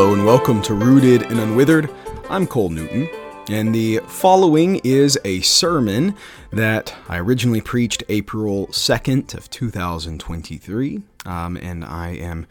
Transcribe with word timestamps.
Hello 0.00 0.14
and 0.14 0.24
welcome 0.24 0.62
to 0.62 0.72
Rooted 0.72 1.24
and 1.24 1.38
Unwithered. 1.38 1.94
I'm 2.30 2.46
Cole 2.46 2.70
Newton, 2.70 3.06
and 3.50 3.74
the 3.74 3.98
following 4.06 4.80
is 4.82 5.18
a 5.26 5.42
sermon 5.42 6.16
that 6.52 6.96
I 7.06 7.18
originally 7.18 7.60
preached 7.60 8.02
April 8.08 8.68
2nd 8.68 9.34
of 9.34 9.50
2023, 9.50 11.02
um, 11.26 11.58
and 11.58 11.84
I 11.84 12.12
am 12.12 12.46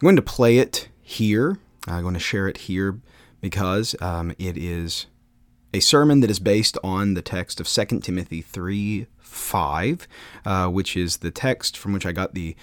going 0.00 0.16
to 0.16 0.22
play 0.22 0.58
it 0.58 0.88
here. 1.00 1.58
I'm 1.86 2.02
going 2.02 2.14
to 2.14 2.20
share 2.20 2.48
it 2.48 2.56
here 2.56 2.98
because 3.40 3.94
um, 4.02 4.34
it 4.36 4.58
is 4.58 5.06
a 5.72 5.78
sermon 5.78 6.18
that 6.18 6.32
is 6.32 6.40
based 6.40 6.76
on 6.82 7.14
the 7.14 7.22
text 7.22 7.60
of 7.60 7.68
2 7.68 8.00
Timothy 8.00 8.42
3 8.42 9.06
5, 9.20 10.08
uh, 10.44 10.66
which 10.66 10.96
is 10.96 11.18
the 11.18 11.30
text 11.30 11.76
from 11.76 11.92
which 11.92 12.04
I 12.04 12.10
got 12.10 12.34
the 12.34 12.56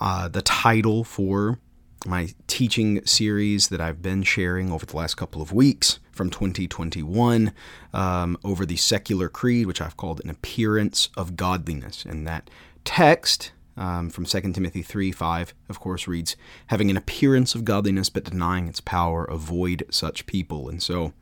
uh, 0.00 0.28
the 0.28 0.40
title 0.40 1.04
for 1.04 1.58
my 2.04 2.28
teaching 2.46 3.04
series 3.06 3.68
that 3.68 3.80
I've 3.80 4.02
been 4.02 4.22
sharing 4.22 4.70
over 4.70 4.84
the 4.84 4.96
last 4.96 5.16
couple 5.16 5.40
of 5.40 5.52
weeks 5.52 5.98
from 6.12 6.30
2021 6.30 7.52
um, 7.92 8.38
over 8.44 8.66
the 8.66 8.76
secular 8.76 9.28
creed, 9.28 9.66
which 9.66 9.80
I've 9.80 9.96
called 9.96 10.20
an 10.22 10.30
appearance 10.30 11.08
of 11.16 11.36
godliness. 11.36 12.04
And 12.04 12.26
that 12.26 12.50
text 12.84 13.52
um, 13.76 14.08
from 14.10 14.24
2 14.24 14.40
Timothy 14.52 14.82
3 14.82 15.12
5, 15.12 15.54
of 15.68 15.80
course, 15.80 16.08
reads, 16.08 16.36
having 16.68 16.90
an 16.90 16.96
appearance 16.96 17.54
of 17.54 17.64
godliness 17.64 18.08
but 18.08 18.24
denying 18.24 18.68
its 18.68 18.80
power, 18.80 19.24
avoid 19.24 19.84
such 19.90 20.26
people. 20.26 20.68
And 20.68 20.82
so, 20.82 21.12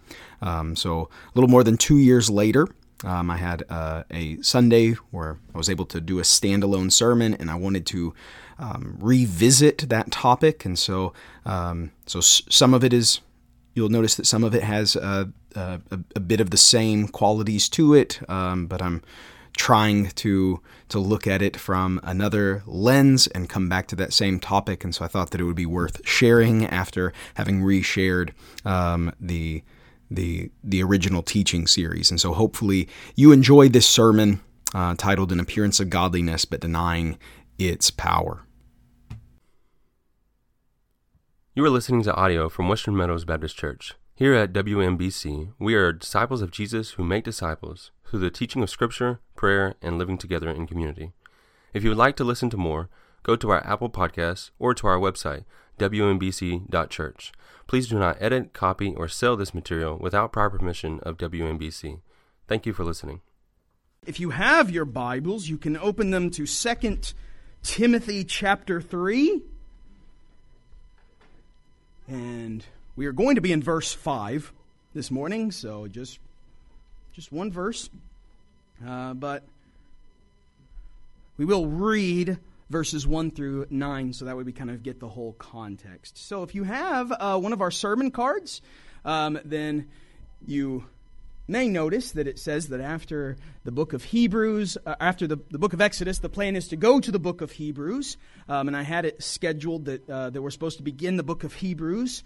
um, 0.40 0.76
so 0.76 1.02
a 1.02 1.32
little 1.34 1.50
more 1.50 1.64
than 1.64 1.76
two 1.76 1.98
years 1.98 2.30
later, 2.30 2.68
um, 3.02 3.30
I 3.30 3.36
had 3.36 3.64
uh, 3.68 4.04
a 4.10 4.40
Sunday 4.40 4.92
where 5.10 5.38
I 5.54 5.58
was 5.58 5.68
able 5.68 5.84
to 5.86 6.00
do 6.00 6.18
a 6.18 6.22
standalone 6.22 6.90
sermon, 6.90 7.34
and 7.34 7.50
I 7.50 7.54
wanted 7.54 7.86
to 7.86 8.14
um, 8.58 8.96
revisit 9.00 9.88
that 9.88 10.10
topic. 10.10 10.64
And 10.64 10.78
so, 10.78 11.12
um, 11.44 11.90
so 12.06 12.20
some 12.20 12.74
of 12.74 12.84
it 12.84 12.92
is, 12.92 13.20
you'll 13.74 13.88
notice 13.88 14.14
that 14.16 14.26
some 14.26 14.44
of 14.44 14.54
it 14.54 14.62
has 14.62 14.96
uh, 14.96 15.26
uh, 15.56 15.78
a, 15.90 15.98
a, 16.16 16.20
bit 16.20 16.40
of 16.40 16.50
the 16.50 16.56
same 16.56 17.08
qualities 17.08 17.68
to 17.70 17.94
it, 17.94 18.20
um, 18.28 18.66
but 18.66 18.80
I'm 18.82 19.02
trying 19.56 20.08
to 20.10 20.60
to 20.88 20.98
look 20.98 21.26
at 21.26 21.40
it 21.40 21.56
from 21.56 22.00
another 22.02 22.62
lens 22.66 23.26
and 23.28 23.48
come 23.48 23.68
back 23.68 23.86
to 23.88 23.96
that 23.96 24.12
same 24.12 24.40
topic. 24.40 24.84
And 24.84 24.94
so 24.94 25.04
I 25.04 25.08
thought 25.08 25.30
that 25.30 25.40
it 25.40 25.44
would 25.44 25.56
be 25.56 25.66
worth 25.66 26.06
sharing 26.06 26.66
after 26.66 27.12
having 27.34 27.62
reshared 27.62 28.30
um, 28.64 29.12
the 29.20 29.62
the 30.10 30.50
the 30.62 30.82
original 30.82 31.22
teaching 31.22 31.66
series. 31.66 32.10
And 32.10 32.20
so 32.20 32.32
hopefully 32.32 32.88
you 33.14 33.32
enjoy 33.32 33.68
this 33.68 33.88
sermon 33.88 34.40
uh, 34.74 34.94
titled 34.96 35.30
"An 35.32 35.40
Appearance 35.40 35.80
of 35.80 35.90
Godliness, 35.90 36.44
but 36.44 36.60
Denying 36.60 37.18
Its 37.58 37.90
Power." 37.90 38.46
You 41.54 41.64
are 41.64 41.70
listening 41.70 42.02
to 42.02 42.14
audio 42.14 42.48
from 42.48 42.68
Western 42.68 42.96
Meadows 42.96 43.24
Baptist 43.24 43.56
Church. 43.56 43.94
Here 44.16 44.34
at 44.34 44.52
WMBC, 44.52 45.52
we 45.58 45.74
are 45.74 45.92
disciples 45.92 46.42
of 46.42 46.50
Jesus 46.50 46.92
who 46.92 47.04
make 47.04 47.24
disciples 47.24 47.90
through 48.04 48.20
the 48.20 48.30
teaching 48.30 48.62
of 48.62 48.70
Scripture, 48.70 49.20
prayer, 49.34 49.74
and 49.82 49.98
living 49.98 50.18
together 50.18 50.48
in 50.50 50.66
community. 50.66 51.12
If 51.72 51.82
you 51.82 51.90
would 51.90 51.98
like 51.98 52.16
to 52.16 52.24
listen 52.24 52.50
to 52.50 52.56
more, 52.56 52.88
go 53.24 53.34
to 53.36 53.50
our 53.50 53.66
Apple 53.66 53.90
Podcasts 53.90 54.50
or 54.58 54.74
to 54.74 54.86
our 54.86 54.98
website, 54.98 55.44
wmbc.church. 55.78 57.32
Please 57.66 57.88
do 57.88 57.98
not 57.98 58.16
edit, 58.20 58.52
copy, 58.52 58.94
or 58.94 59.08
sell 59.08 59.36
this 59.36 59.54
material 59.54 59.98
without 59.98 60.32
prior 60.32 60.50
permission 60.50 61.00
of 61.00 61.16
WMBC. 61.16 62.00
Thank 62.46 62.66
you 62.66 62.72
for 62.72 62.84
listening. 62.84 63.20
If 64.06 64.20
you 64.20 64.30
have 64.30 64.70
your 64.70 64.84
Bibles, 64.84 65.48
you 65.48 65.56
can 65.58 65.76
open 65.76 66.10
them 66.10 66.30
to 66.30 66.46
2 66.46 67.14
Timothy 67.64 68.24
chapter 68.24 68.80
3. 68.80 69.42
And 72.06 72.64
we 72.94 73.06
are 73.06 73.12
going 73.12 73.34
to 73.34 73.40
be 73.40 73.52
in 73.52 73.62
verse 73.62 73.92
5 73.92 74.52
this 74.94 75.10
morning, 75.10 75.50
so 75.50 75.88
just 75.88 76.20
just 77.12 77.32
one 77.32 77.50
verse. 77.50 77.88
Uh, 78.86 79.14
but 79.14 79.44
we 81.38 81.46
will 81.46 81.66
read 81.66 82.38
verses 82.68 83.06
1 83.06 83.30
through 83.30 83.66
9 83.70 84.12
so 84.12 84.26
that 84.26 84.36
way 84.36 84.42
we 84.42 84.52
kind 84.52 84.70
of 84.70 84.82
get 84.82 85.00
the 85.00 85.08
whole 85.08 85.32
context. 85.32 86.18
So 86.18 86.42
if 86.42 86.54
you 86.54 86.64
have 86.64 87.10
uh, 87.12 87.38
one 87.38 87.54
of 87.54 87.62
our 87.62 87.70
sermon 87.70 88.10
cards, 88.10 88.60
um, 89.06 89.38
then 89.44 89.88
you 90.46 90.84
may 91.46 91.68
notice 91.68 92.12
that 92.12 92.26
it 92.26 92.38
says 92.38 92.68
that 92.68 92.80
after 92.80 93.36
the 93.64 93.72
book 93.72 93.92
of 93.92 94.04
Hebrews, 94.04 94.78
uh, 94.86 94.94
after 95.00 95.26
the, 95.26 95.38
the 95.50 95.58
book 95.58 95.72
of 95.72 95.80
Exodus, 95.80 96.18
the 96.18 96.28
plan 96.28 96.56
is 96.56 96.68
to 96.68 96.76
go 96.76 97.00
to 97.00 97.10
the 97.10 97.18
book 97.18 97.40
of 97.40 97.52
Hebrews. 97.52 98.16
Um, 98.48 98.68
and 98.68 98.76
I 98.76 98.82
had 98.82 99.04
it 99.04 99.22
scheduled 99.22 99.86
that, 99.86 100.08
uh, 100.08 100.30
that 100.30 100.40
we're 100.40 100.50
supposed 100.50 100.78
to 100.78 100.82
begin 100.82 101.16
the 101.16 101.22
book 101.22 101.44
of 101.44 101.54
Hebrews 101.54 102.22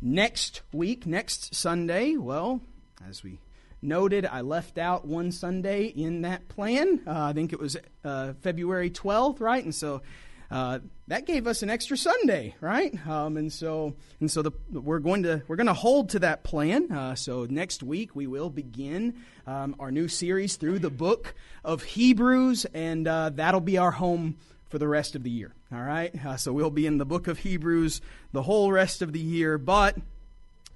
next 0.00 0.62
week, 0.72 1.06
next 1.06 1.54
Sunday. 1.54 2.16
Well, 2.16 2.60
as 3.08 3.22
we 3.22 3.40
noted, 3.82 4.26
I 4.26 4.42
left 4.42 4.78
out 4.78 5.06
one 5.06 5.32
Sunday 5.32 5.86
in 5.86 6.22
that 6.22 6.48
plan. 6.48 7.00
Uh, 7.06 7.24
I 7.24 7.32
think 7.32 7.52
it 7.52 7.58
was 7.58 7.76
uh, 8.04 8.34
February 8.40 8.90
12th, 8.90 9.40
right? 9.40 9.62
And 9.62 9.74
so 9.74 10.02
uh, 10.50 10.80
that 11.06 11.26
gave 11.26 11.46
us 11.46 11.62
an 11.62 11.70
extra 11.70 11.96
Sunday, 11.96 12.56
right? 12.60 12.94
Um, 13.06 13.36
and 13.36 13.52
so, 13.52 13.94
and 14.18 14.30
so 14.30 14.42
the, 14.42 14.50
we're 14.72 14.98
going 14.98 15.22
to 15.22 15.42
we're 15.46 15.56
going 15.56 15.68
to 15.68 15.74
hold 15.74 16.10
to 16.10 16.18
that 16.20 16.42
plan. 16.42 16.90
Uh, 16.90 17.14
so 17.14 17.46
next 17.48 17.82
week 17.82 18.16
we 18.16 18.26
will 18.26 18.50
begin 18.50 19.14
um, 19.46 19.76
our 19.78 19.90
new 19.90 20.08
series 20.08 20.56
through 20.56 20.80
the 20.80 20.90
book 20.90 21.34
of 21.64 21.82
Hebrews, 21.82 22.66
and 22.74 23.06
uh, 23.06 23.30
that'll 23.30 23.60
be 23.60 23.78
our 23.78 23.92
home 23.92 24.38
for 24.68 24.78
the 24.78 24.88
rest 24.88 25.14
of 25.14 25.22
the 25.22 25.30
year. 25.30 25.52
All 25.72 25.82
right. 25.82 26.14
Uh, 26.24 26.36
so 26.36 26.52
we'll 26.52 26.70
be 26.70 26.86
in 26.86 26.98
the 26.98 27.06
book 27.06 27.28
of 27.28 27.38
Hebrews 27.38 28.00
the 28.32 28.42
whole 28.42 28.72
rest 28.72 29.02
of 29.02 29.12
the 29.12 29.20
year, 29.20 29.56
but 29.56 29.96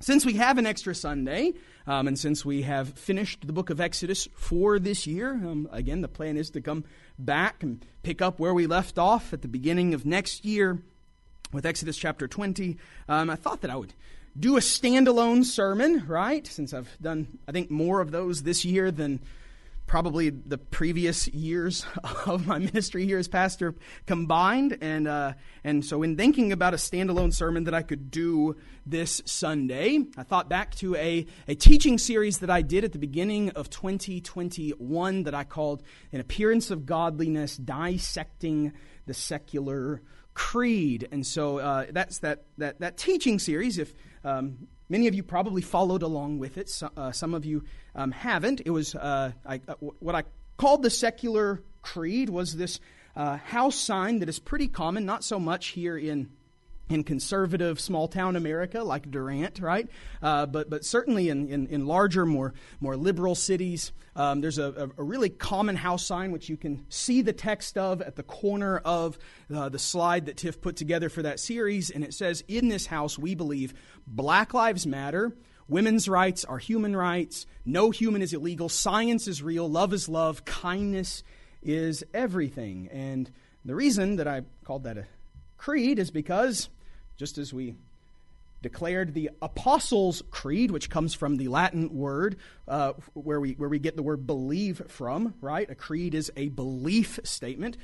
since 0.01 0.27
we 0.27 0.35
have 0.35 0.59
an 0.59 0.67
extra 0.67 0.95
Sunday, 0.95 1.55
um, 1.87 2.09
and 2.09 2.19
since 2.19 2.45
we 2.45 2.63
have 2.63 2.95
finished 2.95 3.47
the 3.47 3.53
book 3.53 3.71
of 3.71 3.81
Exodus 3.81 4.29
for 4.35 4.79
this 4.79 5.07
year, 5.07 5.33
um, 5.33 5.69
again, 5.71 6.01
the 6.01 6.09
plan 6.09 6.37
is 6.37 6.51
to 6.51 6.61
come 6.61 6.85
back 7.19 7.63
and 7.63 7.85
pick 8.03 8.23
up 8.23 8.39
where 8.39 8.55
we 8.55 8.67
left 8.67 8.99
off 8.99 9.33
at 9.33 9.43
the 9.43 9.49
beginning 9.49 9.93
of 9.93 10.07
next 10.07 10.45
year 10.45 10.79
with 11.53 11.67
Exodus 11.67 11.97
chapter 11.97 12.27
20. 12.27 12.79
Um, 13.09 13.29
I 13.29 13.37
thought 13.37 13.61
that 13.61 13.71
I 13.71 13.77
would 13.77 13.93
do 14.39 14.57
a 14.57 14.61
standalone 14.61 15.45
sermon, 15.45 16.05
right? 16.07 16.47
Since 16.47 16.73
I've 16.73 16.97
done, 17.01 17.39
I 17.47 17.53
think, 17.53 17.71
more 17.71 18.01
of 18.01 18.11
those 18.11 18.43
this 18.43 18.65
year 18.65 18.91
than 18.91 19.21
probably 19.87 20.31
the 20.31 20.59
previous 20.59 21.29
years 21.29 21.85
of 22.27 22.47
my 22.47 22.59
ministry 22.59 23.05
here 23.05 23.19
as 23.19 23.29
pastor 23.29 23.75
combined. 24.07 24.79
And, 24.81 25.07
uh, 25.07 25.35
and 25.63 25.85
so, 25.85 26.03
in 26.03 26.17
thinking 26.17 26.53
about 26.53 26.75
a 26.75 26.77
standalone 26.77 27.33
sermon 27.33 27.65
that 27.65 27.75
I 27.75 27.83
could 27.83 28.11
do 28.11 28.57
this 28.87 29.23
Sunday, 29.25 30.01
I 30.17 30.23
thought 30.23 30.49
back 30.49 30.75
to 30.77 30.95
a, 30.97 31.27
a 31.49 31.55
teaching 31.55 31.99
series 31.99 32.39
that 32.39 32.51
I 32.51 32.63
did 32.63 32.85
at 32.85 32.93
the 32.93 32.99
beginning 32.99 33.51
of 33.51 33.71
2021 33.71 35.25
that 35.25 35.35
I 35.35 35.45
called 35.45 35.83
An 36.13 36.21
Appearance 36.21 36.71
of 36.71 36.87
Godliness 36.87 37.57
Dissecting 37.57 38.73
the 39.07 39.15
Secular 39.15 40.03
Creed. 40.35 41.09
And 41.13 41.27
so, 41.27 41.59
uh, 41.59 41.87
that's 41.91 42.19
that, 42.19 42.45
that, 42.59 42.81
that 42.81 42.97
teaching 42.97 43.39
series. 43.39 43.79
If 43.79 43.93
um, 44.25 44.69
Many 44.89 45.07
of 45.09 45.15
you 45.15 45.23
probably 45.23 45.63
followed 45.63 46.03
along 46.03 46.39
with 46.39 46.59
it. 46.59 46.69
So, 46.69 46.91
uh, 46.97 47.13
some 47.13 47.35
of 47.35 47.45
you 47.45 47.65
um, 47.95 48.11
haven't. 48.11 48.61
It 48.65 48.71
was 48.71 48.95
uh, 48.95 49.33
I, 49.47 49.61
uh, 49.67 49.75
what 49.81 50.15
I 50.15 50.25
called 50.57 50.83
the 50.83 50.91
secular 50.91 51.63
creed 51.83 52.29
was 52.29 52.57
this 52.57 52.81
uh, 53.17 53.37
house 53.39 53.77
sign 53.77 54.19
that 54.19 54.29
is 54.29 54.39
pretty 54.39 54.69
common, 54.69 55.07
not 55.07 55.25
so 55.25 55.39
much 55.39 55.69
here 55.69 55.97
in 55.97 56.31
in 56.89 57.03
conservative 57.03 57.81
small 57.81 58.09
town 58.09 58.37
America 58.37 58.83
like 58.83 59.11
Durant, 59.11 59.61
right? 59.61 59.89
Uh, 60.23 60.47
but 60.47 60.69
but 60.69 60.85
certainly 60.85 61.29
in, 61.29 61.49
in, 61.49 61.67
in, 61.69 61.87
larger, 61.87 62.27
more 62.27 62.53
more 62.81 62.97
liberal 62.97 63.35
cities, 63.35 63.93
um, 64.17 64.41
there's 64.41 64.59
a, 64.59 64.91
a, 64.97 65.03
really 65.03 65.31
common 65.31 65.77
house 65.77 66.05
sign 66.05 66.31
which 66.31 66.49
you 66.49 66.57
can 66.57 66.85
see 66.91 67.23
the 67.23 67.33
text 67.33 67.79
of 67.79 68.03
at 68.03 68.17
the 68.17 68.23
corner 68.23 68.79
of 68.79 69.19
uh, 69.55 69.69
the 69.69 69.79
slide 69.79 70.27
that 70.27 70.37
Tiff 70.37 70.61
put 70.61 70.77
together 70.77 71.09
for 71.09 71.23
that 71.23 71.41
series, 71.41 71.91
and 71.91 72.05
it 72.05 72.13
says, 72.13 72.45
"In 72.49 72.69
this 72.69 72.87
house, 72.87 73.19
we 73.19 73.35
believe 73.35 73.75
Black 74.07 74.55
Lives 74.55 74.87
Matter." 74.87 75.33
Women's 75.67 76.11
rights 76.11 76.45
are 76.45 76.59
human 76.59 76.95
rights. 76.95 77.47
No 77.65 77.91
human 77.91 78.21
is 78.21 78.35
illegal. 78.35 78.69
Science 78.69 79.27
is 79.27 79.43
real. 79.43 79.67
Love 79.67 79.95
is 79.95 80.11
love. 80.11 80.45
Kindness 80.45 81.23
is 81.63 82.05
everything. 82.13 82.91
And 82.93 83.31
the 83.65 83.75
reason 83.75 84.17
that 84.17 84.29
I 84.29 84.43
called 84.65 84.85
that 84.85 84.99
a 84.99 85.07
creed 85.65 85.99
is 85.99 86.11
because 86.11 86.69
just 87.17 87.39
as 87.39 87.51
we 87.51 87.75
declared 88.61 89.15
the 89.15 89.31
Apostles' 89.41 90.23
Creed, 90.31 90.71
which 90.71 90.91
comes 90.91 91.15
from 91.15 91.39
the 91.39 91.49
Latin 91.49 91.97
word 91.97 92.37
uh, 92.69 92.93
where, 93.15 93.41
we, 93.41 93.53
where 93.53 93.71
we 93.71 93.79
get 93.79 93.97
the 93.97 94.03
word 94.03 94.27
believe 94.27 94.83
from, 94.89 95.33
right? 95.41 95.71
A 95.71 95.75
creed 95.75 96.15
is 96.15 96.31
a 96.37 96.51
belief 96.51 97.19
statement. 97.25 97.79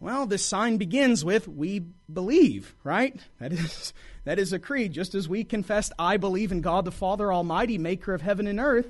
Well, 0.00 0.24
this 0.24 0.42
sign 0.42 0.78
begins 0.78 1.22
with 1.22 1.46
we 1.46 1.84
believe, 2.10 2.74
right? 2.82 3.20
That 3.38 3.52
is, 3.52 3.92
that 4.24 4.38
is 4.38 4.54
a 4.54 4.58
creed. 4.58 4.94
Just 4.94 5.14
as 5.14 5.28
we 5.28 5.44
confessed, 5.44 5.92
I 5.98 6.16
believe 6.16 6.50
in 6.50 6.62
God 6.62 6.86
the 6.86 6.90
Father 6.90 7.30
Almighty, 7.30 7.76
maker 7.76 8.14
of 8.14 8.22
heaven 8.22 8.46
and 8.46 8.58
earth, 8.58 8.88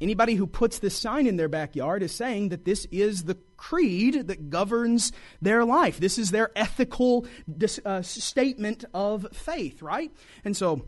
Anybody 0.00 0.34
who 0.34 0.46
puts 0.46 0.78
this 0.78 0.96
sign 0.96 1.26
in 1.26 1.36
their 1.36 1.48
backyard 1.48 2.02
is 2.02 2.12
saying 2.12 2.50
that 2.50 2.64
this 2.64 2.86
is 2.92 3.24
the 3.24 3.36
creed 3.56 4.28
that 4.28 4.48
governs 4.48 5.12
their 5.42 5.64
life. 5.64 5.98
This 5.98 6.18
is 6.18 6.30
their 6.30 6.50
ethical 6.54 7.26
uh, 7.84 8.02
statement 8.02 8.84
of 8.94 9.26
faith, 9.32 9.82
right? 9.82 10.12
And 10.44 10.56
so, 10.56 10.86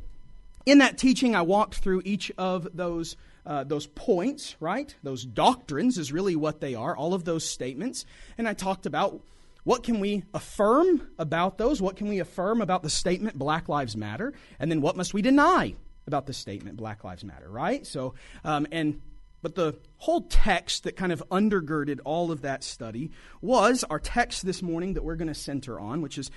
in 0.65 0.79
that 0.79 0.97
teaching, 0.97 1.35
I 1.35 1.43
walked 1.43 1.77
through 1.77 2.03
each 2.05 2.31
of 2.39 2.69
those. 2.75 3.17
Uh, 3.47 3.65
those 3.65 3.87
points, 3.87 4.55
right? 4.61 4.95
Those 5.03 5.25
doctrines 5.25 5.97
is 5.97 6.13
really 6.13 6.37
what 6.37 6.61
they 6.61 6.75
are, 6.75 6.95
all 6.95 7.15
of 7.15 7.25
those 7.25 7.43
statements. 7.43 8.05
And 8.37 8.47
I 8.47 8.53
talked 8.53 8.85
about 8.85 9.23
what 9.65 9.83
can 9.83 9.99
we 9.99 10.25
affirm 10.35 11.09
about 11.19 11.57
those? 11.57 11.81
What 11.81 11.97
can 11.97 12.09
we 12.09 12.19
affirm 12.21 12.61
about 12.61 12.83
the 12.83 12.91
statement 12.91 13.39
Black 13.39 13.67
Lives 13.67 13.97
Matter? 13.97 14.35
And 14.59 14.71
then 14.71 14.83
what 14.83 14.95
must 14.95 15.15
we 15.15 15.23
deny 15.23 15.75
about 16.07 16.27
the 16.27 16.33
statement 16.33 16.77
Black 16.77 17.05
Lives 17.05 17.25
Matter, 17.25 17.49
right? 17.49 17.87
So, 17.87 18.15
um, 18.45 18.67
and 18.73 19.01
but 19.43 19.55
the 19.55 19.77
whole 19.99 20.23
text 20.23 20.85
that 20.85 20.97
kind 20.97 21.13
of 21.13 21.23
undergirded 21.31 22.01
all 22.05 22.31
of 22.31 22.43
that 22.43 22.63
study 22.63 23.11
was 23.41 23.85
our 23.85 23.99
text 23.99 24.45
this 24.45 24.63
morning 24.63 24.95
that 24.95 25.05
we're 25.05 25.17
going 25.17 25.29
to 25.29 25.35
center 25.35 25.81
on, 25.81 26.03
which 26.03 26.19
is 26.19 26.31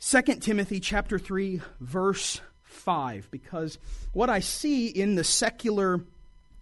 2 0.00 0.22
Timothy 0.36 0.78
chapter 0.78 1.18
3 1.18 1.60
verse 1.80 2.40
5 2.62 3.30
because 3.30 3.78
what 4.12 4.30
I 4.30 4.40
see 4.40 4.88
in 4.88 5.14
the 5.14 5.24
secular 5.24 6.00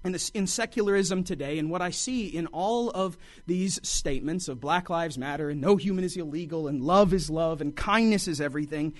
in, 0.04 0.12
this, 0.12 0.28
in 0.30 0.46
secularism 0.46 1.24
today 1.24 1.58
and 1.58 1.68
what 1.68 1.82
I 1.82 1.90
see 1.90 2.28
in 2.28 2.46
all 2.48 2.90
of 2.90 3.18
these 3.46 3.80
statements 3.82 4.46
of 4.46 4.60
Black 4.60 4.88
Lives 4.88 5.18
Matter 5.18 5.50
and 5.50 5.60
no 5.60 5.76
human 5.76 6.04
is 6.04 6.16
illegal 6.16 6.68
and 6.68 6.80
love 6.80 7.12
is 7.12 7.28
love 7.28 7.60
and 7.60 7.74
kindness 7.74 8.28
is 8.28 8.40
everything 8.40 8.94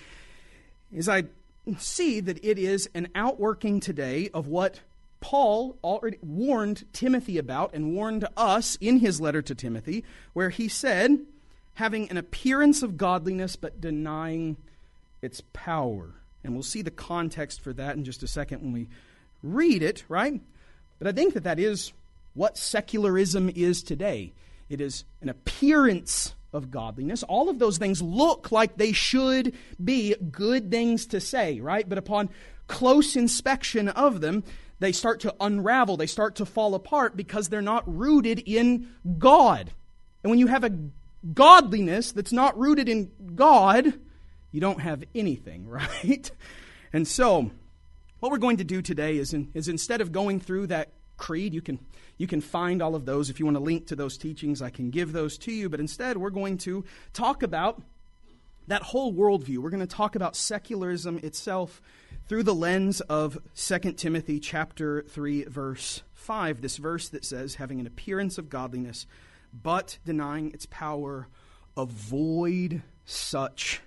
is 0.93 1.09
I 1.09 1.25
see 1.79 2.21
that 2.21 2.45
it 2.45 2.59
is 2.59 2.89
an 2.95 3.09
outworking 3.15 3.81
today 3.81 4.31
of 4.33 4.47
what 4.47 4.81
Paul 5.21 5.77
already 5.83 6.19
warned 6.23 6.85
Timothy 6.93 7.39
about 7.39 7.75
and 7.75 7.95
warned 7.95 8.29
us 8.37 8.79
in 8.81 8.99
his 8.99 9.21
letter 9.21 9.43
to 9.43 9.55
Timothy, 9.55 10.05
where 10.33 10.51
he 10.51 10.69
said, 10.69 11.19
having 11.75 12.09
an 12.11 12.17
appearance 12.17 12.83
of 12.83 12.97
godliness 12.97 13.57
but 13.57 13.81
denying 13.81 14.57
its 15.23 15.43
power. 15.53 16.11
And 16.45 16.55
we'll 16.55 16.63
see 16.63 16.83
the 16.83 16.91
context 16.91 17.61
for 17.61 17.73
that 17.73 17.97
in 17.97 18.05
just 18.05 18.23
a 18.23 18.29
second 18.29 18.63
when 18.63 18.73
we 18.73 18.89
read 19.43 19.83
it, 19.83 20.05
right? 20.09 20.41
But 20.99 21.09
I 21.09 21.13
think 21.13 21.35
that 21.35 21.45
that 21.45 21.59
is 21.59 21.93
what 22.35 22.57
secularism 22.57 23.51
is 23.55 23.83
today. 23.83 24.33
It 24.69 24.81
is 24.81 25.05
an 25.21 25.29
appearance 25.29 26.35
of 26.57 26.71
godliness. 26.71 27.23
All 27.23 27.49
of 27.49 27.59
those 27.59 27.79
things 27.79 28.03
look 28.03 28.51
like 28.51 28.77
they 28.77 28.93
should 28.93 29.55
be 29.83 30.15
good 30.31 30.71
things 30.71 31.07
to 31.07 31.21
say, 31.21 31.61
right? 31.61 31.89
But 31.89 31.99
upon 31.99 32.31
close 32.67 33.15
inspection 33.15 33.89
of 33.89 34.21
them, 34.21 34.43
they 34.79 34.93
start 34.93 35.21
to 35.21 35.35
unravel, 35.41 35.97
they 35.97 36.07
start 36.07 36.37
to 36.37 36.47
fall 36.47 36.75
apart 36.75 37.17
because 37.17 37.49
they're 37.49 37.63
not 37.63 37.85
rooted 37.87 38.41
in 38.41 38.89
God. 39.19 39.71
And 40.23 40.31
when 40.31 40.39
you 40.39 40.49
have 40.49 40.65
a 40.65 40.77
godliness 41.33 42.13
that's 42.13 42.33
not 42.33 42.59
rooted 42.59 42.89
in 42.89 43.11
God, 43.35 43.95
you 44.53 44.61
don't 44.61 44.81
have 44.81 45.05
anything, 45.15 45.67
right? 45.69 46.31
And 46.93 47.07
so, 47.07 47.51
what 48.21 48.33
we're 48.33 48.39
going 48.39 48.57
to 48.59 48.65
do 48.65 48.83
today 48.83 49.19
is, 49.19 49.35
in, 49.35 49.51
is 49.55 49.69
instead 49.69 50.01
of 50.01 50.13
going 50.13 50.41
through 50.41 50.69
that 50.69 50.93
creed, 51.17 51.55
you 51.55 51.63
can, 51.63 51.79
you 52.19 52.27
can 52.27 52.41
find 52.41 52.83
all 52.83 52.95
of 52.95 53.05
those. 53.05 53.31
If 53.31 53.39
you 53.39 53.47
want 53.47 53.57
to 53.57 53.63
link 53.63 53.87
to 53.89 53.97
those 53.97 54.17
teachings, 54.17 54.63
I 54.63 54.71
can 54.71 54.91
give 54.91 55.13
those 55.13 55.37
to 55.39 55.53
you. 55.53 55.69
But 55.69 55.81
instead, 55.81 56.17
we're 56.17 56.31
going 56.31 56.59
to 56.59 56.85
talk 57.13 57.43
about 57.43 57.83
that 58.69 58.83
whole 58.83 59.13
worldview. 59.13 59.59
We're 59.59 59.71
going 59.71 59.81
to 59.81 59.87
talk 59.87 60.17
about 60.17 60.35
secularism 60.37 61.19
itself 61.23 61.81
through 62.29 62.43
the 62.43 62.55
lens 62.55 63.01
of 63.03 63.39
2 63.55 63.93
Timothy 63.93 64.41
chapter 64.41 65.03
3 65.03 65.45
verse 65.45 66.03
5, 66.15 66.61
this 66.61 66.77
verse 66.77 67.09
that 67.11 67.25
says 67.25 67.57
having 67.57 67.79
an 67.81 67.87
appearance 67.87 68.39
of 68.39 68.51
godliness 68.51 69.07
but 69.63 69.99
denying 70.05 70.51
its 70.51 70.67
power, 70.67 71.29
avoid 71.77 72.83
such 73.05 73.81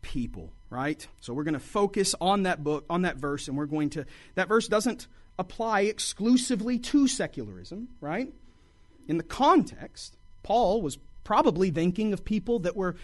people, 0.00 0.50
right? 0.70 1.06
So 1.20 1.32
we're 1.32 1.44
going 1.44 1.54
to 1.54 1.60
focus 1.60 2.14
on 2.20 2.44
that 2.44 2.64
book, 2.64 2.84
on 2.88 3.02
that 3.02 3.16
verse 3.16 3.48
and 3.48 3.56
we're 3.56 3.66
going 3.66 3.90
to 3.90 4.06
that 4.34 4.48
verse 4.48 4.68
doesn't 4.68 5.06
apply 5.38 5.82
exclusively 5.82 6.78
to 6.78 7.08
secularism, 7.08 7.88
right? 8.00 8.32
In 9.08 9.16
the 9.16 9.22
context, 9.22 10.16
Paul 10.42 10.82
was 10.82 10.98
probably 11.24 11.70
thinking 11.70 12.12
of 12.12 12.24
people 12.24 12.60
that 12.60 12.76
were 12.76 12.96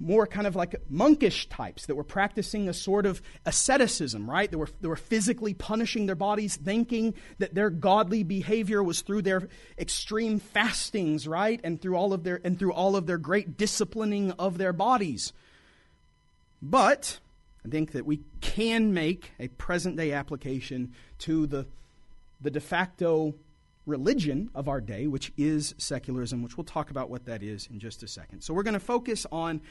more 0.00 0.26
kind 0.26 0.46
of 0.46 0.56
like 0.56 0.74
monkish 0.90 1.48
types 1.48 1.86
that 1.86 1.94
were 1.94 2.04
practicing 2.04 2.68
a 2.68 2.74
sort 2.74 3.06
of 3.06 3.22
asceticism, 3.46 4.28
right? 4.28 4.50
They 4.50 4.56
were, 4.56 4.68
they 4.80 4.88
were 4.88 4.96
physically 4.96 5.54
punishing 5.54 6.06
their 6.06 6.16
bodies, 6.16 6.56
thinking 6.56 7.14
that 7.38 7.54
their 7.54 7.70
godly 7.70 8.22
behavior 8.22 8.82
was 8.82 9.02
through 9.02 9.22
their 9.22 9.48
extreme 9.78 10.40
fastings, 10.40 11.28
right? 11.28 11.60
And 11.62 11.80
through 11.80 11.96
all 11.96 12.12
of 12.12 12.24
their 12.24 12.40
and 12.44 12.58
through 12.58 12.72
all 12.72 12.96
of 12.96 13.06
their 13.06 13.18
great 13.18 13.56
disciplining 13.56 14.32
of 14.32 14.58
their 14.58 14.72
bodies. 14.72 15.32
But 16.60 17.20
I 17.64 17.70
think 17.70 17.92
that 17.92 18.04
we 18.04 18.20
can 18.40 18.92
make 18.92 19.32
a 19.40 19.48
present 19.48 19.96
day 19.96 20.12
application 20.12 20.92
to 21.20 21.46
the, 21.46 21.66
the 22.40 22.50
de 22.50 22.60
facto 22.60 23.34
religion 23.86 24.50
of 24.54 24.68
our 24.68 24.80
day, 24.80 25.06
which 25.06 25.32
is 25.38 25.74
secularism, 25.78 26.42
which 26.42 26.56
we'll 26.56 26.64
talk 26.64 26.90
about 26.90 27.08
what 27.08 27.24
that 27.24 27.42
is 27.42 27.68
in 27.70 27.78
just 27.78 28.02
a 28.02 28.08
second. 28.08 28.42
So 28.42 28.52
we're 28.52 28.62
going 28.62 28.74
to 28.74 28.80
focus 28.80 29.26
on 29.32 29.62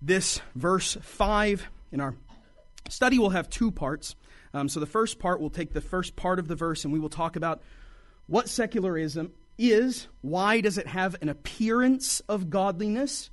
this 0.00 0.40
verse 0.54 0.96
5 1.00 1.68
in 1.92 2.00
our 2.00 2.14
study. 2.88 3.18
We'll 3.18 3.30
have 3.30 3.50
two 3.50 3.70
parts. 3.70 4.16
Um, 4.54 4.68
so 4.68 4.80
the 4.80 4.86
first 4.86 5.18
part, 5.18 5.40
we'll 5.40 5.50
take 5.50 5.72
the 5.72 5.80
first 5.80 6.16
part 6.16 6.38
of 6.38 6.48
the 6.48 6.54
verse 6.54 6.84
and 6.84 6.92
we 6.92 6.98
will 6.98 7.10
talk 7.10 7.36
about 7.36 7.62
what 8.26 8.48
secularism 8.48 9.32
is, 9.58 10.08
why 10.22 10.60
does 10.60 10.78
it 10.78 10.86
have 10.86 11.16
an 11.20 11.28
appearance 11.28 12.20
of 12.20 12.48
godliness, 12.48 13.30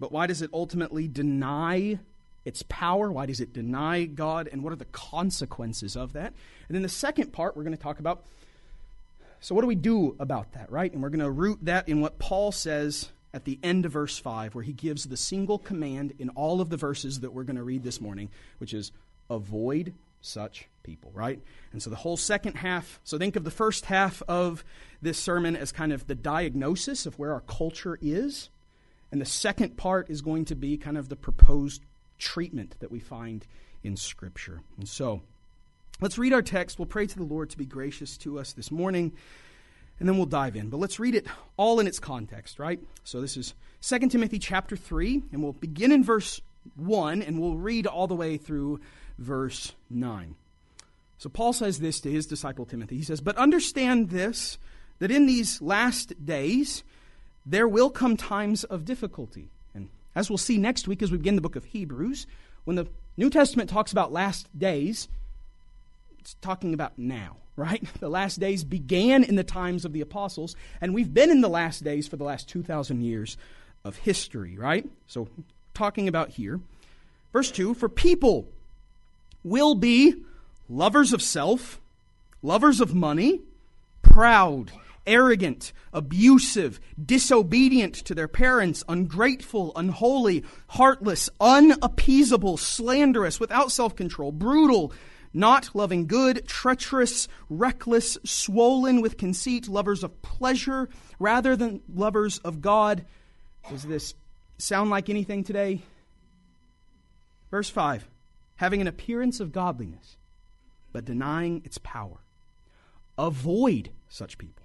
but 0.00 0.10
why 0.10 0.26
does 0.26 0.42
it 0.42 0.50
ultimately 0.52 1.06
deny 1.06 2.00
its 2.44 2.62
power? 2.68 3.10
Why 3.10 3.26
does 3.26 3.40
it 3.40 3.52
deny 3.52 4.04
God? 4.04 4.48
And 4.50 4.62
what 4.62 4.72
are 4.72 4.76
the 4.76 4.84
consequences 4.86 5.96
of 5.96 6.12
that? 6.12 6.32
And 6.68 6.74
then 6.74 6.82
the 6.82 6.88
second 6.88 7.32
part, 7.32 7.56
we're 7.56 7.64
going 7.64 7.76
to 7.76 7.82
talk 7.82 7.98
about 7.98 8.24
so, 9.44 9.54
what 9.54 9.60
do 9.60 9.66
we 9.66 9.74
do 9.74 10.16
about 10.18 10.52
that, 10.52 10.72
right? 10.72 10.90
And 10.90 11.02
we're 11.02 11.10
going 11.10 11.20
to 11.20 11.30
root 11.30 11.58
that 11.64 11.86
in 11.86 12.00
what 12.00 12.18
Paul 12.18 12.50
says 12.50 13.10
at 13.34 13.44
the 13.44 13.58
end 13.62 13.84
of 13.84 13.92
verse 13.92 14.16
5, 14.16 14.54
where 14.54 14.64
he 14.64 14.72
gives 14.72 15.04
the 15.04 15.18
single 15.18 15.58
command 15.58 16.14
in 16.18 16.30
all 16.30 16.62
of 16.62 16.70
the 16.70 16.78
verses 16.78 17.20
that 17.20 17.34
we're 17.34 17.44
going 17.44 17.56
to 17.56 17.62
read 17.62 17.82
this 17.82 18.00
morning, 18.00 18.30
which 18.56 18.72
is 18.72 18.90
avoid 19.28 19.92
such 20.22 20.66
people, 20.82 21.10
right? 21.12 21.42
And 21.72 21.82
so 21.82 21.90
the 21.90 21.96
whole 21.96 22.16
second 22.16 22.54
half, 22.54 23.00
so 23.04 23.18
think 23.18 23.36
of 23.36 23.44
the 23.44 23.50
first 23.50 23.84
half 23.84 24.22
of 24.28 24.64
this 25.02 25.18
sermon 25.18 25.56
as 25.56 25.72
kind 25.72 25.92
of 25.92 26.06
the 26.06 26.14
diagnosis 26.14 27.04
of 27.04 27.18
where 27.18 27.34
our 27.34 27.42
culture 27.42 27.98
is. 28.00 28.48
And 29.12 29.20
the 29.20 29.26
second 29.26 29.76
part 29.76 30.08
is 30.08 30.22
going 30.22 30.46
to 30.46 30.54
be 30.54 30.78
kind 30.78 30.96
of 30.96 31.10
the 31.10 31.16
proposed 31.16 31.82
treatment 32.24 32.74
that 32.80 32.90
we 32.90 33.00
find 33.00 33.46
in 33.82 33.96
Scripture. 33.96 34.62
And 34.78 34.88
so, 34.88 35.22
Let's 36.00 36.18
read 36.18 36.32
our 36.32 36.42
text. 36.42 36.78
We'll 36.78 36.86
pray 36.86 37.06
to 37.06 37.16
the 37.16 37.24
Lord 37.24 37.50
to 37.50 37.58
be 37.58 37.66
gracious 37.66 38.16
to 38.18 38.40
us 38.40 38.52
this 38.52 38.72
morning, 38.72 39.12
and 40.00 40.08
then 40.08 40.16
we'll 40.16 40.26
dive 40.26 40.56
in. 40.56 40.68
But 40.68 40.78
let's 40.80 40.98
read 40.98 41.14
it 41.14 41.26
all 41.56 41.78
in 41.78 41.86
its 41.86 42.00
context, 42.00 42.58
right? 42.58 42.80
So 43.04 43.20
this 43.20 43.36
is 43.36 43.54
2 43.82 44.08
Timothy 44.08 44.40
chapter 44.40 44.76
3, 44.76 45.22
and 45.30 45.42
we'll 45.42 45.52
begin 45.52 45.92
in 45.92 46.02
verse 46.02 46.40
1, 46.74 47.22
and 47.22 47.40
we'll 47.40 47.56
read 47.56 47.86
all 47.86 48.08
the 48.08 48.16
way 48.16 48.36
through 48.38 48.80
verse 49.18 49.72
9. 49.88 50.34
So 51.18 51.28
Paul 51.28 51.52
says 51.52 51.78
this 51.78 52.00
to 52.00 52.10
his 52.10 52.26
disciple 52.26 52.66
Timothy. 52.66 52.96
He 52.96 53.04
says, 53.04 53.20
But 53.20 53.36
understand 53.36 54.10
this, 54.10 54.58
that 54.98 55.12
in 55.12 55.26
these 55.26 55.62
last 55.62 56.26
days 56.26 56.82
there 57.46 57.68
will 57.68 57.90
come 57.90 58.16
times 58.16 58.64
of 58.64 58.84
difficulty. 58.84 59.50
As 60.14 60.30
we'll 60.30 60.38
see 60.38 60.58
next 60.58 60.86
week 60.86 61.02
as 61.02 61.10
we 61.10 61.18
begin 61.18 61.34
the 61.34 61.42
book 61.42 61.56
of 61.56 61.64
Hebrews, 61.64 62.26
when 62.64 62.76
the 62.76 62.86
New 63.16 63.30
Testament 63.30 63.70
talks 63.70 63.92
about 63.92 64.12
last 64.12 64.48
days, 64.56 65.08
it's 66.18 66.34
talking 66.40 66.72
about 66.72 66.98
now, 66.98 67.36
right? 67.56 67.84
The 68.00 68.08
last 68.08 68.40
days 68.40 68.64
began 68.64 69.24
in 69.24 69.36
the 69.36 69.44
times 69.44 69.84
of 69.84 69.92
the 69.92 70.00
apostles, 70.00 70.56
and 70.80 70.94
we've 70.94 71.12
been 71.12 71.30
in 71.30 71.40
the 71.40 71.48
last 71.48 71.84
days 71.84 72.08
for 72.08 72.16
the 72.16 72.24
last 72.24 72.48
2,000 72.48 73.02
years 73.02 73.36
of 73.84 73.96
history, 73.96 74.56
right? 74.56 74.88
So, 75.06 75.28
talking 75.74 76.08
about 76.08 76.30
here. 76.30 76.60
Verse 77.32 77.50
2 77.50 77.74
For 77.74 77.88
people 77.88 78.46
will 79.42 79.74
be 79.74 80.14
lovers 80.68 81.12
of 81.12 81.20
self, 81.20 81.80
lovers 82.42 82.80
of 82.80 82.94
money, 82.94 83.42
proud, 84.02 84.72
arrogant, 85.06 85.72
abusive, 85.92 86.80
disobedient 87.02 87.94
to 87.94 88.14
their 88.14 88.28
parents, 88.28 88.82
ungrateful, 88.88 89.72
unholy, 89.76 90.44
heartless, 90.68 91.30
unappeasable, 91.40 92.56
slanderous, 92.56 93.38
without 93.40 93.72
self 93.72 93.94
control, 93.96 94.32
brutal 94.32 94.92
not 95.34 95.74
loving 95.74 96.06
good, 96.06 96.46
treacherous, 96.46 97.26
reckless, 97.50 98.16
swollen 98.24 99.00
with 99.00 99.18
conceit, 99.18 99.66
lovers 99.68 100.04
of 100.04 100.22
pleasure 100.22 100.88
rather 101.18 101.56
than 101.56 101.82
lovers 101.92 102.38
of 102.38 102.60
God. 102.60 103.04
Does 103.68 103.82
this 103.82 104.14
sound 104.58 104.90
like 104.90 105.10
anything 105.10 105.42
today? 105.42 105.82
Verse 107.50 107.68
5 107.68 108.08
having 108.56 108.80
an 108.80 108.86
appearance 108.86 109.40
of 109.40 109.50
godliness, 109.50 110.16
but 110.92 111.04
denying 111.04 111.60
its 111.64 111.78
power. 111.78 112.18
avoid 113.18 113.90
such 114.08 114.38
people. 114.38 114.63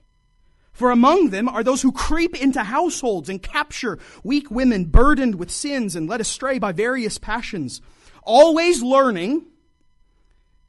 For 0.79 0.91
among 0.91 1.31
them 1.31 1.49
are 1.49 1.61
those 1.61 1.81
who 1.81 1.91
creep 1.91 2.41
into 2.41 2.63
households 2.63 3.27
and 3.27 3.43
capture 3.43 3.99
weak 4.23 4.49
women 4.49 4.85
burdened 4.85 5.35
with 5.35 5.51
sins 5.51 5.93
and 5.93 6.07
led 6.07 6.21
astray 6.21 6.57
by 6.57 6.71
various 6.71 7.17
passions, 7.17 7.81
always 8.23 8.81
learning. 8.81 9.45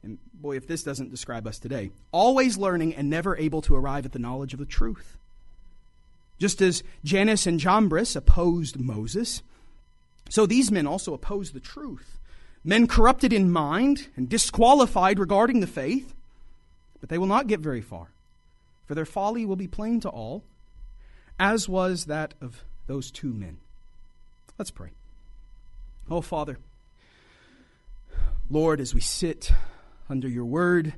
And 0.03 0.19
boy, 0.35 0.57
if 0.57 0.67
this 0.67 0.83
doesn't 0.83 1.13
describe 1.13 1.47
us 1.47 1.61
today, 1.61 1.93
always 2.11 2.59
learning 2.59 2.97
and 2.97 3.09
never 3.09 3.37
able 3.37 3.63
to 3.63 3.77
arrive 3.77 4.05
at 4.05 4.11
the 4.11 4.19
knowledge 4.19 4.53
of 4.53 4.59
the 4.59 4.67
truth. 4.67 5.17
Just 6.41 6.61
as 6.61 6.83
Jannes 7.05 7.47
and 7.47 7.61
Jambres 7.61 8.17
opposed 8.17 8.81
Moses, 8.81 9.45
so 10.29 10.45
these 10.45 10.73
men 10.73 10.89
also 10.89 11.15
oppose 11.15 11.53
the 11.53 11.61
truth. 11.61 12.19
Men 12.65 12.89
corrupted 12.89 13.33
in 13.33 13.53
mind 13.53 14.09
and 14.17 14.29
disqualified 14.29 15.21
regarding 15.21 15.61
the 15.61 15.69
faith, 15.69 16.17
but 16.99 17.11
they 17.11 17.19
will 17.19 17.29
not 17.29 17.47
get 17.47 17.61
very 17.61 17.81
far, 17.81 18.09
for 18.91 18.97
their 18.97 19.07
folly 19.07 19.47
will 19.47 19.55
be 19.55 19.69
plain 19.69 20.01
to 20.01 20.09
all, 20.09 20.43
as 21.39 21.69
was 21.69 22.07
that 22.07 22.35
of 22.41 22.65
those 22.89 23.13
two 23.13 23.33
men. 23.33 23.59
Let's 24.59 24.73
pray. 24.73 24.89
Oh, 26.11 26.21
Father, 26.21 26.59
Lord, 28.51 28.81
as 28.81 28.93
we 28.93 29.01
sit 29.01 29.53
under 30.09 30.27
your 30.27 30.45
word 30.45 30.95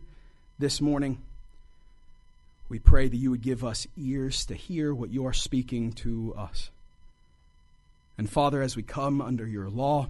this 0.58 0.80
morning, 0.80 1.20
we 2.70 2.78
pray 2.78 3.08
that 3.08 3.16
you 3.18 3.30
would 3.30 3.42
give 3.42 3.62
us 3.62 3.86
ears 3.98 4.46
to 4.46 4.54
hear 4.54 4.94
what 4.94 5.10
you 5.10 5.26
are 5.26 5.34
speaking 5.34 5.92
to 5.92 6.34
us. 6.34 6.70
And 8.16 8.30
Father, 8.30 8.62
as 8.62 8.74
we 8.74 8.82
come 8.82 9.20
under 9.20 9.46
your 9.46 9.68
law, 9.68 10.08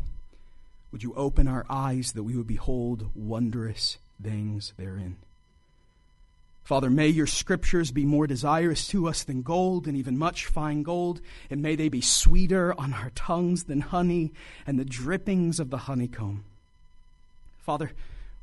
would 0.92 1.02
you 1.02 1.14
open 1.14 1.48
our 1.48 1.66
eyes 1.68 2.12
that 2.12 2.22
we 2.22 2.36
would 2.36 2.46
behold 2.46 3.10
wondrous 3.16 3.98
things 4.22 4.72
therein? 4.76 5.16
Father, 6.62 6.90
may 6.90 7.08
your 7.08 7.26
scriptures 7.26 7.90
be 7.90 8.04
more 8.04 8.26
desirous 8.26 8.86
to 8.88 9.08
us 9.08 9.24
than 9.24 9.42
gold 9.42 9.88
and 9.88 9.96
even 9.96 10.16
much 10.16 10.46
fine 10.46 10.82
gold, 10.82 11.20
and 11.50 11.60
may 11.60 11.74
they 11.74 11.88
be 11.88 12.00
sweeter 12.00 12.72
on 12.78 12.94
our 12.94 13.10
tongues 13.10 13.64
than 13.64 13.80
honey 13.80 14.32
and 14.66 14.78
the 14.78 14.84
drippings 14.84 15.58
of 15.58 15.70
the 15.70 15.78
honeycomb. 15.78 16.44
Father, 17.58 17.90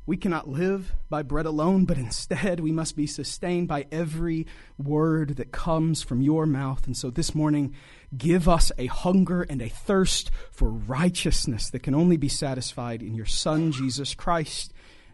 we 0.06 0.16
cannot 0.16 0.48
live 0.48 0.92
by 1.08 1.22
bread 1.22 1.46
alone, 1.46 1.84
but 1.84 1.96
instead 1.96 2.60
we 2.60 2.72
must 2.72 2.96
be 2.96 3.06
sustained 3.06 3.68
by 3.68 3.86
every 3.92 4.46
word 4.76 5.36
that 5.36 5.52
comes 5.52 6.02
from 6.02 6.20
your 6.20 6.46
mouth. 6.46 6.86
And 6.86 6.96
so 6.96 7.10
this 7.10 7.34
morning, 7.34 7.74
give 8.16 8.48
us 8.48 8.72
a 8.76 8.86
hunger 8.86 9.42
and 9.42 9.62
a 9.62 9.68
thirst 9.68 10.30
for 10.50 10.68
righteousness 10.68 11.70
that 11.70 11.82
can 11.82 11.94
only 11.94 12.16
be 12.16 12.28
satisfied 12.28 13.02
in 13.02 13.14
your 13.14 13.26
Son, 13.26 13.72
Jesus 13.72 14.14
Christ, 14.14 14.72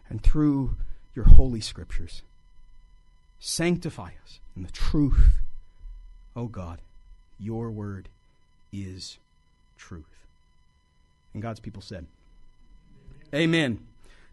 and 0.09 0.21
through 0.21 0.75
your 1.13 1.25
holy 1.25 1.61
scriptures. 1.61 2.21
Sanctify 3.39 4.11
us 4.23 4.39
in 4.55 4.63
the 4.63 4.71
truth. 4.71 5.39
Oh 6.35 6.47
God, 6.47 6.81
your 7.39 7.71
word 7.71 8.09
is 8.71 9.17
truth. 9.77 10.25
And 11.33 11.41
God's 11.41 11.59
people 11.59 11.81
said, 11.81 12.07
Amen. 13.33 13.43
Amen. 13.43 13.87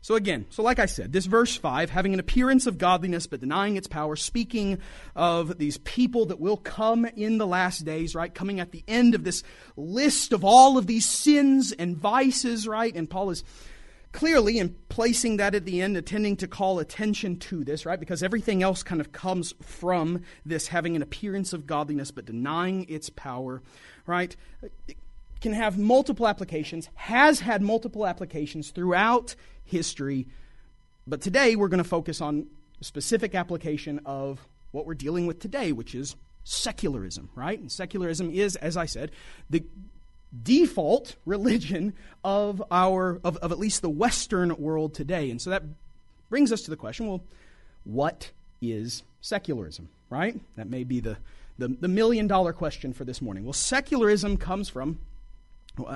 So 0.04 0.16
again, 0.16 0.44
so 0.50 0.62
like 0.62 0.78
I 0.78 0.84
said, 0.84 1.14
this 1.14 1.24
verse 1.24 1.56
5, 1.56 1.88
having 1.88 2.12
an 2.12 2.20
appearance 2.20 2.66
of 2.66 2.76
godliness 2.76 3.26
but 3.26 3.40
denying 3.40 3.78
its 3.78 3.86
power, 3.86 4.16
speaking 4.16 4.78
of 5.16 5.56
these 5.56 5.78
people 5.78 6.26
that 6.26 6.38
will 6.38 6.58
come 6.58 7.06
in 7.06 7.38
the 7.38 7.46
last 7.46 7.86
days, 7.86 8.14
right? 8.14 8.34
Coming 8.34 8.60
at 8.60 8.70
the 8.70 8.84
end 8.86 9.14
of 9.14 9.24
this 9.24 9.42
list 9.78 10.34
of 10.34 10.44
all 10.44 10.76
of 10.76 10.86
these 10.86 11.06
sins 11.06 11.72
and 11.72 11.96
vices, 11.96 12.68
right? 12.68 12.94
And 12.94 13.08
Paul 13.08 13.30
is 13.30 13.44
clearly 14.14 14.58
in 14.58 14.76
placing 14.88 15.38
that 15.38 15.56
at 15.56 15.64
the 15.64 15.82
end, 15.82 15.96
intending 15.96 16.36
to 16.36 16.46
call 16.46 16.78
attention 16.78 17.36
to 17.36 17.64
this, 17.64 17.84
right? 17.84 17.98
Because 17.98 18.22
everything 18.22 18.62
else 18.62 18.84
kind 18.84 19.00
of 19.00 19.10
comes 19.10 19.52
from 19.60 20.22
this 20.46 20.68
having 20.68 20.94
an 20.94 21.02
appearance 21.02 21.52
of 21.52 21.66
godliness 21.66 22.12
but 22.12 22.24
denying 22.24 22.86
its 22.88 23.10
power, 23.10 23.60
right? 24.06 24.36
It 24.86 24.96
can 25.40 25.52
have 25.52 25.76
multiple 25.76 26.28
applications, 26.28 26.88
has 26.94 27.40
had 27.40 27.60
multiple 27.60 28.06
applications 28.06 28.70
throughout 28.70 29.34
history. 29.64 30.28
But 31.08 31.20
today 31.20 31.56
we're 31.56 31.68
going 31.68 31.82
to 31.82 31.88
focus 31.88 32.20
on 32.20 32.46
a 32.80 32.84
specific 32.84 33.34
application 33.34 34.00
of 34.06 34.46
what 34.70 34.86
we're 34.86 34.94
dealing 34.94 35.26
with 35.26 35.40
today, 35.40 35.72
which 35.72 35.92
is 35.92 36.14
secularism, 36.44 37.30
right? 37.34 37.58
And 37.58 37.70
secularism 37.70 38.30
is, 38.30 38.54
as 38.56 38.76
I 38.76 38.86
said, 38.86 39.10
the 39.50 39.64
default 40.42 41.16
religion 41.24 41.92
of 42.24 42.62
our 42.70 43.20
of, 43.22 43.36
of 43.38 43.52
at 43.52 43.58
least 43.58 43.82
the 43.82 43.90
Western 43.90 44.56
world 44.56 44.94
today. 44.94 45.30
And 45.30 45.40
so 45.40 45.50
that 45.50 45.62
brings 46.28 46.52
us 46.52 46.62
to 46.62 46.70
the 46.70 46.76
question, 46.76 47.06
well, 47.06 47.22
what 47.84 48.30
is 48.60 49.02
secularism, 49.20 49.88
right? 50.10 50.38
That 50.56 50.68
may 50.68 50.84
be 50.84 51.00
the, 51.00 51.16
the, 51.58 51.68
the 51.68 51.88
million 51.88 52.26
dollar 52.26 52.52
question 52.52 52.92
for 52.92 53.04
this 53.04 53.22
morning. 53.22 53.44
Well, 53.44 53.52
secularism 53.52 54.36
comes 54.36 54.68
from 54.68 54.98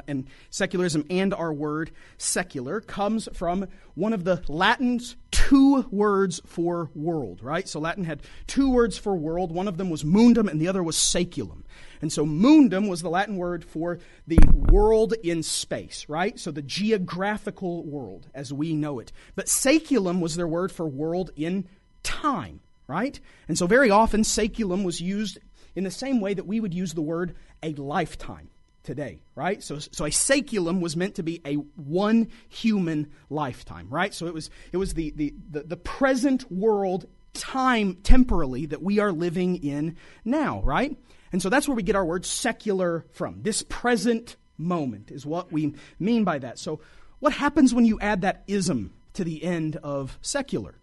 and 0.07 0.27
secularism 0.51 1.05
and 1.11 1.33
our 1.33 1.53
word 1.53 1.91
secular 2.17 2.81
comes 2.81 3.29
from 3.33 3.69
one 3.95 4.13
of 4.13 4.25
the 4.25 4.43
Latin's 4.49 5.17
two 5.31 5.87
words 5.91 6.41
for 6.47 6.91
world, 6.95 7.43
right? 7.43 7.69
So 7.69 7.81
Latin 7.81 8.05
had 8.05 8.23
two 8.47 8.71
words 8.71 8.99
for 8.99 9.17
world. 9.17 9.53
One 9.53 9.69
of 9.69 9.77
them 9.77 9.91
was 9.91 10.05
mundum 10.05 10.49
and 10.49 10.61
the 10.61 10.69
other 10.69 10.83
was 10.83 10.97
saeculum. 10.97 11.63
And 12.01 12.13
so 12.13 12.25
mundum 12.25 12.89
was 12.89 13.03
the 13.03 13.11
Latin 13.11 13.37
word 13.37 13.65
for 13.65 13.99
the 14.27 14.39
world 14.71 15.15
in 15.23 15.43
space, 15.43 16.07
right? 16.09 16.39
So 16.39 16.51
the 16.51 16.63
geographical 16.63 17.85
world 17.85 18.29
as 18.35 18.53
we 18.53 18.75
know 18.75 18.99
it. 18.99 19.13
But 19.35 19.47
saeculum 19.47 20.21
was 20.21 20.37
their 20.37 20.49
word 20.49 20.73
for 20.73 20.87
world 20.87 21.31
in 21.37 21.69
time, 22.03 22.61
right? 22.87 23.19
And 23.49 23.59
so 23.59 23.67
very 23.67 23.91
often 23.91 24.23
saeculum 24.23 24.85
was 24.85 25.01
used 25.01 25.39
in 25.75 25.85
the 25.85 25.91
same 25.91 26.21
way 26.21 26.35
that 26.35 26.47
we 26.47 26.61
would 26.61 26.75
use 26.75 26.95
the 26.95 27.03
word 27.03 27.35
a 27.63 27.73
lifetime 27.75 28.51
today, 28.89 29.21
right? 29.35 29.63
So, 29.63 29.79
so 29.79 30.07
a 30.07 30.09
saeculum 30.09 30.81
was 30.81 30.97
meant 30.97 31.17
to 31.17 31.23
be 31.23 31.43
a 31.45 31.57
one 31.77 32.29
human 32.49 33.13
lifetime, 33.29 33.87
right? 33.91 34.15
So 34.15 34.27
it 34.27 34.33
was, 34.33 34.49
it 34.73 34.79
was 34.79 34.95
the, 34.95 35.11
the, 35.11 35.35
the, 35.51 35.63
the 35.65 35.77
present 35.77 36.51
world 36.51 37.05
time 37.35 37.97
temporally 37.97 38.65
that 38.65 38.83
we 38.83 38.99
are 38.99 39.13
living 39.13 39.57
in 39.57 39.97
now, 40.25 40.63
right? 40.63 40.97
And 41.33 41.43
so 41.43 41.51
that's 41.51 41.69
where 41.69 41.75
we 41.75 41.83
get 41.83 41.97
our 41.97 42.05
word 42.05 42.25
secular 42.25 43.05
from. 43.13 43.43
This 43.43 43.63
present 43.63 44.37
moment 44.57 45.11
is 45.11 45.27
what 45.27 45.53
we 45.53 45.75
mean 45.99 46.25
by 46.25 46.39
that. 46.39 46.59
So 46.59 46.81
what 47.19 47.35
happens 47.35 47.75
when 47.75 47.85
you 47.85 48.01
add 48.01 48.23
that 48.23 48.43
ism 48.47 48.95
to 49.13 49.23
the 49.23 49.45
end 49.45 49.77
of 49.77 50.19
secular? 50.23 50.77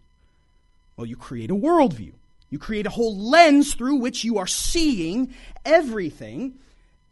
Well, 0.96 1.06
you 1.06 1.16
create 1.16 1.50
a 1.50 1.56
worldview. 1.56 2.12
You 2.50 2.60
create 2.60 2.86
a 2.86 2.90
whole 2.90 3.18
lens 3.18 3.74
through 3.74 3.96
which 3.96 4.22
you 4.22 4.38
are 4.38 4.46
seeing 4.46 5.34
everything. 5.64 6.60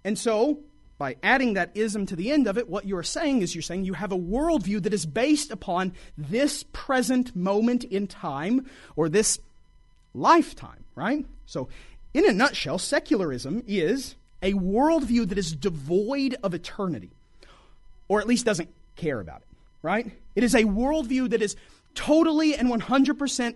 And 0.05 0.17
so 0.17 0.61
by 0.97 1.17
adding 1.23 1.55
that 1.55 1.71
ism 1.75 2.07
to 2.07 2.17
the 2.17 2.31
end 2.31 2.47
of 2.47 2.57
it, 2.57 2.69
what 2.69 2.87
you're 2.87 3.03
saying 3.03 3.43
is 3.43 3.55
you're 3.55 3.63
saying 3.63 3.85
you 3.85 3.95
have 3.95 4.13
a 4.13 4.19
worldview 4.19 4.83
that 4.83 4.95
is 4.95 5.07
based 5.07 5.51
upon 5.51 5.93
this 6.17 6.65
present 6.73 7.35
moment 7.35 7.85
in 7.85 8.07
time 8.07 8.67
or 8.95 9.09
this 9.09 9.39
lifetime, 10.15 10.85
right? 10.95 11.27
So, 11.47 11.69
in 12.13 12.29
a 12.29 12.33
nutshell, 12.33 12.79
secularism 12.79 13.65
is 13.67 14.15
a 14.41 14.53
worldview 14.53 15.29
that 15.29 15.39
is 15.39 15.53
devoid 15.53 16.37
of 16.43 16.55
eternity, 16.55 17.11
or 18.07 18.21
at 18.21 18.29
least 18.29 18.45
doesn't 18.45 18.69
care 18.95 19.19
about 19.19 19.41
it, 19.41 19.49
right? 19.83 20.13
It 20.37 20.45
is 20.45 20.55
a 20.55 20.63
worldview 20.63 21.31
that 21.31 21.43
is 21.43 21.57
totally 21.95 22.55
and 22.55 22.71
100% 22.71 23.55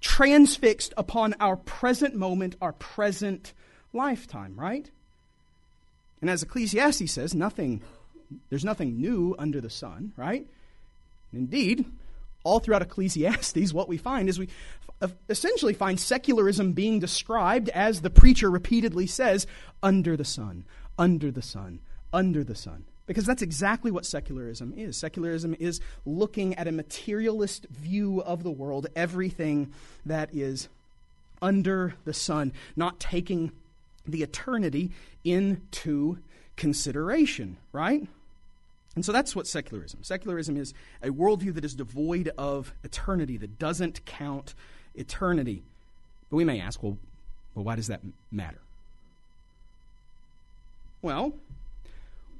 transfixed 0.00 0.94
upon 0.96 1.34
our 1.38 1.56
present 1.56 2.16
moment, 2.16 2.56
our 2.60 2.72
present 2.72 3.52
lifetime, 3.92 4.54
right? 4.56 4.90
And 6.22 6.30
as 6.30 6.42
Ecclesiastes 6.42 7.10
says, 7.10 7.34
nothing, 7.34 7.82
there's 8.48 8.64
nothing 8.64 8.98
new 8.98 9.34
under 9.38 9.60
the 9.60 9.68
sun, 9.68 10.12
right? 10.16 10.46
Indeed, 11.32 11.84
all 12.44 12.60
throughout 12.60 12.80
Ecclesiastes, 12.80 13.72
what 13.74 13.88
we 13.88 13.98
find 13.98 14.28
is 14.28 14.38
we 14.38 14.48
uh, 15.02 15.08
essentially 15.28 15.74
find 15.74 15.98
secularism 15.98 16.72
being 16.72 17.00
described 17.00 17.68
as 17.70 18.00
the 18.00 18.10
preacher 18.10 18.50
repeatedly 18.50 19.06
says, 19.06 19.46
under 19.82 20.16
the 20.16 20.24
sun, 20.24 20.64
under 20.96 21.30
the 21.30 21.42
sun, 21.42 21.80
under 22.12 22.44
the 22.44 22.54
sun. 22.54 22.84
Because 23.06 23.26
that's 23.26 23.42
exactly 23.42 23.90
what 23.90 24.06
secularism 24.06 24.72
is. 24.76 24.96
Secularism 24.96 25.56
is 25.58 25.80
looking 26.06 26.54
at 26.54 26.68
a 26.68 26.72
materialist 26.72 27.66
view 27.68 28.22
of 28.22 28.44
the 28.44 28.50
world, 28.50 28.86
everything 28.94 29.72
that 30.06 30.32
is 30.32 30.68
under 31.42 31.94
the 32.04 32.14
sun, 32.14 32.52
not 32.76 33.00
taking 33.00 33.50
the 34.06 34.22
eternity 34.22 34.90
into 35.24 36.18
consideration, 36.56 37.56
right? 37.72 38.06
And 38.94 39.04
so 39.04 39.12
that's 39.12 39.34
what 39.34 39.46
secularism. 39.46 40.02
Secularism 40.02 40.56
is 40.56 40.74
a 41.02 41.08
worldview 41.08 41.54
that 41.54 41.64
is 41.64 41.74
devoid 41.74 42.30
of 42.36 42.74
eternity, 42.84 43.36
that 43.38 43.58
doesn't 43.58 44.04
count 44.04 44.54
eternity. 44.94 45.62
But 46.30 46.36
we 46.36 46.44
may 46.44 46.60
ask, 46.60 46.82
well, 46.82 46.98
well 47.54 47.64
why 47.64 47.76
does 47.76 47.86
that 47.86 48.00
matter? 48.30 48.60
Well, 51.00 51.32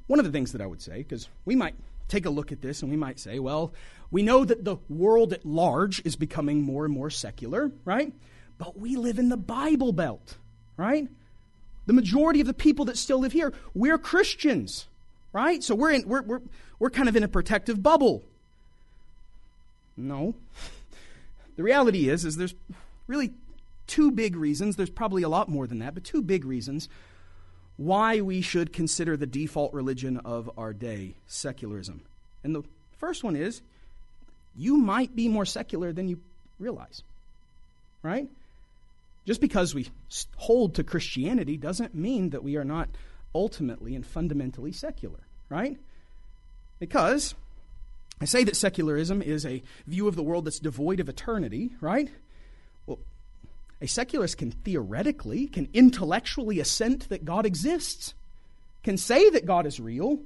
one 0.07 0.19
of 0.19 0.25
the 0.25 0.31
things 0.31 0.52
that 0.52 0.61
I 0.61 0.66
would 0.66 0.83
say, 0.83 0.99
because 0.99 1.28
we 1.45 1.57
might 1.57 1.75
take 2.09 2.26
a 2.26 2.31
look 2.31 2.52
at 2.52 2.61
this 2.61 2.83
and 2.83 2.90
we 2.90 2.97
might 2.97 3.19
say, 3.19 3.38
well, 3.38 3.73
we 4.11 4.23
know 4.23 4.45
that 4.45 4.64
the 4.64 4.76
world 4.90 5.33
at 5.33 5.47
large 5.47 6.02
is 6.04 6.16
becoming 6.16 6.62
more 6.62 6.85
and 6.85 6.92
more 6.92 7.09
secular, 7.09 7.73
right? 7.85 8.12
But 8.59 8.78
we 8.78 8.97
live 8.97 9.19
in 9.19 9.31
the 9.31 9.38
Bible 9.38 9.92
Belt, 9.92 10.37
right? 10.76 11.09
The 11.87 11.93
majority 11.93 12.41
of 12.41 12.47
the 12.47 12.55
people 12.55 12.85
that 12.87 12.97
still 12.97 13.19
live 13.19 13.33
here, 13.33 13.53
we're 13.75 13.99
Christians, 13.99 14.87
right? 15.33 15.62
So 15.62 15.75
we're, 15.75 15.91
in, 15.91 16.09
we're, 16.09 16.23
we're, 16.23 16.41
we're 16.79 16.91
kind 16.91 17.09
of 17.09 17.17
in 17.17 17.23
a 17.23 17.29
protective 17.29 17.83
bubble. 17.83 18.23
No. 19.97 20.35
The 21.57 21.62
reality 21.62 22.09
is, 22.09 22.25
is 22.25 22.37
there's 22.37 22.55
really 23.07 23.33
two 23.87 24.11
big 24.11 24.37
reasons. 24.37 24.77
There's 24.77 24.91
probably 24.91 25.23
a 25.23 25.29
lot 25.29 25.49
more 25.49 25.67
than 25.67 25.81
that, 25.81 25.95
but 25.95 26.05
two 26.05 26.23
big 26.23 26.45
reasons 26.45 26.89
why 27.77 28.21
we 28.21 28.41
should 28.41 28.73
consider 28.73 29.17
the 29.17 29.27
default 29.27 29.73
religion 29.73 30.19
of 30.19 30.51
our 30.57 30.73
day 30.73 31.15
secularism. 31.27 32.03
And 32.45 32.55
the 32.55 32.62
first 32.99 33.25
one 33.25 33.37
is 33.37 33.61
you 34.57 34.77
might 34.77 35.17
be 35.17 35.29
more 35.29 35.47
secular 35.47 35.93
than 35.93 36.09
you 36.09 36.21
realize, 36.59 37.03
right? 38.03 38.29
Just 39.25 39.41
because 39.41 39.75
we 39.75 39.88
hold 40.37 40.75
to 40.75 40.85
Christianity 40.85 41.57
doesn't 41.57 41.95
mean 41.95 42.31
that 42.31 42.43
we 42.43 42.57
are 42.57 42.64
not 42.64 42.88
ultimately 43.35 43.95
and 43.95 44.05
fundamentally 44.05 44.73
secular, 44.73 45.21
right? 45.49 45.79
Because 46.79 47.35
I 48.21 48.25
say 48.25 48.45
that 48.45 48.57
secularism 48.57 49.23
is 49.23 49.47
a 49.47 49.62
view 49.87 50.09
of 50.09 50.17
the 50.17 50.23
world 50.23 50.45
that's 50.45 50.59
devoid 50.59 51.00
of 51.00 51.09
eternity, 51.09 51.73
right? 51.81 52.11
Well, 52.87 52.99
a 53.81 53.87
secularist 53.87 54.38
can 54.38 54.50
theoretically, 54.50 55.47
can 55.47 55.69
intellectually 55.73 56.59
assent 56.59 57.09
that 57.09 57.25
God 57.25 57.47
exists, 57.47 58.14
can 58.83 58.97
say 58.97 59.31
that 59.31 59.47
God 59.47 59.67
is 59.67 59.79
real, 59.79 60.19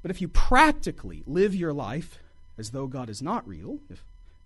but 0.00 0.10
if 0.10 0.20
you 0.20 0.28
practically 0.28 1.22
live 1.26 1.54
your 1.54 1.72
life 1.72 2.18
as 2.58 2.70
though 2.70 2.86
God 2.86 3.08
is 3.08 3.22
not 3.22 3.46
real, 3.46 3.78
if 3.88 4.02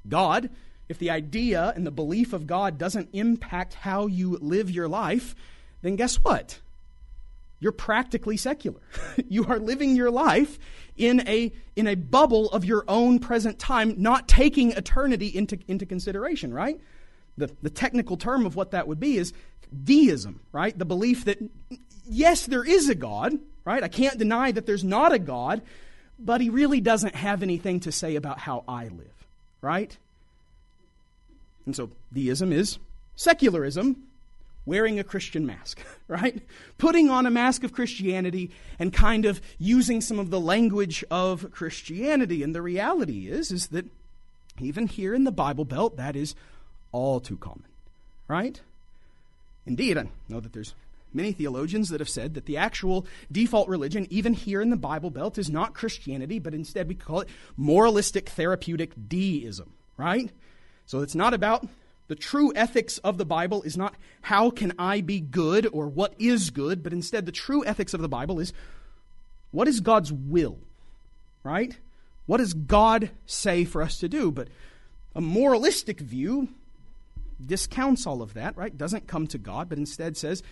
God, 0.09 0.51
if 0.89 0.99
the 0.99 1.11
idea 1.11 1.73
and 1.75 1.87
the 1.87 1.91
belief 1.91 2.33
of 2.33 2.47
God 2.47 2.79
doesn't 2.79 3.09
impact 3.13 3.75
how 3.75 4.07
you 4.07 4.39
live 4.41 4.71
your 4.71 4.89
life, 4.89 5.35
then 5.83 5.97
guess 5.97 6.17
what? 6.17 6.61
You're 7.59 7.73
practically 7.73 8.37
secular. 8.37 8.81
you 9.29 9.47
are 9.47 9.59
living 9.59 9.97
your 9.97 10.11
life 10.11 10.59
in 10.97 11.27
a, 11.27 11.53
in 11.75 11.87
a 11.87 11.95
bubble 11.95 12.51
of 12.51 12.65
your 12.65 12.85
own 12.87 13.19
present 13.19 13.59
time, 13.59 13.95
not 13.97 14.29
taking 14.29 14.73
eternity 14.73 15.29
into, 15.29 15.59
into 15.67 15.87
consideration, 15.87 16.53
right? 16.53 16.81
The, 17.37 17.51
the 17.63 17.71
technical 17.71 18.17
term 18.17 18.47
of 18.47 18.57
what 18.57 18.71
that 18.71 18.87
would 18.89 19.01
be 19.01 19.17
is 19.17 19.33
deism, 19.85 20.41
right? 20.53 20.79
The 20.79 20.85
belief 20.85 21.25
that, 21.25 21.39
yes, 22.09 22.47
there 22.47 22.65
is 22.65 22.89
a 22.89 22.95
God, 22.95 23.39
right? 23.65 23.83
I 23.83 23.89
can't 23.89 24.19
deny 24.19 24.53
that 24.53 24.67
there's 24.67 24.85
not 24.85 25.13
a 25.13 25.19
God, 25.19 25.63
but 26.19 26.41
he 26.41 26.51
really 26.51 26.81
doesn't 26.81 27.15
have 27.15 27.43
anything 27.43 27.81
to 27.81 27.93
say 27.93 28.17
about 28.17 28.39
how 28.39 28.65
I 28.69 28.85
live, 28.85 29.27
right? 29.61 29.97
And 31.67 31.75
so 31.75 31.91
deism 32.13 32.53
is 32.53 32.79
secularism 33.17 34.05
wearing 34.65 34.99
a 34.99 35.05
Christian 35.05 35.47
mask, 35.47 35.81
right? 36.09 36.43
Putting 36.79 37.11
on 37.11 37.27
a 37.27 37.31
mask 37.31 37.65
of 37.65 37.73
Christianity 37.73 38.51
and 38.79 38.93
kind 38.93 39.25
of 39.25 39.41
using 39.59 40.01
some 40.01 40.19
of 40.19 40.31
the 40.31 40.41
language 40.41 41.05
of 41.11 41.51
Christianity. 41.51 42.43
And 42.43 42.55
the 42.55 42.63
reality 42.63 43.29
is 43.29 43.51
is 43.51 43.69
that 43.69 43.87
even 44.61 44.87
here 44.87 45.15
in 45.15 45.25
the 45.25 45.33
Bible 45.33 45.65
Belt 45.65 45.97
that 45.97 46.17
is 46.17 46.35
all 46.93 47.21
too 47.21 47.37
common, 47.37 47.67
right? 48.29 48.61
Indeed, 49.67 49.99
I 49.99 50.09
know 50.29 50.41
that 50.41 50.53
there's 50.53 50.75
many 51.13 51.33
theologians 51.33 51.89
that 51.89 52.01
have 52.01 52.09
said 52.09 52.35
that 52.35 52.47
the 52.47 52.57
actual 52.57 53.07
default 53.31 53.69
religion, 53.69 54.07
even 54.11 54.35
here 54.35 54.61
in 54.61 54.71
the 54.71 54.77
Bible 54.77 55.11
Belt, 55.11 55.39
is 55.39 55.51
not 55.51 55.75
Christianity, 55.75 56.39
but 56.39 56.55
instead 56.55 56.89
we 56.89 56.95
call 56.95 57.21
it 57.21 57.29
moralistic 57.57 58.29
therapeutic 58.29 58.93
deism, 59.09 59.73
right? 59.97 60.31
So 60.87 61.01
it's 61.01 61.15
not 61.15 61.35
about 61.35 61.67
the 62.09 62.15
true 62.15 62.53
ethics 62.55 62.99
of 62.99 63.19
the 63.19 63.25
Bible 63.25 63.63
is 63.63 63.77
not 63.77 63.95
how 64.23 64.51
can 64.51 64.73
I 64.79 65.01
be 65.01 65.21
good 65.21 65.69
or 65.73 65.89
what 65.89 66.15
is 66.19 66.51
good, 66.51 66.83
but 66.83 66.93
instead 66.93 67.27
the 67.27 67.33
true 67.33 67.65
ethics 67.65 67.95
of 67.95 68.01
the 68.01 68.09
Bible 68.09 68.39
is 68.39 68.53
what 69.51 69.69
is 69.69 69.81
God's 69.81 70.13
will, 70.13 70.59
right? 71.43 71.77
What 72.27 72.39
does 72.39 72.55
God 72.55 73.11
say 73.27 73.65
for 73.65 73.83
us 73.83 73.99
to 73.99 74.09
do? 74.09 74.31
But 74.31 74.49
a 75.15 75.21
moralistic 75.21 76.01
view 76.01 76.49
discounts 77.45 78.07
all 78.07 78.23
of 78.23 78.35
that, 78.35 78.57
right? 78.57 78.77
Doesn't 78.77 79.07
come 79.07 79.27
to 79.29 79.39
God, 79.39 79.69
but 79.69 79.79
instead 79.79 80.17
says, 80.17 80.43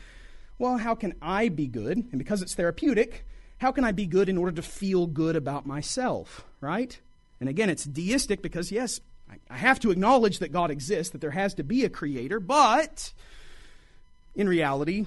well, 0.59 0.79
how 0.79 0.95
can 0.95 1.15
I 1.21 1.49
be 1.49 1.67
good? 1.67 1.97
And 1.99 2.19
because 2.19 2.43
it's 2.43 2.55
therapeutic, 2.55 3.25
how 3.59 3.73
can 3.73 3.85
I 3.85 3.93
be 3.93 4.07
good 4.07 4.29
in 4.29 4.39
order 4.39 4.53
to 4.53 4.63
feel 4.63 5.07
good 5.07 5.37
about 5.37 5.67
myself, 5.67 6.45
right? 6.61 6.99
And 7.41 7.49
again, 7.49 7.71
it's 7.71 7.85
deistic 7.85 8.43
because, 8.43 8.71
yes, 8.71 9.01
I 9.51 9.57
have 9.57 9.81
to 9.81 9.91
acknowledge 9.91 10.39
that 10.39 10.53
God 10.53 10.71
exists, 10.71 11.13
that 11.13 11.21
there 11.21 11.31
has 11.31 11.55
to 11.55 11.65
be 11.65 11.85
a 11.85 11.89
creator, 11.89 12.41
but 12.41 13.13
in 14.35 14.49
reality, 14.49 15.07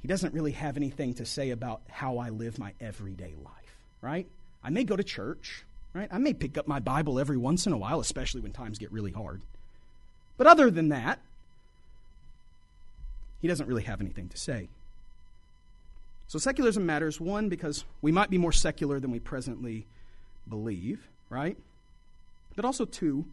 he 0.00 0.08
doesn't 0.08 0.34
really 0.34 0.52
have 0.52 0.76
anything 0.76 1.14
to 1.14 1.26
say 1.26 1.50
about 1.50 1.82
how 1.88 2.18
I 2.18 2.30
live 2.30 2.58
my 2.58 2.72
everyday 2.80 3.34
life, 3.44 3.76
right? 4.00 4.26
I 4.64 4.70
may 4.70 4.84
go 4.84 4.96
to 4.96 5.04
church, 5.04 5.64
right? 5.94 6.08
I 6.10 6.18
may 6.18 6.32
pick 6.32 6.56
up 6.56 6.66
my 6.66 6.80
Bible 6.80 7.18
every 7.18 7.36
once 7.36 7.66
in 7.66 7.72
a 7.72 7.78
while, 7.78 8.00
especially 8.00 8.40
when 8.40 8.52
times 8.52 8.78
get 8.78 8.92
really 8.92 9.12
hard. 9.12 9.42
But 10.36 10.46
other 10.46 10.70
than 10.70 10.88
that, 10.88 11.20
he 13.40 13.48
doesn't 13.48 13.66
really 13.66 13.82
have 13.84 14.00
anything 14.00 14.28
to 14.28 14.36
say. 14.36 14.68
So 16.28 16.38
secularism 16.38 16.86
matters, 16.86 17.20
one, 17.20 17.48
because 17.48 17.84
we 18.00 18.12
might 18.12 18.30
be 18.30 18.38
more 18.38 18.52
secular 18.52 19.00
than 19.00 19.10
we 19.10 19.18
presently 19.18 19.86
believe, 20.48 21.08
right? 21.28 21.56
But 22.54 22.64
also, 22.64 22.84
two, 22.84 23.26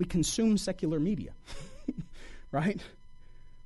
we 0.00 0.06
consume 0.06 0.56
secular 0.56 0.98
media, 0.98 1.30
right? 2.52 2.80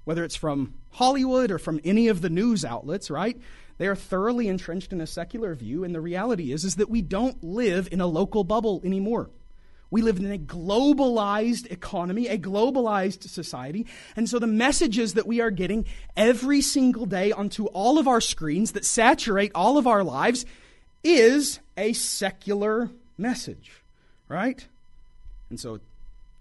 Whether 0.05 0.25
it's 0.25 0.37
from 0.37 0.75
Hollywood 0.91 1.51
or 1.51 1.59
from 1.59 1.81
any 1.85 2.09
of 2.09 2.21
the 2.21 2.29
news 2.29 2.65
outlets, 2.65 3.09
right? 3.09 3.41
They 3.79 3.87
are 3.87 3.95
thoroughly 3.95 4.49
entrenched 4.49 4.93
in 4.93 5.01
a 5.01 5.07
secular 5.07 5.55
view, 5.55 5.85
and 5.85 5.95
the 5.95 6.01
reality 6.01 6.53
is, 6.53 6.65
is 6.65 6.77
that 6.77 6.91
we 6.91 7.03
don't 7.03 7.43
live 7.43 7.89
in 7.91 8.01
a 8.01 8.07
local 8.07 8.43
bubble 8.43 8.83
anymore. 8.85 9.31
We 9.91 10.03
live 10.03 10.19
in 10.19 10.33
a 10.33 10.39
globalized 10.39 11.71
economy, 11.71 12.27
a 12.27 12.37
globalized 12.37 13.29
society. 13.29 13.87
And 14.17 14.29
so 14.29 14.41
the 14.41 14.49
messages 14.49 15.15
that 15.15 15.27
we 15.27 15.41
are 15.41 15.53
getting 15.53 15.87
every 16.17 16.63
single 16.63 17.07
day 17.07 17.31
onto 17.31 17.67
all 17.67 17.99
of 17.99 18.09
our 18.09 18.21
screens 18.21 18.73
that 18.73 18.85
saturate 18.85 19.53
all 19.55 19.79
of 19.79 19.87
our 19.87 20.03
lives 20.03 20.47
is 21.05 21.61
a 21.77 21.93
secular 21.93 22.91
message, 23.17 23.83
right? 24.29 24.67
And 25.49 25.61
so 25.61 25.79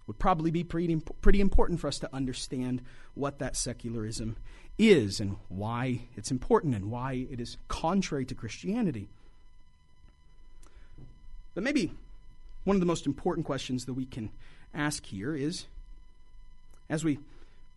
would 0.08 0.20
probably 0.20 0.52
be 0.52 0.64
pretty, 0.64 0.96
pretty 1.22 1.42
important 1.42 1.80
for 1.80 1.88
us 1.88 2.00
to 2.00 2.14
understand 2.14 2.82
what 3.16 3.40
that 3.40 3.56
secularism 3.56 4.36
is 4.78 5.20
and 5.20 5.38
why 5.50 6.02
it's 6.16 6.32
important 6.32 6.76
and 6.76 6.90
why 6.90 7.28
it 7.30 7.40
is 7.40 7.58
contrary 7.68 8.26
to 8.26 8.36
Christianity. 8.36 9.08
But 11.54 11.64
maybe 11.64 11.92
one 12.64 12.76
of 12.76 12.80
the 12.80 12.88
most 12.88 13.06
important 13.06 13.46
questions 13.46 13.86
that 13.86 13.94
we 13.94 14.06
can 14.06 14.32
ask 14.74 15.06
here 15.06 15.36
is 15.36 15.66
as 16.90 17.04
we 17.04 17.20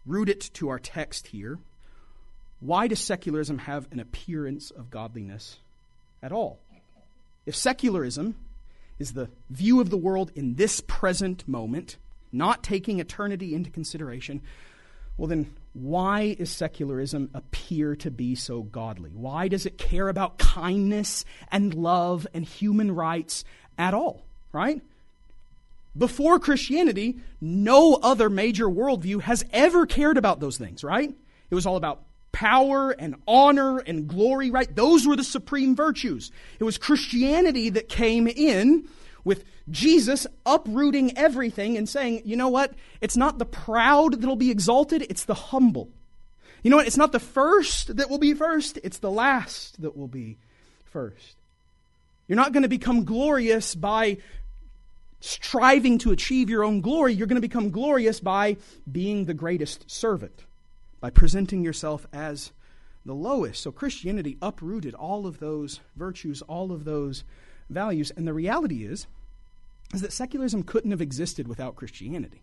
root 0.05 0.29
it 0.29 0.51
to 0.55 0.69
our 0.69 0.79
text 0.79 1.29
here, 1.29 1.59
why 2.61 2.87
does 2.87 3.01
secularism 3.01 3.59
have 3.59 3.87
an 3.93 4.01
appearance 4.01 4.71
of 4.71 4.91
godliness 4.91 5.59
at 6.23 6.33
all? 6.33 6.59
If 7.45 7.55
secularism 7.55 8.35
is 8.99 9.13
the 9.13 9.29
view 9.51 9.81
of 9.81 9.91
the 9.91 9.97
world 9.97 10.33
in 10.35 10.55
this 10.55 10.81
present 10.81 11.47
moment, 11.47 11.97
not 12.33 12.63
taking 12.63 13.01
eternity 13.01 13.55
into 13.55 13.71
consideration, 13.71 14.43
well, 15.17 15.29
then 15.29 15.55
why 15.73 16.37
is 16.39 16.51
secularism 16.51 17.31
appear 17.33 17.97
to 17.97 18.11
be 18.11 18.35
so 18.35 18.63
godly? 18.63 19.11
Why 19.11 19.49
does 19.49 19.67
it 19.67 19.79
care 19.79 20.09
about 20.09 20.39
kindness 20.39 21.25
and 21.51 21.75
love 21.75 22.27
and 22.35 22.45
human 22.45 22.95
rights 22.95 23.45
at 23.79 23.95
all, 23.95 24.25
right? 24.53 24.83
Before 25.97 26.39
Christianity, 26.39 27.17
no 27.41 27.95
other 27.95 28.29
major 28.29 28.67
worldview 28.67 29.23
has 29.23 29.45
ever 29.53 29.87
cared 29.87 30.19
about 30.19 30.41
those 30.41 30.59
things, 30.59 30.85
right? 30.85 31.15
It 31.51 31.55
was 31.55 31.65
all 31.65 31.77
about 31.77 32.03
power 32.33 32.91
and 32.91 33.15
honor 33.27 33.79
and 33.79 34.07
glory, 34.07 34.51
right? 34.51 34.75
Those 34.75 35.07
were 35.07 35.17
the 35.17 35.25
supreme 35.25 35.75
virtues. 35.75 36.31
It 36.59 36.65
was 36.65 36.77
Christianity 36.77 37.71
that 37.71 37.89
came 37.89 38.29
in 38.29 38.87
with 39.27 39.45
Jesus 39.69 40.25
uprooting 40.47 41.19
everything 41.19 41.77
and 41.77 41.89
saying, 41.89 42.23
you 42.25 42.37
know 42.37 42.49
what? 42.49 42.73
It's 43.01 43.17
not 43.17 43.39
the 43.39 43.45
proud 43.45 44.21
that'll 44.21 44.37
be 44.37 44.53
exalted, 44.53 45.05
it's 45.11 45.25
the 45.25 45.35
humble. 45.35 45.91
You 46.63 46.71
know 46.71 46.77
what? 46.77 46.87
It's 46.87 46.97
not 46.97 47.11
the 47.11 47.19
first 47.19 47.97
that 47.97 48.09
will 48.09 48.19
be 48.19 48.35
first, 48.35 48.79
it's 48.85 48.99
the 48.99 49.11
last 49.11 49.83
that 49.83 49.97
will 49.97 50.07
be 50.07 50.39
first. 50.85 51.35
You're 52.29 52.37
not 52.37 52.53
going 52.53 52.63
to 52.63 52.69
become 52.69 53.05
glorious 53.05 53.75
by 53.75 54.19
striving 55.21 55.99
to 55.99 56.13
achieve 56.13 56.49
your 56.49 56.63
own 56.63 56.81
glory. 56.81 57.13
You're 57.13 57.27
going 57.27 57.35
to 57.35 57.49
become 57.49 57.71
glorious 57.71 58.21
by 58.21 58.57
being 58.91 59.25
the 59.25 59.35
greatest 59.35 59.91
servant, 59.91 60.45
by 61.01 61.11
presenting 61.11 61.65
yourself 61.65 62.07
as 62.13 62.53
the 63.05 63.13
lowest. 63.13 63.61
So 63.61 63.73
Christianity 63.73 64.39
uprooted 64.41 64.95
all 64.95 65.27
of 65.27 65.41
those 65.41 65.81
virtues, 65.97 66.43
all 66.43 66.71
of 66.71 66.85
those 66.85 67.25
values. 67.69 68.13
And 68.17 68.27
the 68.27 68.33
reality 68.33 68.85
is, 68.85 69.09
is 69.95 70.01
that 70.03 70.13
secularism 70.13 70.63
couldn't 70.63 70.91
have 70.91 71.01
existed 71.01 71.49
without 71.49 71.77
Christianity. 71.77 72.43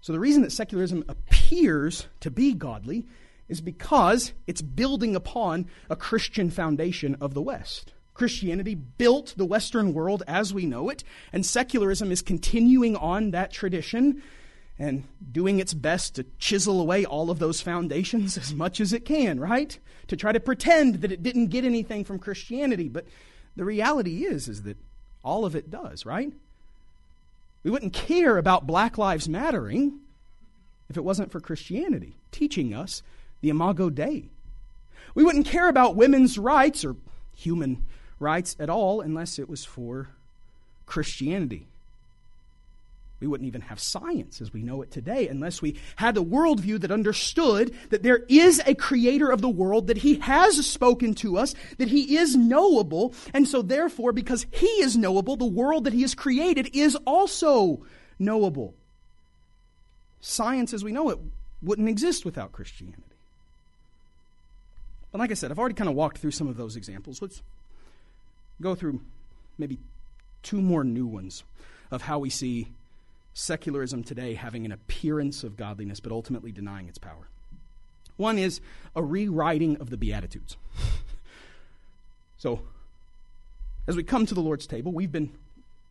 So 0.00 0.12
the 0.12 0.20
reason 0.20 0.42
that 0.42 0.52
secularism 0.52 1.04
appears 1.08 2.06
to 2.20 2.30
be 2.30 2.52
godly 2.52 3.06
is 3.48 3.60
because 3.60 4.32
it's 4.46 4.62
building 4.62 5.14
upon 5.14 5.66
a 5.88 5.96
Christian 5.96 6.50
foundation 6.50 7.16
of 7.20 7.34
the 7.34 7.42
West. 7.42 7.92
Christianity 8.14 8.74
built 8.74 9.34
the 9.36 9.44
Western 9.44 9.92
world 9.92 10.22
as 10.26 10.54
we 10.54 10.66
know 10.66 10.88
it, 10.88 11.04
and 11.32 11.44
secularism 11.44 12.12
is 12.12 12.22
continuing 12.22 12.96
on 12.96 13.32
that 13.32 13.52
tradition 13.52 14.22
and 14.78 15.04
doing 15.30 15.60
its 15.60 15.74
best 15.74 16.16
to 16.16 16.26
chisel 16.38 16.80
away 16.80 17.04
all 17.04 17.30
of 17.30 17.38
those 17.38 17.60
foundations 17.60 18.36
as 18.38 18.54
much 18.54 18.80
as 18.80 18.92
it 18.92 19.04
can, 19.04 19.38
right? 19.40 19.78
To 20.08 20.16
try 20.16 20.32
to 20.32 20.40
pretend 20.40 20.96
that 20.96 21.12
it 21.12 21.22
didn't 21.22 21.48
get 21.48 21.64
anything 21.64 22.04
from 22.04 22.18
Christianity. 22.18 22.88
But 22.88 23.06
the 23.56 23.64
reality 23.64 24.24
is, 24.24 24.48
is 24.48 24.62
that 24.62 24.76
all 25.24 25.44
of 25.44 25.56
it 25.56 25.70
does, 25.70 26.06
right? 26.06 26.32
We 27.62 27.70
wouldn't 27.70 27.94
care 27.94 28.36
about 28.36 28.66
Black 28.66 28.98
Lives 28.98 29.28
Mattering 29.28 30.00
if 30.88 30.96
it 30.96 31.04
wasn't 31.04 31.32
for 31.32 31.40
Christianity 31.40 32.16
teaching 32.30 32.74
us 32.74 33.02
the 33.40 33.48
Imago 33.48 33.90
Dei. 33.90 34.28
We 35.14 35.24
wouldn't 35.24 35.46
care 35.46 35.68
about 35.68 35.96
women's 35.96 36.38
rights 36.38 36.84
or 36.84 36.96
human 37.34 37.84
rights 38.18 38.54
at 38.58 38.70
all 38.70 39.00
unless 39.00 39.38
it 39.38 39.48
was 39.48 39.64
for 39.64 40.08
Christianity. 40.86 41.66
We 43.24 43.28
wouldn't 43.28 43.46
even 43.46 43.62
have 43.62 43.80
science 43.80 44.42
as 44.42 44.52
we 44.52 44.62
know 44.62 44.82
it 44.82 44.90
today 44.90 45.28
unless 45.28 45.62
we 45.62 45.80
had 45.96 46.18
a 46.18 46.20
worldview 46.20 46.82
that 46.82 46.90
understood 46.90 47.74
that 47.88 48.02
there 48.02 48.22
is 48.28 48.60
a 48.66 48.74
creator 48.74 49.30
of 49.30 49.40
the 49.40 49.48
world, 49.48 49.86
that 49.86 49.96
he 49.96 50.16
has 50.16 50.66
spoken 50.66 51.14
to 51.14 51.38
us, 51.38 51.54
that 51.78 51.88
he 51.88 52.18
is 52.18 52.36
knowable, 52.36 53.14
and 53.32 53.48
so 53.48 53.62
therefore, 53.62 54.12
because 54.12 54.44
he 54.50 54.66
is 54.66 54.94
knowable, 54.94 55.36
the 55.36 55.46
world 55.46 55.84
that 55.84 55.94
he 55.94 56.02
has 56.02 56.14
created 56.14 56.68
is 56.76 56.96
also 57.06 57.86
knowable. 58.18 58.74
Science 60.20 60.74
as 60.74 60.84
we 60.84 60.92
know 60.92 61.08
it 61.08 61.18
wouldn't 61.62 61.88
exist 61.88 62.26
without 62.26 62.52
Christianity. 62.52 63.04
But 65.12 65.18
like 65.20 65.30
I 65.30 65.34
said, 65.34 65.50
I've 65.50 65.58
already 65.58 65.76
kind 65.76 65.88
of 65.88 65.96
walked 65.96 66.18
through 66.18 66.32
some 66.32 66.48
of 66.48 66.58
those 66.58 66.76
examples. 66.76 67.22
Let's 67.22 67.40
go 68.60 68.74
through 68.74 69.00
maybe 69.56 69.78
two 70.42 70.60
more 70.60 70.84
new 70.84 71.06
ones 71.06 71.42
of 71.90 72.02
how 72.02 72.18
we 72.18 72.28
see 72.28 72.68
secularism 73.34 74.04
today 74.04 74.34
having 74.34 74.64
an 74.64 74.72
appearance 74.72 75.44
of 75.44 75.56
godliness, 75.56 76.00
but 76.00 76.12
ultimately 76.12 76.52
denying 76.52 76.88
its 76.88 76.98
power. 76.98 77.28
One 78.16 78.38
is 78.38 78.60
a 78.94 79.02
rewriting 79.02 79.76
of 79.78 79.90
the 79.90 79.96
Beatitudes. 79.96 80.56
so, 82.38 82.62
as 83.86 83.96
we 83.96 84.04
come 84.04 84.24
to 84.24 84.34
the 84.34 84.40
Lord's 84.40 84.66
table, 84.66 84.92
we've 84.92 85.12
been 85.12 85.32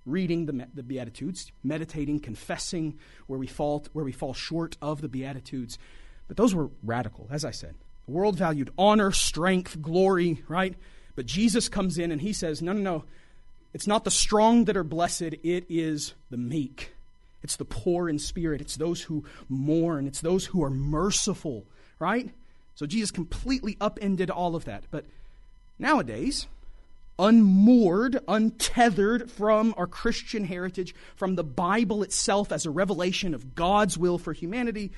reading 0.05 0.45
the, 0.45 0.67
the 0.73 0.83
Beatitudes, 0.83 1.51
meditating, 1.63 2.21
confessing 2.21 2.97
where 3.27 3.39
we, 3.39 3.47
fall, 3.47 3.85
where 3.93 4.05
we 4.05 4.11
fall 4.11 4.33
short 4.33 4.77
of 4.81 5.01
the 5.01 5.09
Beatitudes. 5.09 5.77
But 6.27 6.37
those 6.37 6.55
were 6.55 6.69
radical, 6.81 7.27
as 7.29 7.45
I 7.45 7.51
said. 7.51 7.75
The 8.05 8.11
world 8.11 8.37
valued 8.37 8.71
honor, 8.77 9.11
strength, 9.11 9.81
glory, 9.81 10.43
right? 10.47 10.75
But 11.15 11.25
Jesus 11.25 11.69
comes 11.69 11.97
in 11.97 12.11
and 12.11 12.21
he 12.21 12.33
says, 12.33 12.61
no, 12.61 12.73
no, 12.73 12.81
no. 12.81 13.03
It's 13.73 13.87
not 13.87 14.03
the 14.03 14.11
strong 14.11 14.65
that 14.65 14.77
are 14.77 14.83
blessed, 14.83 15.21
it 15.43 15.65
is 15.69 16.13
the 16.29 16.37
meek. 16.37 16.92
It's 17.43 17.57
the 17.57 17.65
poor 17.65 18.09
in 18.09 18.19
spirit. 18.19 18.61
It's 18.61 18.77
those 18.77 19.01
who 19.01 19.25
mourn. 19.49 20.07
It's 20.07 20.21
those 20.21 20.45
who 20.45 20.63
are 20.63 20.69
merciful, 20.69 21.65
right? 21.99 22.29
So 22.75 22.85
Jesus 22.85 23.11
completely 23.11 23.77
upended 23.79 24.29
all 24.29 24.55
of 24.55 24.65
that. 24.65 24.85
But 24.89 25.05
nowadays, 25.77 26.47
unmoored, 27.19 28.19
untethered 28.27 29.29
from 29.29 29.73
our 29.77 29.87
Christian 29.87 30.45
heritage, 30.45 30.95
from 31.15 31.35
the 31.35 31.43
Bible 31.43 32.01
itself 32.01 32.51
as 32.51 32.65
a 32.65 32.71
revelation 32.71 33.33
of 33.33 33.55
God's 33.55 33.97
will 33.97 34.17
for 34.17 34.33
humanity, 34.33 34.91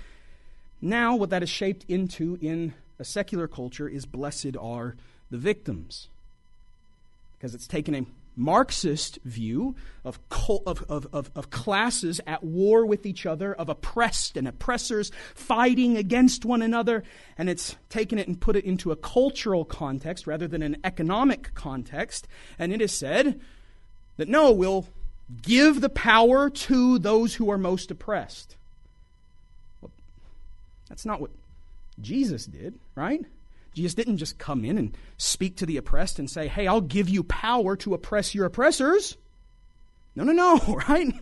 now 0.82 1.16
what 1.16 1.32
that 1.32 1.44
is 1.44 1.50
shaped 1.50 1.86
into 1.88 2.38
in 2.42 2.74
a 3.00 3.04
secular 3.04 3.48
culture 3.48 3.90
is 3.90 4.06
blessed 4.06 4.56
are 4.60 4.96
the 5.30 5.38
victims. 5.38 6.08
Because 7.38 7.54
it's 7.54 7.68
taken 7.68 7.96
a 7.96 8.06
Marxist 8.36 9.20
view 9.24 9.76
of, 10.04 10.20
of, 10.66 10.86
of, 10.90 11.32
of, 11.36 11.50
classes 11.50 12.22
at 12.28 12.44
war 12.44 12.86
with 12.86 13.06
each 13.06 13.26
other, 13.26 13.54
of 13.54 13.70
oppressed 13.70 14.38
and 14.38 14.48
oppressors 14.48 15.12
fighting 15.34 15.98
against 15.98 16.46
one 16.46 16.62
another, 16.62 17.04
and 17.38 17.50
it's 17.50 17.76
taken 17.90 18.20
it 18.20 18.28
and 18.28 18.40
put 18.40 18.56
it 18.56 18.66
into 18.66 18.92
a 18.92 18.96
cultural 18.96 19.66
context 19.66 20.28
rather 20.28 20.48
than 20.48 20.62
an 20.62 20.78
economic 20.84 21.54
context. 21.54 22.28
And 22.60 22.74
it 22.74 22.82
is 22.82 22.92
said 22.92 23.40
that 24.18 24.30
no, 24.30 24.52
we'll 24.52 24.88
give 25.42 25.82
the 25.82 25.90
power 25.90 26.50
to 26.50 27.00
those 27.00 27.36
who 27.36 27.50
are 27.50 27.58
most 27.58 27.90
oppressed. 27.90 28.56
Well, 29.82 29.92
that's 30.90 31.06
not 31.06 31.22
what 31.22 31.32
Jesus 32.02 32.46
did, 32.46 32.78
right? 32.96 33.26
Jesus 33.76 33.94
didn't 33.94 34.18
just 34.18 34.38
come 34.38 34.64
in 34.64 34.78
and 34.78 34.98
speak 35.18 35.58
to 35.58 35.66
the 35.66 35.78
oppressed 35.78 36.18
and 36.18 36.30
say, 36.30 36.48
hey, 36.48 36.66
I'll 36.66 36.82
give 36.82 37.10
you 37.10 37.24
power 37.24 37.76
to 37.78 37.94
oppress 37.94 38.34
your 38.34 38.46
oppressors. 38.46 39.18
No, 40.16 40.24
no, 40.24 40.32
no, 40.32 40.76
right? 40.90 41.14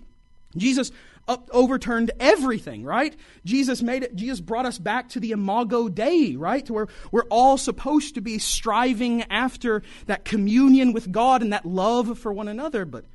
Jesus 0.55 0.91
up, 1.27 1.49
overturned 1.51 2.11
everything, 2.19 2.83
right? 2.83 3.15
Jesus 3.43 3.81
made 3.81 4.03
it, 4.03 4.15
Jesus 4.15 4.39
brought 4.39 4.67
us 4.67 4.77
back 4.77 5.09
to 5.09 5.19
the 5.19 5.31
imago 5.31 5.89
Dei, 5.89 6.35
right? 6.35 6.63
To 6.67 6.73
where 6.73 6.87
we're 7.11 7.23
all 7.29 7.57
supposed 7.57 8.15
to 8.15 8.21
be 8.21 8.37
striving 8.37 9.23
after 9.23 9.81
that 10.05 10.25
communion 10.25 10.93
with 10.93 11.11
God 11.11 11.41
and 11.41 11.53
that 11.53 11.65
love 11.65 12.19
for 12.19 12.31
one 12.31 12.47
another, 12.47 12.85
but 12.85 13.05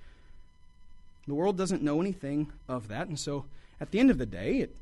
the 1.28 1.34
world 1.34 1.56
doesn't 1.56 1.82
know 1.82 2.00
anything 2.00 2.50
of 2.68 2.88
that. 2.88 3.06
And 3.06 3.18
so 3.18 3.44
at 3.80 3.92
the 3.92 4.00
end 4.00 4.10
of 4.10 4.18
the 4.18 4.26
day, 4.26 4.58
it 4.58 4.74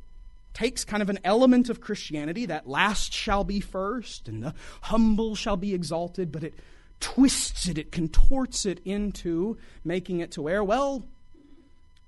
takes 0.56 0.86
kind 0.86 1.02
of 1.02 1.10
an 1.10 1.18
element 1.22 1.68
of 1.68 1.82
Christianity 1.82 2.46
that 2.46 2.66
last 2.66 3.12
shall 3.12 3.44
be 3.44 3.60
first 3.60 4.26
and 4.26 4.42
the 4.42 4.54
humble 4.80 5.34
shall 5.34 5.58
be 5.58 5.74
exalted, 5.74 6.32
but 6.32 6.42
it 6.42 6.54
twists 6.98 7.68
it, 7.68 7.76
it 7.76 7.92
contorts 7.92 8.64
it 8.64 8.80
into 8.82 9.58
making 9.84 10.20
it 10.20 10.30
to 10.30 10.40
where, 10.40 10.64
well, 10.64 11.04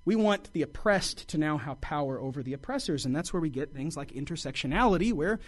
we 0.07 0.17
want 0.17 0.51
the 0.55 0.63
oppressed 0.63 1.29
to 1.29 1.37
now 1.37 1.59
have 1.59 1.79
power 1.83 2.19
over 2.19 2.43
the 2.43 2.55
oppressors. 2.55 3.05
And 3.05 3.15
that's 3.15 3.35
where 3.35 3.43
we 3.43 3.51
get 3.51 3.75
things 3.75 3.99
like 3.99 4.13
intersectionality, 4.13 5.13
where, 5.13 5.41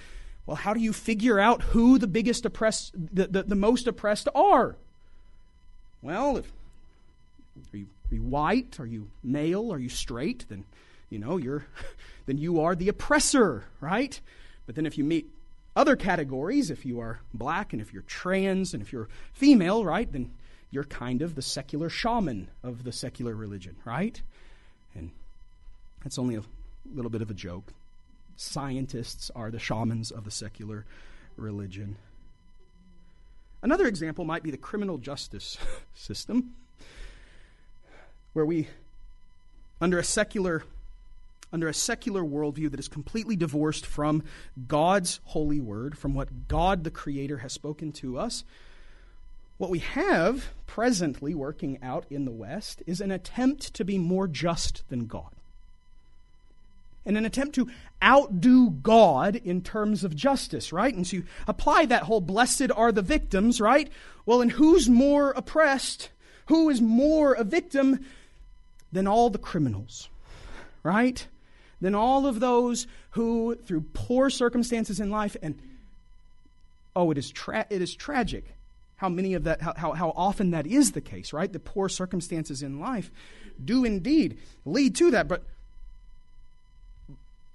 well, 0.44 0.56
how 0.56 0.74
do 0.74 0.80
you 0.80 0.92
figure 0.92 1.40
out 1.40 1.62
who 1.62 1.96
the 1.96 2.06
biggest 2.06 2.44
oppressed, 2.44 2.92
the, 2.92 3.28
the, 3.28 3.44
the 3.44 3.54
most 3.54 3.86
oppressed 3.86 4.28
are? 4.34 4.76
Well, 6.02 6.36
if, 6.36 6.52
are, 7.72 7.78
you, 7.78 7.86
are 8.12 8.14
you 8.14 8.22
white? 8.22 8.78
Are 8.78 8.84
you 8.86 9.08
male? 9.24 9.72
Are 9.72 9.78
you 9.78 9.88
straight? 9.88 10.44
Then, 10.50 10.66
you 11.10 11.18
know, 11.18 11.36
you're 11.36 11.66
then 12.26 12.38
you 12.38 12.60
are 12.60 12.74
the 12.74 12.88
oppressor, 12.88 13.64
right? 13.80 14.18
But 14.66 14.76
then 14.76 14.86
if 14.86 14.96
you 14.96 15.04
meet 15.04 15.28
other 15.76 15.96
categories, 15.96 16.70
if 16.70 16.86
you 16.86 17.00
are 17.00 17.20
black 17.34 17.72
and 17.72 17.82
if 17.82 17.92
you're 17.92 18.02
trans 18.02 18.72
and 18.72 18.82
if 18.82 18.92
you're 18.92 19.08
female, 19.32 19.84
right, 19.84 20.10
then 20.10 20.32
you're 20.70 20.84
kind 20.84 21.22
of 21.22 21.34
the 21.34 21.42
secular 21.42 21.88
shaman 21.88 22.48
of 22.62 22.84
the 22.84 22.92
secular 22.92 23.34
religion, 23.34 23.76
right? 23.84 24.22
And 24.94 25.10
that's 26.02 26.18
only 26.18 26.36
a 26.36 26.42
little 26.92 27.10
bit 27.10 27.22
of 27.22 27.30
a 27.30 27.34
joke. 27.34 27.72
Scientists 28.36 29.30
are 29.34 29.50
the 29.50 29.58
shamans 29.58 30.10
of 30.10 30.24
the 30.24 30.30
secular 30.30 30.86
religion. 31.36 31.96
Another 33.62 33.86
example 33.86 34.24
might 34.24 34.42
be 34.42 34.50
the 34.50 34.56
criminal 34.56 34.98
justice 34.98 35.58
system, 35.94 36.54
where 38.32 38.46
we, 38.46 38.68
under 39.80 39.98
a 39.98 40.04
secular 40.04 40.62
under 41.52 41.68
a 41.68 41.74
secular 41.74 42.22
worldview 42.22 42.70
that 42.70 42.80
is 42.80 42.88
completely 42.88 43.36
divorced 43.36 43.84
from 43.84 44.22
God's 44.68 45.20
holy 45.24 45.60
word, 45.60 45.98
from 45.98 46.14
what 46.14 46.48
God 46.48 46.84
the 46.84 46.90
Creator 46.90 47.38
has 47.38 47.52
spoken 47.52 47.92
to 47.92 48.18
us, 48.18 48.44
what 49.58 49.70
we 49.70 49.80
have 49.80 50.48
presently 50.66 51.34
working 51.34 51.78
out 51.82 52.06
in 52.08 52.24
the 52.24 52.30
West 52.30 52.82
is 52.86 53.00
an 53.00 53.10
attempt 53.10 53.74
to 53.74 53.84
be 53.84 53.98
more 53.98 54.26
just 54.26 54.88
than 54.88 55.06
God. 55.06 55.30
In 57.04 57.16
an 57.16 57.26
attempt 57.26 57.56
to 57.56 57.68
outdo 58.02 58.70
God 58.70 59.36
in 59.36 59.60
terms 59.60 60.04
of 60.04 60.16
justice, 60.16 60.72
right? 60.72 60.94
And 60.94 61.06
so 61.06 61.18
you 61.18 61.24
apply 61.46 61.86
that 61.86 62.04
whole 62.04 62.22
blessed 62.22 62.70
are 62.74 62.92
the 62.92 63.02
victims, 63.02 63.60
right? 63.60 63.90
Well, 64.24 64.40
and 64.40 64.52
who's 64.52 64.88
more 64.88 65.32
oppressed? 65.32 66.10
Who 66.46 66.70
is 66.70 66.80
more 66.80 67.34
a 67.34 67.44
victim 67.44 68.06
than 68.92 69.06
all 69.06 69.28
the 69.28 69.38
criminals, 69.38 70.08
right? 70.82 71.26
Than 71.80 71.94
all 71.94 72.26
of 72.26 72.40
those 72.40 72.86
who, 73.10 73.54
through 73.54 73.84
poor 73.92 74.30
circumstances 74.30 75.00
in 75.00 75.10
life, 75.10 75.36
and 75.42 75.58
oh, 76.94 77.10
it 77.10 77.18
is, 77.18 77.30
tra- 77.30 77.66
it 77.70 77.80
is 77.80 77.94
tragic 77.94 78.54
how 79.00 79.08
many 79.08 79.32
of 79.32 79.44
that, 79.44 79.62
how, 79.62 79.92
how 79.92 80.12
often 80.14 80.50
that 80.50 80.66
is 80.66 80.92
the 80.92 81.00
case, 81.00 81.32
right? 81.32 81.50
The 81.50 81.58
poor 81.58 81.88
circumstances 81.88 82.62
in 82.62 82.78
life 82.78 83.10
do 83.64 83.82
indeed 83.82 84.36
lead 84.66 84.94
to 84.96 85.10
that. 85.12 85.26
But, 85.26 85.42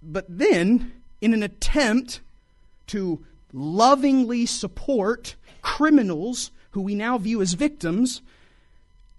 but 0.02 0.26
then, 0.28 0.92
in 1.22 1.36
an 1.36 1.44
attempt 1.44 2.22
to 2.88 3.24
lovingly 3.54 4.48
support 4.48 5.36
criminals 5.62 6.50
who 6.72 6.82
we 6.82 6.96
now 6.96 7.20
view 7.20 7.44
as 7.44 7.54
victims, 7.54 8.24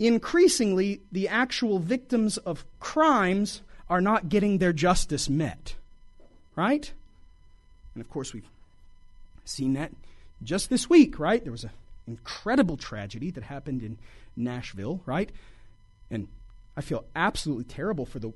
increasingly 0.00 1.02
the 1.12 1.28
actual 1.28 1.78
victims 1.78 2.38
of 2.38 2.64
crimes 2.80 3.62
are 3.88 4.00
not 4.00 4.28
getting 4.28 4.58
their 4.58 4.72
justice 4.72 5.28
met. 5.28 5.74
Right? 6.54 6.92
And 7.94 8.00
of 8.02 8.10
course, 8.10 8.32
we've 8.32 8.48
seen 9.44 9.74
that 9.74 9.92
just 10.42 10.70
this 10.70 10.88
week, 10.88 11.18
right? 11.18 11.42
There 11.42 11.52
was 11.52 11.64
an 11.64 11.70
incredible 12.06 12.76
tragedy 12.76 13.30
that 13.32 13.44
happened 13.44 13.82
in 13.82 13.98
Nashville, 14.36 15.00
right? 15.06 15.30
And 16.10 16.28
I 16.76 16.80
feel 16.82 17.04
absolutely 17.14 17.64
terrible 17.64 18.06
for 18.06 18.18
the 18.18 18.32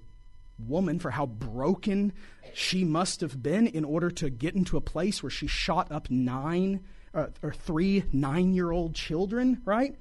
woman 0.66 0.98
for 0.98 1.10
how 1.10 1.26
broken 1.26 2.12
she 2.52 2.84
must 2.84 3.20
have 3.20 3.42
been 3.42 3.66
in 3.66 3.84
order 3.84 4.10
to 4.10 4.30
get 4.30 4.54
into 4.54 4.76
a 4.76 4.80
place 4.80 5.22
where 5.22 5.30
she 5.30 5.46
shot 5.46 5.90
up 5.90 6.10
nine 6.10 6.80
uh, 7.14 7.26
or 7.42 7.52
three 7.52 8.04
nine 8.12 8.52
year 8.52 8.70
old 8.70 8.94
children, 8.94 9.60
right? 9.64 9.94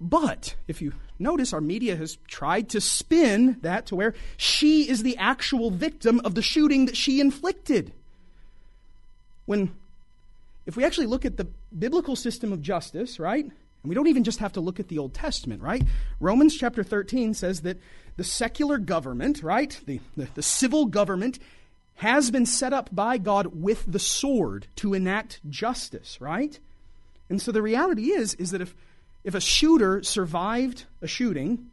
But 0.00 0.56
if 0.68 0.82
you 0.82 0.92
notice, 1.18 1.52
our 1.52 1.60
media 1.60 1.96
has 1.96 2.18
tried 2.28 2.68
to 2.70 2.80
spin 2.80 3.58
that 3.62 3.86
to 3.86 3.96
where 3.96 4.14
she 4.36 4.88
is 4.88 5.02
the 5.02 5.16
actual 5.16 5.70
victim 5.70 6.20
of 6.24 6.34
the 6.34 6.42
shooting 6.42 6.86
that 6.86 6.96
she 6.96 7.20
inflicted. 7.20 7.92
When, 9.46 9.74
if 10.66 10.76
we 10.76 10.84
actually 10.84 11.06
look 11.06 11.24
at 11.24 11.36
the 11.36 11.46
biblical 11.76 12.16
system 12.16 12.52
of 12.52 12.62
justice, 12.62 13.18
right? 13.18 13.44
And 13.44 13.88
we 13.88 13.94
don't 13.94 14.08
even 14.08 14.24
just 14.24 14.38
have 14.38 14.52
to 14.54 14.60
look 14.60 14.80
at 14.80 14.88
the 14.88 14.98
Old 14.98 15.12
Testament, 15.12 15.62
right? 15.62 15.82
Romans 16.18 16.56
chapter 16.56 16.82
13 16.82 17.34
says 17.34 17.60
that 17.60 17.78
the 18.16 18.24
secular 18.24 18.78
government, 18.78 19.42
right? 19.42 19.78
The, 19.86 20.00
the, 20.16 20.28
the, 20.34 20.42
civil 20.42 20.86
government 20.86 21.38
has 21.96 22.30
been 22.30 22.46
set 22.46 22.72
up 22.72 22.88
by 22.92 23.18
God 23.18 23.46
with 23.54 23.84
the 23.86 23.98
sword 23.98 24.66
to 24.76 24.94
enact 24.94 25.40
justice, 25.48 26.18
right? 26.20 26.58
And 27.28 27.42
so 27.42 27.52
the 27.52 27.62
reality 27.62 28.10
is, 28.10 28.34
is 28.34 28.50
that 28.52 28.60
if, 28.60 28.74
if 29.24 29.34
a 29.34 29.40
shooter 29.40 30.02
survived 30.02 30.84
a 31.00 31.06
shooting, 31.06 31.70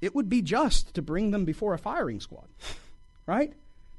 it 0.00 0.14
would 0.14 0.28
be 0.28 0.42
just 0.42 0.94
to 0.94 1.02
bring 1.02 1.30
them 1.30 1.44
before 1.44 1.72
a 1.72 1.78
firing 1.78 2.20
squad, 2.20 2.46
right? 3.26 3.52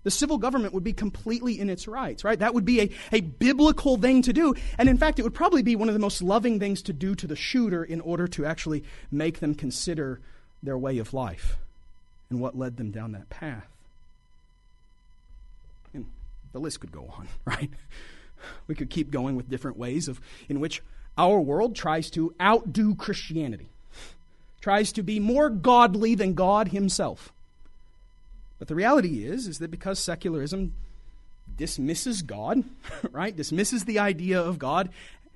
The 0.03 0.11
civil 0.11 0.37
government 0.37 0.73
would 0.73 0.83
be 0.83 0.93
completely 0.93 1.59
in 1.59 1.69
its 1.69 1.87
rights, 1.87 2.23
right? 2.23 2.37
That 2.37 2.53
would 2.53 2.65
be 2.65 2.81
a, 2.81 2.89
a 3.13 3.21
biblical 3.21 3.97
thing 3.97 4.21
to 4.23 4.33
do. 4.33 4.53
And 4.77 4.89
in 4.89 4.97
fact, 4.97 5.17
it 5.17 5.23
would 5.23 5.33
probably 5.33 5.63
be 5.63 5.75
one 5.75 5.87
of 5.87 5.93
the 5.93 5.99
most 5.99 6.21
loving 6.21 6.59
things 6.59 6.81
to 6.83 6.93
do 6.93 7.15
to 7.15 7.25
the 7.25 7.37
shooter 7.37 7.83
in 7.83 8.01
order 8.01 8.27
to 8.27 8.45
actually 8.45 8.83
make 9.11 9.39
them 9.39 9.55
consider 9.55 10.19
their 10.61 10.77
way 10.77 10.97
of 10.97 11.13
life 11.13 11.57
and 12.29 12.39
what 12.39 12.57
led 12.57 12.75
them 12.75 12.91
down 12.91 13.13
that 13.13 13.29
path. 13.29 13.67
And 15.93 16.05
the 16.51 16.59
list 16.59 16.81
could 16.81 16.91
go 16.91 17.13
on, 17.17 17.29
right? 17.45 17.71
We 18.67 18.75
could 18.75 18.89
keep 18.89 19.09
going 19.09 19.37
with 19.37 19.49
different 19.49 19.77
ways 19.77 20.09
of 20.09 20.19
in 20.49 20.59
which 20.59 20.81
our 21.17 21.39
world 21.39 21.75
tries 21.75 22.09
to 22.11 22.33
outdo 22.41 22.95
Christianity, 22.95 23.67
tries 24.61 24.91
to 24.93 25.03
be 25.03 25.19
more 25.19 25.49
godly 25.49 26.15
than 26.15 26.33
God 26.33 26.69
himself. 26.69 27.31
But 28.59 28.67
the 28.67 28.75
reality 28.75 29.25
is, 29.25 29.47
is 29.47 29.59
that 29.59 29.71
because 29.71 29.99
secularism 29.99 30.73
dismisses 31.57 32.21
God, 32.21 32.63
right? 33.11 33.35
Dismisses 33.35 33.85
the 33.85 33.99
idea 33.99 34.41
of 34.41 34.59
God, 34.59 34.89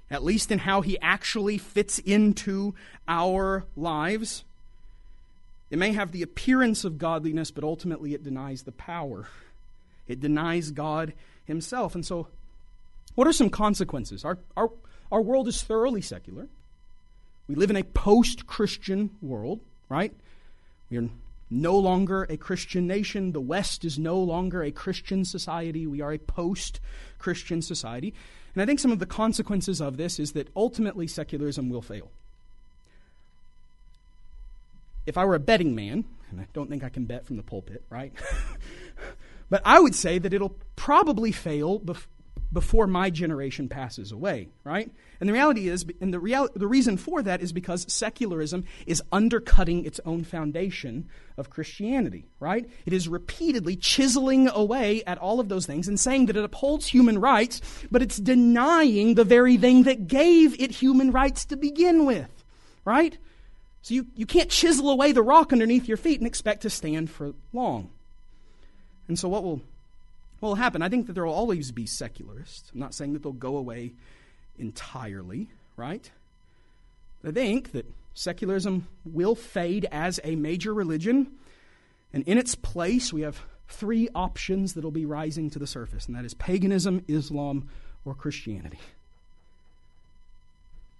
at 0.10 0.24
least 0.24 0.52
in 0.52 0.60
how 0.60 0.82
he 0.82 0.98
actually 1.02 1.58
fits 1.58 2.00
into 2.00 2.74
our 3.08 3.66
lives. 3.76 4.44
It 5.70 5.78
may 5.78 5.92
have 5.92 6.12
the 6.12 6.22
appearance 6.22 6.86
of 6.86 6.98
godliness, 6.98 7.52
but 7.52 7.64
ultimately 7.64 8.14
it 8.14 8.24
denies 8.24 8.64
the 8.64 8.72
power. 8.72 9.28
It 10.08 10.22
denies 10.22 10.72
God 10.72 11.14
himself. 11.46 11.96
And 11.96 12.06
so, 12.06 12.28
what 13.16 13.28
are 13.28 13.34
some 13.34 13.50
consequences? 13.50 14.24
Our, 14.24 14.38
our, 14.56 14.72
our 15.12 15.22
world 15.22 15.48
is 15.48 15.62
thoroughly 15.62 16.02
secular. 16.02 16.48
We 17.48 17.56
live 17.56 17.70
in 17.70 17.78
a 17.78 17.84
post 17.84 18.46
Christian 18.46 19.12
world, 19.22 19.62
right? 19.90 20.14
We 20.90 20.98
are 20.98 21.10
no 21.50 21.78
longer 21.78 22.24
a 22.24 22.38
Christian 22.38 22.88
nation. 22.88 23.32
The 23.32 23.42
West 23.42 23.86
is 23.86 23.98
no 23.98 24.20
longer 24.20 24.64
a 24.64 24.72
Christian 24.72 25.24
society. 25.24 25.88
We 25.88 26.02
are 26.02 26.12
a 26.12 26.18
post 26.18 26.80
Christian 27.20 27.62
society. 27.62 28.14
And 28.54 28.62
I 28.62 28.66
think 28.66 28.80
some 28.80 28.92
of 28.92 29.00
the 29.00 29.06
consequences 29.06 29.82
of 29.82 29.98
this 29.98 30.20
is 30.20 30.34
that 30.34 30.50
ultimately 30.56 31.08
secularism 31.08 31.70
will 31.70 31.82
fail. 31.82 32.10
If 35.06 35.18
I 35.18 35.24
were 35.24 35.36
a 35.36 35.40
betting 35.40 35.74
man, 35.74 36.04
and 36.32 36.42
I 36.42 36.48
don't 36.54 36.70
think 36.70 36.84
I 36.84 36.90
can 36.90 37.06
bet 37.06 37.26
from 37.26 37.38
the 37.38 37.44
pulpit, 37.44 37.84
right? 37.90 38.12
but 39.50 39.62
I 39.64 39.80
would 39.80 39.96
say 39.96 40.18
that 40.18 40.34
it'll 40.34 40.56
probably 40.76 41.32
fail 41.32 41.80
bef- 41.80 42.08
before 42.52 42.88
my 42.88 43.10
generation 43.10 43.68
passes 43.68 44.12
away, 44.12 44.48
right? 44.64 44.90
And 45.20 45.28
the 45.28 45.34
reality 45.34 45.68
is, 45.68 45.86
and 46.00 46.14
the, 46.14 46.20
real, 46.20 46.48
the 46.56 46.68
reason 46.68 46.96
for 46.96 47.22
that 47.22 47.42
is 47.42 47.52
because 47.52 47.92
secularism 47.92 48.64
is 48.86 49.04
undercutting 49.12 49.86
its 49.86 50.00
own 50.06 50.24
foundation 50.24 51.10
of 51.38 51.50
Christianity, 51.50 52.26
right? 52.40 52.70
It 52.86 52.94
is 52.94 53.10
repeatedly 53.10 53.76
chiseling 53.76 54.48
away 54.48 55.04
at 55.06 55.18
all 55.18 55.40
of 55.40 55.50
those 55.50 55.66
things 55.66 55.88
and 55.88 56.00
saying 56.00 56.28
that 56.28 56.38
it 56.38 56.44
upholds 56.44 56.88
human 56.88 57.20
rights, 57.20 57.62
but 57.92 58.02
it's 58.02 58.18
denying 58.18 59.16
the 59.16 59.26
very 59.26 59.58
thing 59.58 59.84
that 59.84 60.08
gave 60.08 60.60
it 60.60 60.72
human 60.72 61.12
rights 61.12 61.46
to 61.46 61.58
begin 61.58 62.06
with, 62.06 62.46
right? 62.86 63.18
So 63.82 63.94
you, 63.94 64.08
you 64.16 64.26
can't 64.26 64.50
chisel 64.50 64.90
away 64.90 65.12
the 65.12 65.22
rock 65.22 65.52
underneath 65.52 65.88
your 65.88 65.98
feet 65.98 66.20
and 66.20 66.28
expect 66.28 66.62
to 66.62 66.70
stand 66.70 67.10
for 67.10 67.34
long. 67.52 67.90
And 69.08 69.18
so 69.18 69.28
what 69.28 69.44
will 69.44 69.62
what 70.40 70.50
will 70.50 70.56
happen? 70.56 70.82
I 70.82 70.90
think 70.90 71.08
that 71.08 71.14
there 71.14 71.26
will 71.26 71.34
always 71.34 71.72
be 71.72 71.86
secularists. 71.86 72.72
I'm 72.74 72.80
not 72.80 72.94
saying 72.94 73.14
that 73.14 73.24
they'll 73.24 73.34
go 73.34 73.58
away 73.58 73.94
entirely, 74.60 75.50
right? 75.76 76.10
I 77.26 77.32
think 77.32 77.72
that 77.72 77.86
secularism 78.14 78.88
will 79.06 79.36
fade 79.36 79.88
as 79.92 80.20
a 80.24 80.36
major 80.36 80.74
religion, 80.74 81.32
and 82.14 82.24
in 82.28 82.38
its 82.38 82.56
place, 82.56 83.12
we 83.12 83.22
have 83.22 83.42
three 83.68 84.10
options 84.16 84.74
that 84.74 84.84
will 84.84 84.92
be 84.92 85.06
rising 85.06 85.50
to 85.52 85.60
the 85.60 85.68
surface, 85.68 86.06
and 86.06 86.16
that 86.16 86.26
is 86.26 86.34
paganism, 86.34 87.04
Islam, 87.08 87.70
or 88.06 88.14
Christianity. 88.16 88.80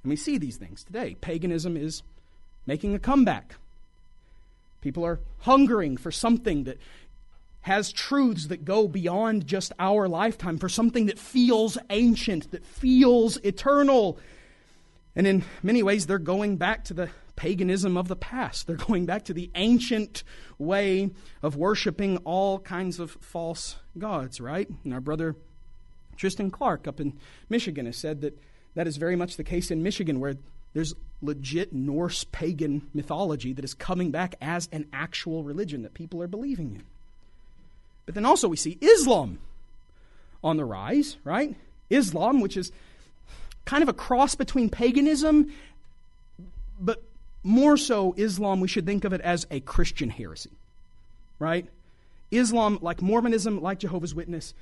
And 0.04 0.10
we 0.10 0.16
see 0.16 0.38
these 0.38 0.58
things 0.58 0.84
today. 0.84 1.16
Paganism 1.22 1.78
is 1.78 2.04
making 2.66 2.94
a 2.94 3.00
comeback. 3.00 3.56
People 4.82 5.06
are 5.06 5.20
hungering 5.40 5.98
for 5.98 6.12
something 6.12 6.66
that 6.66 6.78
has 7.68 7.92
truths 7.92 8.48
that 8.48 8.66
go 8.66 8.88
beyond 8.88 9.46
just 9.46 9.72
our 9.78 10.08
lifetime, 10.08 10.58
for 10.58 10.70
something 10.70 11.06
that 11.06 11.20
feels 11.20 11.78
ancient, 11.90 12.50
that 12.52 12.66
feels 12.66 13.38
eternal. 13.38 14.18
And 15.16 15.28
in 15.28 15.44
many 15.62 15.84
ways, 15.84 16.08
they're 16.08 16.18
going 16.18 16.58
back 16.58 16.86
to 16.86 16.94
the 16.94 17.10
paganism 17.36 17.98
of 17.98 18.08
the 18.08 18.16
past. 18.16 18.68
They're 18.68 18.78
going 18.78 19.06
back 19.06 19.26
to 19.26 19.34
the 19.34 19.52
ancient 19.56 20.24
way 20.58 21.12
of 21.44 21.56
worshiping 21.56 22.18
all 22.26 22.60
kinds 22.60 23.00
of 23.00 23.12
false 23.22 23.76
gods, 23.98 24.42
right? 24.42 24.68
And 24.84 24.94
our 24.94 25.02
brother 25.02 25.36
Tristan 26.16 26.50
Clark 26.50 26.88
up 26.88 27.00
in 27.00 27.20
Michigan 27.50 27.86
has 27.86 27.98
said 27.98 28.22
that 28.22 28.42
that 28.76 28.88
is 28.88 28.98
very 28.98 29.16
much 29.16 29.38
the 29.38 29.44
case 29.44 29.70
in 29.70 29.84
Michigan, 29.84 30.20
where 30.20 30.36
there's 30.74 30.94
legit 31.22 31.74
Norse 31.74 32.24
pagan 32.24 32.88
mythology 32.94 33.54
that 33.54 33.66
is 33.66 33.74
coming 33.74 34.12
back 34.12 34.36
as 34.42 34.70
an 34.72 34.88
actual 34.94 35.44
religion 35.44 35.82
that 35.84 35.94
people 35.94 36.22
are 36.22 36.28
believing 36.28 36.74
in. 36.74 36.84
But 38.08 38.16
then 38.16 38.26
also 38.26 38.48
we 38.48 38.58
see 38.58 38.80
Islam 38.82 39.38
on 40.44 40.58
the 40.58 40.66
rise, 40.66 41.18
right? 41.24 41.56
Islam, 41.92 42.42
which 42.42 42.58
is 42.58 42.72
kind 43.66 43.84
of 43.84 43.90
a 43.90 43.94
cross 43.94 44.34
between 44.34 44.70
paganism, 44.70 45.54
but 46.80 47.04
more 47.44 47.78
so, 47.78 48.14
Islam, 48.18 48.62
we 48.62 48.68
should 48.68 48.86
think 48.86 49.04
of 49.04 49.14
it 49.14 49.22
as 49.22 49.46
a 49.52 49.60
Christian 49.60 50.10
heresy, 50.10 50.52
right? 51.38 51.68
Islam, 52.32 52.80
like 52.82 53.02
Mormonism, 53.02 53.62
like 53.62 53.80
Jehovah's 53.80 54.16
Witness, 54.16 54.54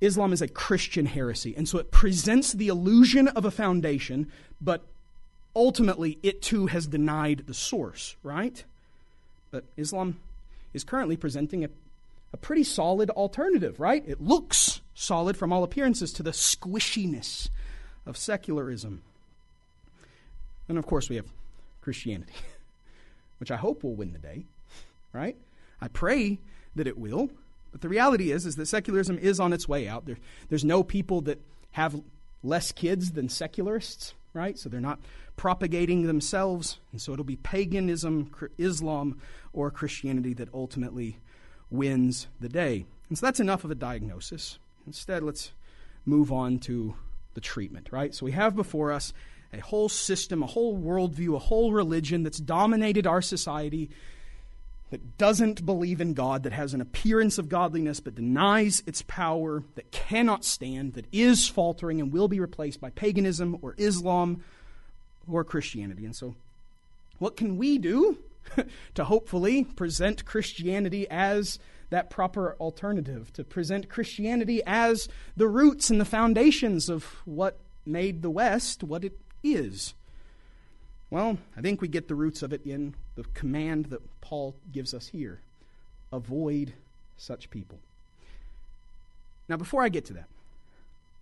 Islam 0.00 0.32
is 0.32 0.40
a 0.40 0.48
Christian 0.48 1.06
heresy. 1.06 1.54
And 1.56 1.68
so 1.68 1.78
it 1.78 1.90
presents 1.90 2.52
the 2.52 2.68
illusion 2.68 3.28
of 3.28 3.44
a 3.44 3.50
foundation, 3.50 4.30
but 4.60 4.82
ultimately 5.54 6.18
it 6.22 6.40
too 6.40 6.66
has 6.66 6.86
denied 6.86 7.44
the 7.46 7.54
source, 7.54 8.14
right? 8.22 8.62
But 9.50 9.64
Islam 9.76 10.20
is 10.72 10.84
currently 10.84 11.16
presenting 11.16 11.64
a 11.64 11.70
a 12.32 12.36
pretty 12.36 12.64
solid 12.64 13.10
alternative, 13.10 13.80
right? 13.80 14.02
It 14.06 14.20
looks 14.20 14.80
solid 14.94 15.36
from 15.36 15.52
all 15.52 15.62
appearances 15.62 16.12
to 16.14 16.22
the 16.22 16.30
squishiness 16.30 17.48
of 18.04 18.16
secularism. 18.16 19.02
And 20.68 20.78
of 20.78 20.86
course, 20.86 21.08
we 21.08 21.16
have 21.16 21.26
Christianity, 21.80 22.34
which 23.38 23.50
I 23.50 23.56
hope 23.56 23.82
will 23.82 23.94
win 23.94 24.12
the 24.12 24.18
day, 24.18 24.46
right? 25.12 25.36
I 25.80 25.88
pray 25.88 26.38
that 26.74 26.86
it 26.86 26.98
will. 26.98 27.30
But 27.72 27.80
the 27.80 27.88
reality 27.88 28.30
is, 28.32 28.46
is 28.46 28.56
that 28.56 28.66
secularism 28.66 29.18
is 29.18 29.38
on 29.38 29.52
its 29.52 29.68
way 29.68 29.86
out. 29.86 30.06
There, 30.06 30.16
there's 30.48 30.64
no 30.64 30.82
people 30.82 31.20
that 31.22 31.40
have 31.72 32.00
less 32.42 32.72
kids 32.72 33.12
than 33.12 33.28
secularists, 33.28 34.14
right? 34.32 34.58
So 34.58 34.68
they're 34.68 34.80
not 34.80 35.00
propagating 35.36 36.06
themselves. 36.06 36.78
And 36.92 37.00
so 37.00 37.12
it'll 37.12 37.24
be 37.24 37.36
paganism, 37.36 38.30
Islam, 38.56 39.20
or 39.52 39.70
Christianity 39.70 40.32
that 40.34 40.48
ultimately 40.54 41.18
wins 41.70 42.28
the 42.40 42.48
day. 42.48 42.86
And 43.08 43.18
so 43.18 43.26
that's 43.26 43.40
enough 43.40 43.64
of 43.64 43.70
a 43.70 43.74
diagnosis. 43.74 44.58
Instead, 44.86 45.22
let's 45.22 45.52
move 46.04 46.32
on 46.32 46.58
to 46.60 46.94
the 47.34 47.40
treatment, 47.40 47.88
right? 47.90 48.14
So 48.14 48.26
we 48.26 48.32
have 48.32 48.56
before 48.56 48.92
us 48.92 49.12
a 49.52 49.60
whole 49.60 49.88
system, 49.88 50.42
a 50.42 50.46
whole 50.46 50.78
worldview, 50.78 51.34
a 51.34 51.38
whole 51.38 51.72
religion 51.72 52.22
that's 52.22 52.38
dominated 52.38 53.06
our 53.06 53.22
society, 53.22 53.90
that 54.90 55.18
doesn't 55.18 55.66
believe 55.66 56.00
in 56.00 56.14
God, 56.14 56.44
that 56.44 56.52
has 56.52 56.72
an 56.72 56.80
appearance 56.80 57.38
of 57.38 57.48
godliness 57.48 58.00
but 58.00 58.14
denies 58.14 58.82
its 58.86 59.02
power, 59.02 59.64
that 59.74 59.90
cannot 59.90 60.44
stand, 60.44 60.94
that 60.94 61.06
is 61.12 61.48
faltering 61.48 62.00
and 62.00 62.12
will 62.12 62.28
be 62.28 62.38
replaced 62.38 62.80
by 62.80 62.90
paganism 62.90 63.58
or 63.62 63.74
Islam 63.78 64.44
or 65.30 65.42
Christianity. 65.42 66.04
And 66.04 66.14
so, 66.14 66.36
what 67.18 67.36
can 67.36 67.56
we 67.56 67.78
do 67.78 68.18
to 68.94 69.04
hopefully 69.04 69.64
present 69.64 70.24
Christianity 70.24 71.06
as 71.10 71.58
that 71.90 72.10
proper 72.10 72.56
alternative, 72.58 73.32
to 73.34 73.44
present 73.44 73.88
Christianity 73.88 74.60
as 74.66 75.08
the 75.36 75.46
roots 75.46 75.90
and 75.90 76.00
the 76.00 76.04
foundations 76.04 76.88
of 76.88 77.04
what 77.24 77.58
made 77.84 78.22
the 78.22 78.30
West 78.30 78.82
what 78.82 79.04
it 79.04 79.18
is? 79.42 79.94
Well, 81.10 81.38
I 81.56 81.60
think 81.60 81.80
we 81.80 81.88
get 81.88 82.08
the 82.08 82.16
roots 82.16 82.42
of 82.42 82.52
it 82.52 82.66
in 82.66 82.94
the 83.14 83.24
command 83.34 83.86
that 83.86 84.02
Paul 84.20 84.56
gives 84.72 84.92
us 84.92 85.08
here 85.08 85.40
avoid 86.12 86.72
such 87.16 87.50
people. 87.50 87.78
Now, 89.48 89.56
before 89.56 89.82
I 89.82 89.88
get 89.88 90.04
to 90.06 90.14
that, 90.14 90.26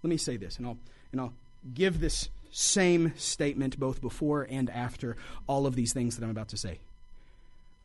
let 0.02 0.10
me 0.10 0.16
say 0.16 0.36
this, 0.36 0.56
and 0.56 0.66
I'll, 0.66 0.78
and 1.12 1.20
I'll 1.20 1.32
give 1.74 2.00
this 2.00 2.28
same 2.50 3.12
statement 3.16 3.78
both 3.78 4.00
before 4.00 4.46
and 4.48 4.70
after 4.70 5.16
all 5.46 5.66
of 5.66 5.74
these 5.74 5.92
things 5.92 6.16
that 6.16 6.24
I'm 6.24 6.30
about 6.30 6.48
to 6.48 6.56
say. 6.56 6.78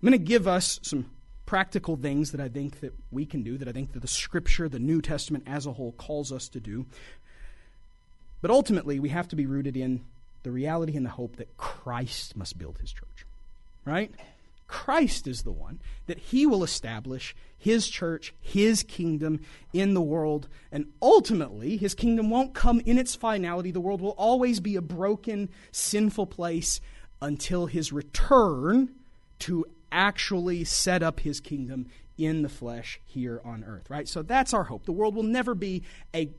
I'm 0.02 0.08
going 0.08 0.20
to 0.20 0.26
give 0.26 0.48
us 0.48 0.80
some 0.82 1.10
practical 1.46 1.98
things 1.98 2.32
that 2.32 2.40
I 2.40 2.48
think 2.48 2.80
that 2.80 2.94
we 3.12 3.26
can 3.26 3.44
do, 3.44 3.58
that 3.58 3.68
I 3.68 3.74
think 3.74 3.92
that 3.94 4.02
the 4.02 4.08
Scripture, 4.08 4.70
the 4.70 4.80
New 4.80 5.02
Testament 5.02 5.44
as 5.46 5.66
a 5.66 5.74
whole, 5.74 5.92
calls 5.94 6.32
us 6.32 6.48
to 6.50 6.62
do. 6.62 6.86
But 8.42 8.50
ultimately, 8.50 9.00
we 9.00 9.10
have 9.10 9.28
to 9.30 9.36
be 9.36 9.46
rooted 9.46 9.76
in 9.76 10.06
the 10.44 10.52
reality 10.52 10.96
and 10.96 11.06
the 11.06 11.10
hope 11.10 11.36
that 11.36 11.58
Christ 11.58 12.38
must 12.38 12.58
build 12.58 12.78
his 12.78 12.94
church. 12.94 13.26
Right? 13.84 14.14
Christ 14.70 15.28
is 15.28 15.42
the 15.42 15.52
one 15.52 15.80
that 16.06 16.20
he 16.20 16.46
will 16.46 16.64
establish 16.64 17.36
his 17.58 17.90
church, 17.90 18.34
his 18.40 18.84
kingdom 18.84 19.42
in 19.74 19.96
the 19.96 20.02
world. 20.02 20.48
And 20.72 20.86
ultimately, 21.02 21.76
his 21.76 21.94
kingdom 21.94 22.30
won't 22.30 22.54
come 22.54 22.80
in 22.86 22.98
its 22.98 23.16
finality. 23.16 23.72
The 23.72 23.82
world 23.82 24.00
will 24.00 24.12
always 24.12 24.62
be 24.62 24.78
a 24.78 24.82
broken, 24.82 25.50
sinful 25.74 26.28
place 26.28 26.80
until 27.22 27.66
his 27.66 27.92
return 27.92 28.90
to 29.40 29.66
actually 29.92 30.64
set 30.64 31.04
up 31.04 31.22
his 31.22 31.40
kingdom 31.40 31.88
in 32.18 32.42
the 32.42 32.50
flesh 32.50 33.00
here 33.06 33.42
on 33.46 33.64
earth, 33.64 33.90
right? 33.90 34.08
So 34.08 34.22
that's 34.22 34.54
our 34.54 34.66
hope. 34.66 34.86
The 34.86 34.92
world 34.92 35.16
will 35.16 35.24
never 35.24 35.56
be 35.56 35.84
a 36.14 36.30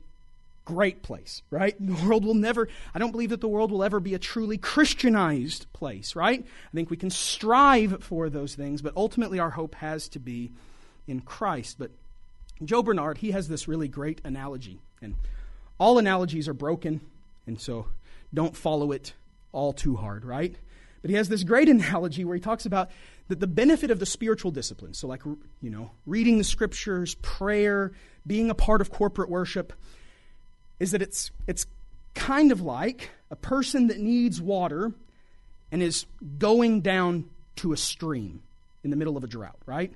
great 0.65 1.01
place, 1.01 1.41
right? 1.49 1.75
The 1.81 2.05
world 2.05 2.23
will 2.23 2.35
never, 2.35 2.67
I 2.93 2.99
don't 2.99 3.11
believe 3.11 3.31
that 3.31 3.41
the 3.41 3.47
world 3.47 3.71
will 3.71 3.83
ever 3.83 3.99
be 3.99 4.13
a 4.13 4.19
truly 4.19 4.57
Christianized 4.57 5.65
place, 5.73 6.15
right? 6.15 6.45
I 6.45 6.71
think 6.73 6.89
we 6.89 6.97
can 6.97 7.09
strive 7.09 8.03
for 8.03 8.29
those 8.29 8.55
things, 8.55 8.81
but 8.81 8.93
ultimately 8.95 9.39
our 9.39 9.51
hope 9.51 9.75
has 9.75 10.07
to 10.09 10.19
be 10.19 10.51
in 11.07 11.21
Christ. 11.21 11.77
But 11.79 11.91
Joe 12.63 12.83
Bernard, 12.83 13.17
he 13.17 13.31
has 13.31 13.47
this 13.47 13.67
really 13.67 13.87
great 13.87 14.21
analogy, 14.23 14.79
and 15.01 15.15
all 15.79 15.97
analogies 15.97 16.47
are 16.47 16.53
broken, 16.53 17.01
and 17.47 17.59
so 17.59 17.87
don't 18.33 18.55
follow 18.55 18.91
it 18.91 19.13
all 19.51 19.73
too 19.73 19.95
hard, 19.95 20.23
right? 20.23 20.55
But 21.01 21.09
he 21.09 21.17
has 21.17 21.29
this 21.29 21.43
great 21.43 21.69
analogy 21.69 22.25
where 22.25 22.35
he 22.35 22.41
talks 22.41 22.65
about 22.65 22.89
that 23.27 23.39
the 23.39 23.47
benefit 23.47 23.91
of 23.91 23.99
the 23.99 24.05
spiritual 24.05 24.51
disciplines, 24.51 24.97
so 24.97 25.07
like, 25.07 25.23
you 25.25 25.69
know, 25.69 25.91
reading 26.05 26.37
the 26.37 26.43
scriptures, 26.43 27.15
prayer, 27.15 27.91
being 28.27 28.49
a 28.49 28.55
part 28.55 28.81
of 28.81 28.91
corporate 28.91 29.29
worship, 29.29 29.73
is 30.79 30.91
that 30.91 31.01
it's, 31.01 31.31
it's 31.47 31.65
kind 32.13 32.51
of 32.51 32.61
like 32.61 33.09
a 33.29 33.35
person 33.35 33.87
that 33.87 33.99
needs 33.99 34.41
water 34.41 34.91
and 35.71 35.81
is 35.81 36.05
going 36.37 36.81
down 36.81 37.29
to 37.57 37.71
a 37.71 37.77
stream 37.77 38.41
in 38.83 38.89
the 38.89 38.97
middle 38.97 39.15
of 39.15 39.23
a 39.23 39.27
drought, 39.27 39.57
right? 39.65 39.93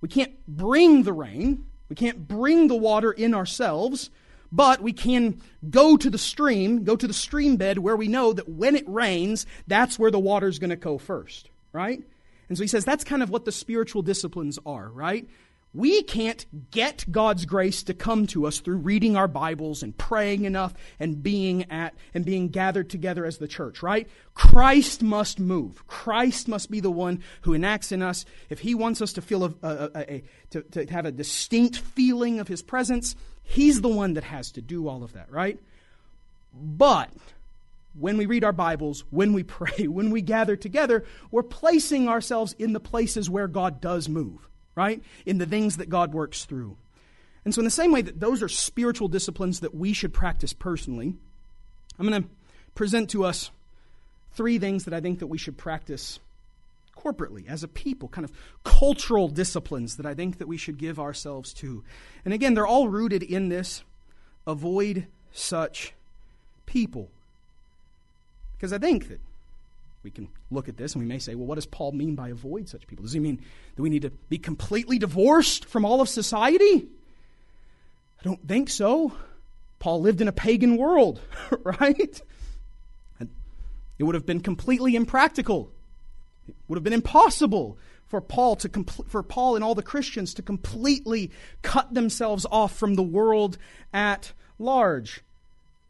We 0.00 0.08
can't 0.08 0.32
bring 0.48 1.04
the 1.04 1.12
rain, 1.12 1.66
we 1.88 1.96
can't 1.96 2.26
bring 2.26 2.68
the 2.68 2.76
water 2.76 3.12
in 3.12 3.34
ourselves, 3.34 4.10
but 4.52 4.80
we 4.80 4.92
can 4.92 5.40
go 5.68 5.96
to 5.96 6.10
the 6.10 6.18
stream, 6.18 6.84
go 6.84 6.96
to 6.96 7.06
the 7.06 7.14
stream 7.14 7.56
bed 7.56 7.78
where 7.78 7.96
we 7.96 8.08
know 8.08 8.32
that 8.32 8.48
when 8.48 8.76
it 8.76 8.88
rains, 8.88 9.46
that's 9.66 9.98
where 9.98 10.10
the 10.10 10.18
water's 10.18 10.58
going 10.58 10.70
to 10.70 10.76
go 10.76 10.98
first, 10.98 11.50
right? 11.72 12.02
And 12.48 12.56
so 12.56 12.62
he 12.64 12.68
says 12.68 12.84
that's 12.84 13.04
kind 13.04 13.22
of 13.22 13.30
what 13.30 13.44
the 13.44 13.52
spiritual 13.52 14.02
disciplines 14.02 14.58
are, 14.64 14.88
right? 14.88 15.28
We 15.76 16.02
can't 16.04 16.70
get 16.70 17.04
God's 17.10 17.44
grace 17.44 17.82
to 17.82 17.92
come 17.92 18.26
to 18.28 18.46
us 18.46 18.60
through 18.60 18.78
reading 18.78 19.14
our 19.14 19.28
Bibles 19.28 19.82
and 19.82 19.96
praying 19.96 20.46
enough 20.46 20.72
and 20.98 21.22
being 21.22 21.70
at 21.70 21.94
and 22.14 22.24
being 22.24 22.48
gathered 22.48 22.88
together 22.88 23.26
as 23.26 23.36
the 23.36 23.46
church, 23.46 23.82
right? 23.82 24.08
Christ 24.32 25.02
must 25.02 25.38
move. 25.38 25.86
Christ 25.86 26.48
must 26.48 26.70
be 26.70 26.80
the 26.80 26.90
one 26.90 27.22
who 27.42 27.52
enacts 27.52 27.92
in 27.92 28.00
us. 28.00 28.24
If 28.48 28.60
he 28.60 28.74
wants 28.74 29.02
us 29.02 29.12
to 29.12 29.20
feel 29.20 29.44
a, 29.44 29.54
a, 29.62 29.90
a, 29.94 30.22
to, 30.48 30.62
to 30.62 30.86
have 30.86 31.04
a 31.04 31.12
distinct 31.12 31.76
feeling 31.76 32.40
of 32.40 32.48
his 32.48 32.62
presence, 32.62 33.14
he's 33.42 33.82
the 33.82 33.88
one 33.88 34.14
that 34.14 34.24
has 34.24 34.52
to 34.52 34.62
do 34.62 34.88
all 34.88 35.04
of 35.04 35.12
that, 35.12 35.30
right? 35.30 35.60
But 36.54 37.10
when 37.92 38.16
we 38.16 38.24
read 38.24 38.44
our 38.44 38.52
Bibles, 38.52 39.04
when 39.10 39.34
we 39.34 39.42
pray, 39.58 39.88
when 39.88 40.08
we 40.08 40.22
gather 40.22 40.56
together, 40.56 41.04
we're 41.30 41.42
placing 41.42 42.08
ourselves 42.08 42.54
in 42.58 42.72
the 42.72 42.80
places 42.80 43.28
where 43.28 43.46
God 43.46 43.82
does 43.82 44.08
move 44.08 44.48
right? 44.76 45.02
In 45.24 45.38
the 45.38 45.46
things 45.46 45.78
that 45.78 45.88
God 45.88 46.12
works 46.12 46.44
through. 46.44 46.76
And 47.44 47.54
so, 47.54 47.60
in 47.60 47.64
the 47.64 47.70
same 47.70 47.92
way 47.92 48.02
that 48.02 48.20
those 48.20 48.42
are 48.42 48.48
spiritual 48.48 49.08
disciplines 49.08 49.60
that 49.60 49.74
we 49.74 49.92
should 49.92 50.12
practice 50.12 50.52
personally, 50.52 51.14
I'm 51.98 52.08
going 52.08 52.22
to 52.22 52.28
present 52.74 53.10
to 53.10 53.24
us 53.24 53.50
three 54.32 54.58
things 54.58 54.84
that 54.84 54.94
I 54.94 55.00
think 55.00 55.20
that 55.20 55.28
we 55.28 55.38
should 55.38 55.56
practice 55.56 56.20
corporately 56.96 57.48
as 57.48 57.62
a 57.62 57.68
people, 57.68 58.08
kind 58.08 58.24
of 58.24 58.32
cultural 58.64 59.28
disciplines 59.28 59.96
that 59.96 60.06
I 60.06 60.14
think 60.14 60.38
that 60.38 60.48
we 60.48 60.56
should 60.56 60.78
give 60.78 60.98
ourselves 60.98 61.52
to. 61.54 61.84
And 62.24 62.34
again, 62.34 62.54
they're 62.54 62.66
all 62.66 62.88
rooted 62.88 63.22
in 63.22 63.48
this 63.48 63.82
avoid 64.46 65.06
such 65.32 65.94
people. 66.66 67.10
Because 68.56 68.72
I 68.72 68.78
think 68.78 69.08
that 69.08 69.20
we 70.06 70.10
can 70.12 70.28
look 70.52 70.68
at 70.68 70.76
this 70.76 70.94
and 70.94 71.02
we 71.02 71.08
may 71.08 71.18
say, 71.18 71.34
well, 71.34 71.48
what 71.48 71.56
does 71.56 71.66
Paul 71.66 71.90
mean 71.90 72.14
by 72.14 72.28
avoid 72.28 72.68
such 72.68 72.86
people? 72.86 73.02
Does 73.02 73.12
he 73.12 73.18
mean 73.18 73.42
that 73.74 73.82
we 73.82 73.90
need 73.90 74.02
to 74.02 74.10
be 74.28 74.38
completely 74.38 75.00
divorced 75.00 75.64
from 75.64 75.84
all 75.84 76.00
of 76.00 76.08
society? 76.08 76.86
I 78.20 78.22
don't 78.22 78.46
think 78.46 78.70
so. 78.70 79.10
Paul 79.80 80.00
lived 80.02 80.20
in 80.20 80.28
a 80.28 80.32
pagan 80.32 80.76
world, 80.76 81.20
right? 81.64 82.22
And 83.18 83.30
it 83.98 84.04
would 84.04 84.14
have 84.14 84.24
been 84.24 84.38
completely 84.38 84.94
impractical. 84.94 85.72
It 86.46 86.54
would 86.68 86.76
have 86.76 86.84
been 86.84 86.92
impossible 86.92 87.76
for 88.06 88.20
Paul 88.20 88.54
to 88.54 88.68
compl- 88.68 89.08
for 89.08 89.24
Paul 89.24 89.56
and 89.56 89.64
all 89.64 89.74
the 89.74 89.82
Christians 89.82 90.34
to 90.34 90.42
completely 90.42 91.32
cut 91.62 91.92
themselves 91.92 92.46
off 92.52 92.76
from 92.76 92.94
the 92.94 93.02
world 93.02 93.58
at 93.92 94.32
large. 94.56 95.24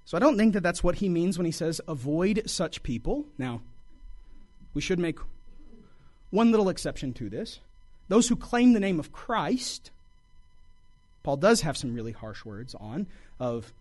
So 0.06 0.16
I 0.16 0.20
don't 0.20 0.38
think 0.38 0.54
that 0.54 0.62
that's 0.62 0.82
what 0.82 0.94
he 0.94 1.10
means 1.10 1.36
when 1.36 1.44
he 1.44 1.52
says 1.52 1.82
avoid 1.86 2.44
such 2.46 2.82
people. 2.82 3.26
Now, 3.36 3.60
we 4.76 4.82
should 4.82 4.98
make 4.98 5.18
one 6.28 6.50
little 6.50 6.68
exception 6.68 7.14
to 7.14 7.30
this. 7.30 7.60
Those 8.08 8.28
who 8.28 8.36
claim 8.36 8.74
the 8.74 8.78
name 8.78 9.00
of 9.00 9.10
Christ, 9.10 9.90
Paul 11.22 11.38
does 11.38 11.62
have 11.62 11.78
some 11.78 11.94
really 11.94 12.12
harsh 12.12 12.44
words 12.44 12.74
on 12.74 13.06
of 13.40 13.72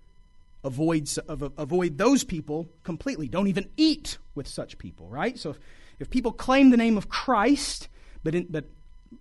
avoid, 0.64 1.10
of, 1.28 1.52
avoid 1.58 1.98
those 1.98 2.24
people 2.24 2.70
completely. 2.84 3.28
Don't 3.28 3.48
even 3.48 3.68
eat 3.76 4.18
with 4.36 4.48
such 4.48 4.78
people, 4.78 5.10
right? 5.10 5.38
So 5.38 5.50
if, 5.50 5.60
if 6.00 6.10
people 6.10 6.32
claim 6.32 6.70
the 6.70 6.78
name 6.78 6.96
of 6.96 7.10
Christ, 7.10 7.90
but, 8.24 8.34
in, 8.34 8.48
but, 8.50 8.64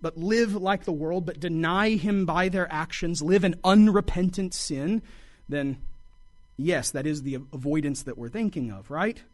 but 0.01 0.17
live 0.17 0.55
like 0.55 0.85
the 0.85 0.93
world, 0.93 1.27
but 1.27 1.41
deny 1.41 1.97
him 1.97 2.25
by 2.25 2.51
their 2.51 2.73
actions, 2.73 3.21
live 3.21 3.43
in 3.43 3.57
unrepentant 3.65 4.55
sin, 4.55 5.03
then 5.49 5.79
yes, 6.57 6.93
that 6.93 7.05
is 7.05 7.23
the 7.23 7.35
avoidance 7.53 8.05
that 8.05 8.17
we're 8.17 8.29
thinking 8.29 8.71
of, 8.71 8.93
right? 8.93 9.25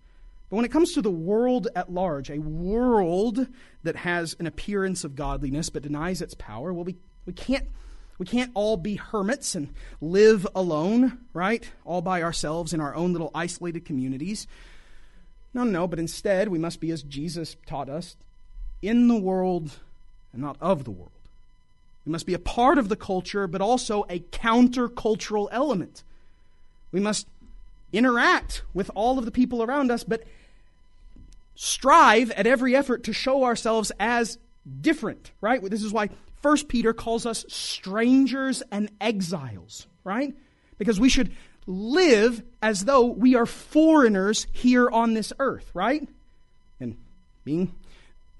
But 0.50 0.56
when 0.56 0.64
it 0.64 0.72
comes 0.72 0.92
to 0.94 1.02
the 1.02 1.10
world 1.10 1.68
at 1.76 1.92
large, 1.92 2.28
a 2.28 2.38
world 2.38 3.46
that 3.84 3.96
has 3.96 4.34
an 4.40 4.46
appearance 4.48 5.04
of 5.04 5.14
godliness 5.14 5.70
but 5.70 5.84
denies 5.84 6.20
its 6.20 6.34
power, 6.34 6.72
well, 6.72 6.84
we, 6.84 6.96
we, 7.24 7.32
can't, 7.32 7.68
we 8.18 8.26
can't 8.26 8.50
all 8.54 8.76
be 8.76 8.96
hermits 8.96 9.54
and 9.54 9.72
live 10.00 10.46
alone, 10.54 11.18
right? 11.32 11.70
All 11.84 12.02
by 12.02 12.22
ourselves 12.22 12.74
in 12.74 12.80
our 12.80 12.96
own 12.96 13.12
little 13.12 13.30
isolated 13.32 13.84
communities. 13.84 14.48
No, 15.54 15.62
no, 15.62 15.86
but 15.86 16.00
instead 16.00 16.48
we 16.48 16.58
must 16.58 16.80
be, 16.80 16.90
as 16.90 17.04
Jesus 17.04 17.56
taught 17.64 17.88
us, 17.88 18.16
in 18.82 19.06
the 19.06 19.18
world 19.18 19.78
and 20.32 20.42
not 20.42 20.56
of 20.60 20.82
the 20.82 20.90
world. 20.90 21.12
We 22.04 22.12
must 22.12 22.26
be 22.26 22.34
a 22.34 22.40
part 22.40 22.78
of 22.78 22.88
the 22.88 22.96
culture, 22.96 23.46
but 23.46 23.60
also 23.60 24.04
a 24.08 24.18
countercultural 24.18 25.48
element. 25.52 26.02
We 26.90 26.98
must 26.98 27.28
interact 27.92 28.62
with 28.74 28.90
all 28.96 29.18
of 29.18 29.24
the 29.24 29.30
people 29.30 29.62
around 29.62 29.90
us, 29.90 30.02
but 30.02 30.24
strive 31.62 32.30
at 32.30 32.46
every 32.46 32.74
effort 32.74 33.04
to 33.04 33.12
show 33.12 33.44
ourselves 33.44 33.92
as 34.00 34.38
different, 34.80 35.30
right? 35.42 35.62
This 35.62 35.82
is 35.82 35.92
why 35.92 36.08
1 36.40 36.64
Peter 36.68 36.94
calls 36.94 37.26
us 37.26 37.44
strangers 37.48 38.62
and 38.72 38.90
exiles, 38.98 39.86
right? 40.02 40.34
Because 40.78 40.98
we 40.98 41.10
should 41.10 41.30
live 41.66 42.42
as 42.62 42.86
though 42.86 43.04
we 43.04 43.34
are 43.34 43.44
foreigners 43.44 44.46
here 44.52 44.88
on 44.88 45.12
this 45.12 45.34
earth, 45.38 45.70
right? 45.74 46.08
And 46.80 46.96
being 47.44 47.74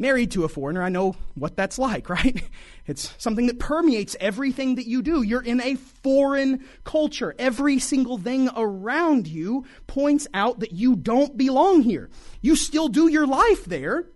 married 0.00 0.30
to 0.32 0.44
a 0.44 0.48
foreigner, 0.48 0.82
I 0.82 0.88
know 0.88 1.14
what 1.34 1.56
that's 1.56 1.78
like, 1.78 2.08
right? 2.08 2.42
It's 2.86 3.14
something 3.18 3.46
that 3.46 3.60
permeates 3.60 4.16
everything 4.18 4.74
that 4.76 4.88
you 4.88 5.02
do. 5.02 5.22
You're 5.22 5.42
in 5.42 5.60
a 5.60 5.76
foreign 5.76 6.64
culture. 6.82 7.34
Every 7.38 7.78
single 7.78 8.18
thing 8.18 8.48
around 8.56 9.28
you 9.28 9.66
points 9.86 10.26
out 10.34 10.60
that 10.60 10.72
you 10.72 10.96
don't 10.96 11.36
belong 11.36 11.82
here. 11.82 12.10
You 12.40 12.56
still 12.56 12.88
do 12.88 13.08
your 13.08 13.26
life 13.26 13.64
there. 13.66 14.06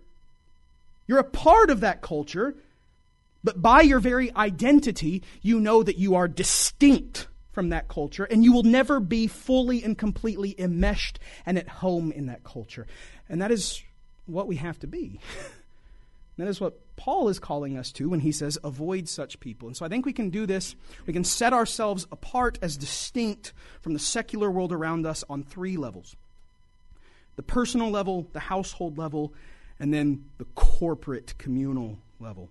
You're 1.07 1.19
a 1.19 1.23
part 1.23 1.69
of 1.69 1.81
that 1.81 2.01
culture, 2.01 2.55
but 3.43 3.61
by 3.61 3.81
your 3.81 3.99
very 3.99 4.33
identity, 4.35 5.21
you 5.43 5.59
know 5.59 5.83
that 5.83 5.99
you 5.99 6.15
are 6.15 6.27
distinct 6.27 7.27
from 7.51 7.69
that 7.69 7.87
culture, 7.87 8.25
and 8.25 8.43
you 8.43 8.51
will 8.51 8.63
never 8.63 8.99
be 8.99 9.27
fully 9.27 9.83
and 9.83 9.97
completely 9.97 10.59
enmeshed 10.59 11.19
and 11.45 11.57
at 11.57 11.69
home 11.69 12.11
in 12.11 12.25
that 12.25 12.43
culture. 12.43 12.87
And 13.29 13.41
that 13.41 13.51
is 13.51 13.81
what 14.25 14.47
we 14.47 14.55
have 14.57 14.79
to 14.79 14.87
be. 14.87 15.19
that 16.37 16.47
is 16.47 16.59
what 16.59 16.77
Paul 16.97 17.29
is 17.29 17.39
calling 17.39 17.77
us 17.77 17.91
to 17.93 18.09
when 18.09 18.19
he 18.19 18.31
says, 18.31 18.57
avoid 18.63 19.07
such 19.07 19.39
people. 19.39 19.67
And 19.67 19.77
so 19.77 19.85
I 19.85 19.89
think 19.89 20.05
we 20.05 20.13
can 20.13 20.29
do 20.29 20.45
this. 20.45 20.75
We 21.05 21.13
can 21.13 21.23
set 21.23 21.53
ourselves 21.53 22.07
apart 22.11 22.59
as 22.61 22.75
distinct 22.77 23.53
from 23.81 23.93
the 23.93 23.99
secular 23.99 24.51
world 24.51 24.73
around 24.73 25.05
us 25.05 25.23
on 25.29 25.43
three 25.43 25.77
levels 25.77 26.15
the 27.35 27.43
personal 27.43 27.89
level, 27.89 28.27
the 28.31 28.39
household 28.39 28.97
level, 28.97 29.33
and 29.77 29.93
then 29.93 30.23
the 30.37 30.45
corporate 30.55 31.37
communal 31.37 31.97
level. 32.21 32.49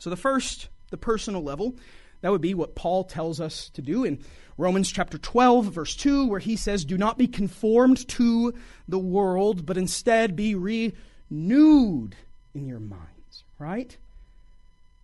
So 0.00 0.10
the 0.10 0.16
first, 0.16 0.68
the 0.90 0.96
personal 0.96 1.44
level, 1.44 1.76
that 2.20 2.32
would 2.32 2.40
be 2.40 2.54
what 2.54 2.74
Paul 2.74 3.04
tells 3.04 3.40
us 3.40 3.68
to 3.74 3.82
do 3.82 4.04
in 4.04 4.18
Romans 4.58 4.90
chapter 4.90 5.16
12, 5.16 5.66
verse 5.66 5.94
2, 5.94 6.26
where 6.26 6.40
he 6.40 6.56
says, 6.56 6.84
Do 6.84 6.98
not 6.98 7.18
be 7.18 7.28
conformed 7.28 8.08
to 8.08 8.52
the 8.88 8.98
world, 8.98 9.64
but 9.64 9.76
instead 9.76 10.34
be 10.34 10.54
renewed 10.56 12.16
in 12.54 12.66
your 12.66 12.80
minds, 12.80 13.44
right? 13.58 13.96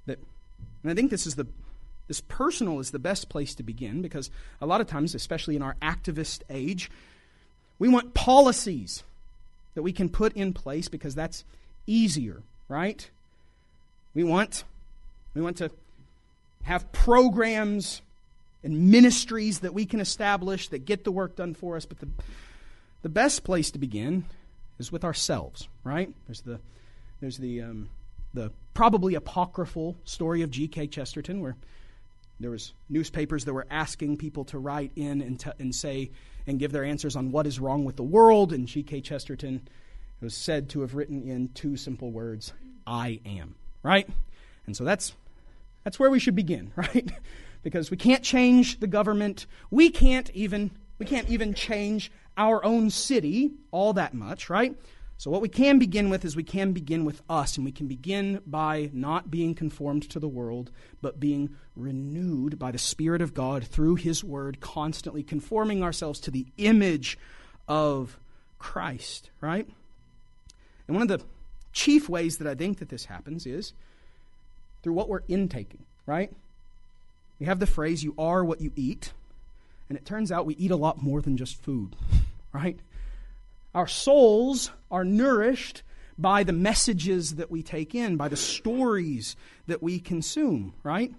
That, 0.07 0.19
and 0.83 0.91
I 0.91 0.95
think 0.95 1.11
this 1.11 1.27
is 1.27 1.35
the 1.35 1.47
this 2.11 2.21
personal 2.23 2.81
is 2.81 2.91
the 2.91 2.99
best 2.99 3.29
place 3.29 3.55
to 3.55 3.63
begin 3.63 4.03
because 4.03 4.33
a 4.61 4.67
lot 4.67 4.81
of 4.81 4.89
times, 4.89 5.15
especially 5.15 5.55
in 5.55 5.63
our 5.63 5.77
activist 5.81 6.43
age, 6.51 6.91
we 7.79 7.89
want 7.89 8.15
policies 8.15 9.05
that 9.75 9.83
we 9.83 9.93
can 9.93 10.09
put 10.09 10.33
in 10.33 10.53
place 10.53 10.89
because 10.89 11.15
that's 11.15 11.45
easier, 11.87 12.43
right? 12.69 13.09
We 14.13 14.25
want 14.25 14.65
we 15.35 15.41
want 15.41 15.59
to 15.59 15.71
have 16.65 16.91
programs 16.91 18.03
and 18.65 18.91
ministries 18.91 19.61
that 19.61 19.73
we 19.73 19.87
can 19.87 20.01
establish 20.01 20.69
that 20.69 20.85
get 20.85 21.05
the 21.05 21.13
work 21.13 21.37
done 21.37 21.55
for 21.55 21.77
us, 21.77 21.87
but 21.87 22.01
the 22.01 22.09
the 23.03 23.09
best 23.09 23.45
place 23.45 23.71
to 23.71 23.79
begin 23.79 24.25
is 24.81 24.91
with 24.91 25.05
ourselves, 25.05 25.69
right? 25.85 26.13
There's 26.27 26.41
the 26.41 26.59
there's 27.21 27.39
the 27.39 27.63
um, 27.63 27.91
the 28.35 28.53
probably 28.75 29.15
apocryphal 29.15 29.97
story 30.05 30.43
of 30.43 30.51
G.K. 30.51 30.87
Chesterton 30.89 31.41
where 31.41 31.57
there 32.39 32.51
was 32.51 32.73
newspapers 32.89 33.45
that 33.45 33.53
were 33.53 33.67
asking 33.71 34.17
people 34.17 34.45
to 34.47 34.59
write 34.59 34.93
in 34.97 35.21
and, 35.21 35.39
t- 35.39 35.51
and 35.59 35.75
say 35.75 36.11
and 36.47 36.59
give 36.59 36.73
their 36.73 36.85
answers 36.85 37.15
on 37.17 37.33
what 37.33 37.47
is 37.47 37.61
wrong 37.61 37.85
with 37.85 37.97
the 37.97 38.03
world 38.03 38.53
and 38.53 38.67
G.K. 38.67 39.03
Chesterton 39.03 39.69
was 40.21 40.35
said 40.35 40.71
to 40.71 40.81
have 40.81 40.95
written 40.95 41.23
in 41.23 41.49
two 41.49 41.77
simple 41.77 42.11
words, 42.11 42.53
I 42.87 43.21
am, 43.27 43.55
right? 43.83 44.09
And 44.67 44.77
so 44.77 44.85
that's 44.85 45.15
that's 45.85 45.99
where 45.99 46.11
we 46.11 46.19
should 46.19 46.37
begin, 46.37 46.73
right? 46.77 47.11
because 47.63 47.91
we 47.91 47.97
can't 47.97 48.23
change 48.23 48.81
the 48.81 48.87
government. 48.87 49.47
We 49.71 49.91
can't 49.91 50.31
even 50.31 50.71
we 50.99 51.07
can't 51.07 51.29
even 51.29 51.55
change 51.55 52.11
our 52.37 52.65
own 52.65 52.91
city 52.91 53.53
all 53.71 53.95
that 53.95 54.15
much, 54.15 54.51
right? 54.51 54.77
So 55.21 55.31
what 55.31 55.43
we 55.43 55.51
can 55.51 55.79
begin 55.79 56.09
with 56.09 56.25
is 56.25 56.35
we 56.35 56.43
can 56.43 56.73
begin 56.73 57.05
with 57.05 57.21
us 57.29 57.59
and 57.59 57.67
we 57.67 57.73
can 57.73 57.87
begin 57.87 58.41
by 58.47 58.89
not 58.95 59.31
being 59.31 59.55
conformed 59.55 60.09
to 60.09 60.19
the 60.19 60.27
world, 60.27 60.71
but 61.03 61.21
being 61.21 61.57
renewed 61.77 62.59
by 62.59 62.71
the 62.71 62.79
spirit 62.79 63.21
of 63.21 63.35
God 63.35 63.63
through 63.63 63.97
his 63.97 64.25
word, 64.25 64.61
constantly 64.61 65.23
conforming 65.23 65.83
ourselves 65.83 66.21
to 66.21 66.31
the 66.31 66.47
image 66.57 67.19
of 67.69 68.19
Christ, 68.59 69.29
right? 69.43 69.69
And 70.89 70.97
one 70.97 71.03
of 71.03 71.09
the 71.09 71.23
chief 71.75 72.09
ways 72.09 72.39
that 72.39 72.49
I 72.49 72.55
think 72.55 72.79
that 72.79 72.89
this 72.89 73.05
happens 73.05 73.45
is 73.45 73.75
through 74.83 74.95
what 74.95 75.11
we're 75.11 75.21
intaking, 75.29 75.85
right? 76.07 76.33
We 77.39 77.45
have 77.45 77.61
the 77.61 77.67
phrase, 77.67 78.03
you 78.03 78.15
are 78.17 78.43
what 78.43 78.63
you 78.63 78.73
eat. 78.75 79.13
And 79.91 79.99
it 79.99 80.07
turns 80.07 80.33
out 80.33 80.47
we 80.47 80.57
eat 80.57 80.71
a 80.71 80.77
lot 80.77 81.03
more 81.03 81.21
than 81.21 81.37
just 81.37 81.63
food, 81.63 81.95
right? 82.55 82.81
Our 83.75 83.87
souls 83.87 84.73
are 84.91 85.05
nourished 85.05 85.83
by 86.19 86.45
the 86.45 86.53
messages 86.53 87.37
that 87.37 87.51
we 87.51 87.63
take 87.63 87.95
in, 87.95 88.17
by 88.17 88.29
the 88.29 88.37
stories 88.37 89.37
that 89.67 89.83
we 89.83 89.99
consume, 89.99 90.75
right? 90.83 91.15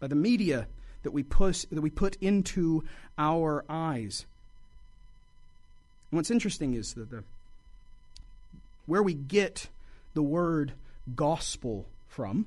By 0.00 0.08
the 0.08 0.14
media 0.14 0.66
that 1.04 1.12
we 1.12 1.22
put, 1.22 1.64
that 1.70 1.80
we 1.80 1.90
put 1.90 2.16
into 2.20 2.84
our 3.16 3.64
eyes. 3.68 4.26
And 6.10 6.18
what's 6.18 6.30
interesting 6.30 6.74
is 6.74 6.94
that 6.94 7.10
the 7.10 7.24
where 8.86 9.02
we 9.02 9.14
get 9.14 9.68
the 10.14 10.22
word 10.22 10.72
gospel 11.14 11.86
from 12.08 12.46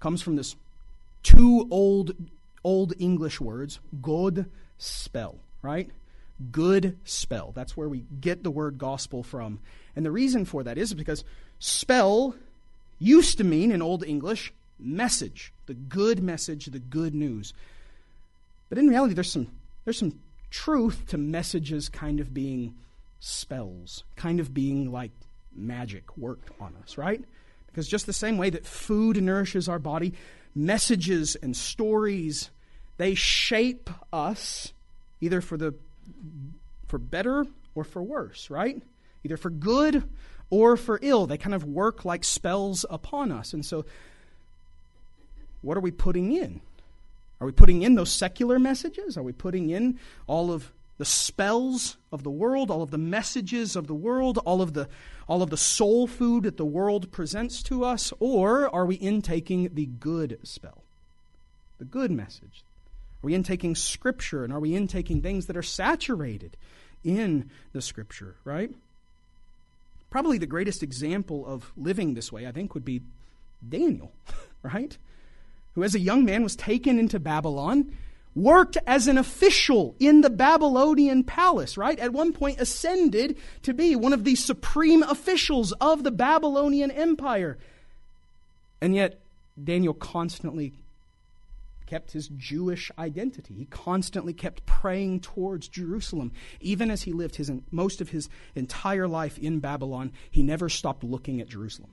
comes 0.00 0.20
from 0.20 0.36
this 0.36 0.56
two 1.22 1.66
old 1.70 2.12
old 2.64 2.92
English 2.98 3.40
words, 3.40 3.80
good 4.02 4.50
spell, 4.76 5.36
right? 5.62 5.88
Good 6.52 6.98
spell. 7.04 7.52
That's 7.54 7.76
where 7.76 7.88
we 7.88 8.04
get 8.20 8.42
the 8.42 8.50
word 8.50 8.78
gospel 8.78 9.22
from. 9.22 9.58
And 9.96 10.04
the 10.04 10.10
reason 10.10 10.44
for 10.44 10.62
that 10.62 10.78
is 10.78 10.94
because 10.94 11.24
spell 11.58 12.36
used 12.98 13.38
to 13.38 13.44
mean 13.44 13.72
in 13.72 13.82
old 13.82 14.04
English 14.04 14.52
message, 14.78 15.52
the 15.66 15.74
good 15.74 16.22
message, 16.22 16.66
the 16.66 16.78
good 16.78 17.14
news. 17.14 17.52
But 18.68 18.78
in 18.78 18.88
reality 18.88 19.14
there's 19.14 19.32
some 19.32 19.48
there's 19.84 19.98
some 19.98 20.20
truth 20.50 21.06
to 21.08 21.18
messages 21.18 21.88
kind 21.88 22.20
of 22.20 22.32
being 22.32 22.74
spells, 23.20 24.04
kind 24.16 24.40
of 24.40 24.54
being 24.54 24.92
like 24.92 25.10
magic 25.54 26.16
worked 26.16 26.50
on 26.60 26.74
us, 26.82 26.96
right? 26.96 27.22
Because 27.66 27.88
just 27.88 28.06
the 28.06 28.12
same 28.12 28.38
way 28.38 28.50
that 28.50 28.66
food 28.66 29.20
nourishes 29.22 29.68
our 29.68 29.78
body, 29.78 30.14
messages 30.54 31.36
and 31.36 31.56
stories, 31.56 32.50
they 32.96 33.14
shape 33.14 33.90
us 34.12 34.72
either 35.20 35.40
for 35.40 35.56
the 35.56 35.74
for 36.86 36.98
better 36.98 37.46
or 37.74 37.84
for 37.84 38.02
worse, 38.02 38.50
right? 38.50 38.82
Either 39.24 39.36
for 39.36 39.50
good 39.50 40.08
or 40.50 40.76
for 40.76 40.98
ill. 41.02 41.26
They 41.26 41.38
kind 41.38 41.54
of 41.54 41.64
work 41.64 42.04
like 42.04 42.24
spells 42.24 42.84
upon 42.88 43.30
us. 43.32 43.52
And 43.52 43.64
so 43.64 43.84
what 45.60 45.76
are 45.76 45.80
we 45.80 45.90
putting 45.90 46.32
in? 46.32 46.60
Are 47.40 47.46
we 47.46 47.52
putting 47.52 47.82
in 47.82 47.94
those 47.94 48.12
secular 48.12 48.58
messages? 48.58 49.16
Are 49.16 49.22
we 49.22 49.32
putting 49.32 49.70
in 49.70 49.98
all 50.26 50.50
of 50.50 50.72
the 50.98 51.04
spells 51.04 51.96
of 52.10 52.24
the 52.24 52.30
world, 52.30 52.70
all 52.70 52.82
of 52.82 52.90
the 52.90 52.98
messages 52.98 53.76
of 53.76 53.86
the 53.86 53.94
world, 53.94 54.38
all 54.38 54.60
of 54.60 54.74
the, 54.74 54.88
all 55.28 55.42
of 55.42 55.50
the 55.50 55.56
soul 55.56 56.08
food 56.08 56.42
that 56.42 56.56
the 56.56 56.64
world 56.64 57.12
presents 57.12 57.62
to 57.64 57.84
us? 57.84 58.12
Or 58.18 58.72
are 58.74 58.84
we 58.84 58.96
intaking 58.96 59.70
the 59.74 59.86
good 59.86 60.38
spell, 60.42 60.82
the 61.78 61.84
good 61.84 62.10
message? 62.10 62.64
Are 63.22 63.26
we 63.26 63.34
intaking 63.34 63.74
Scripture 63.74 64.44
and 64.44 64.52
are 64.52 64.60
we 64.60 64.74
intaking 64.74 65.22
things 65.22 65.46
that 65.46 65.56
are 65.56 65.62
saturated 65.62 66.56
in 67.02 67.50
the 67.72 67.82
Scripture, 67.82 68.36
right? 68.44 68.70
Probably 70.10 70.38
the 70.38 70.46
greatest 70.46 70.82
example 70.82 71.46
of 71.46 71.72
living 71.76 72.14
this 72.14 72.32
way, 72.32 72.46
I 72.46 72.52
think, 72.52 72.74
would 72.74 72.84
be 72.84 73.02
Daniel, 73.66 74.12
right? 74.62 74.96
Who, 75.74 75.82
as 75.82 75.94
a 75.94 76.00
young 76.00 76.24
man, 76.24 76.42
was 76.42 76.56
taken 76.56 76.98
into 76.98 77.18
Babylon 77.18 77.92
worked 78.34 78.78
as 78.86 79.08
an 79.08 79.18
official 79.18 79.96
in 79.98 80.20
the 80.20 80.30
Babylonian 80.30 81.24
palace, 81.24 81.76
right? 81.76 81.98
At 81.98 82.12
one 82.12 82.32
point 82.32 82.60
ascended 82.60 83.36
to 83.62 83.74
be 83.74 83.96
one 83.96 84.12
of 84.12 84.24
the 84.24 84.36
supreme 84.36 85.02
officials 85.02 85.72
of 85.72 86.04
the 86.04 86.10
Babylonian 86.10 86.90
Empire. 86.90 87.58
And 88.80 88.94
yet, 88.94 89.18
Daniel 89.62 89.94
constantly 89.94 90.72
kept 91.88 92.12
his 92.12 92.28
Jewish 92.28 92.90
identity. 92.98 93.54
He 93.54 93.64
constantly 93.64 94.34
kept 94.34 94.66
praying 94.66 95.20
towards 95.20 95.68
Jerusalem. 95.68 96.32
Even 96.60 96.90
as 96.90 97.02
he 97.02 97.12
lived 97.12 97.36
his, 97.36 97.50
most 97.70 98.02
of 98.02 98.10
his 98.10 98.28
entire 98.54 99.08
life 99.08 99.38
in 99.38 99.58
Babylon, 99.58 100.12
he 100.30 100.42
never 100.42 100.68
stopped 100.68 101.02
looking 101.02 101.40
at 101.40 101.48
Jerusalem. 101.48 101.90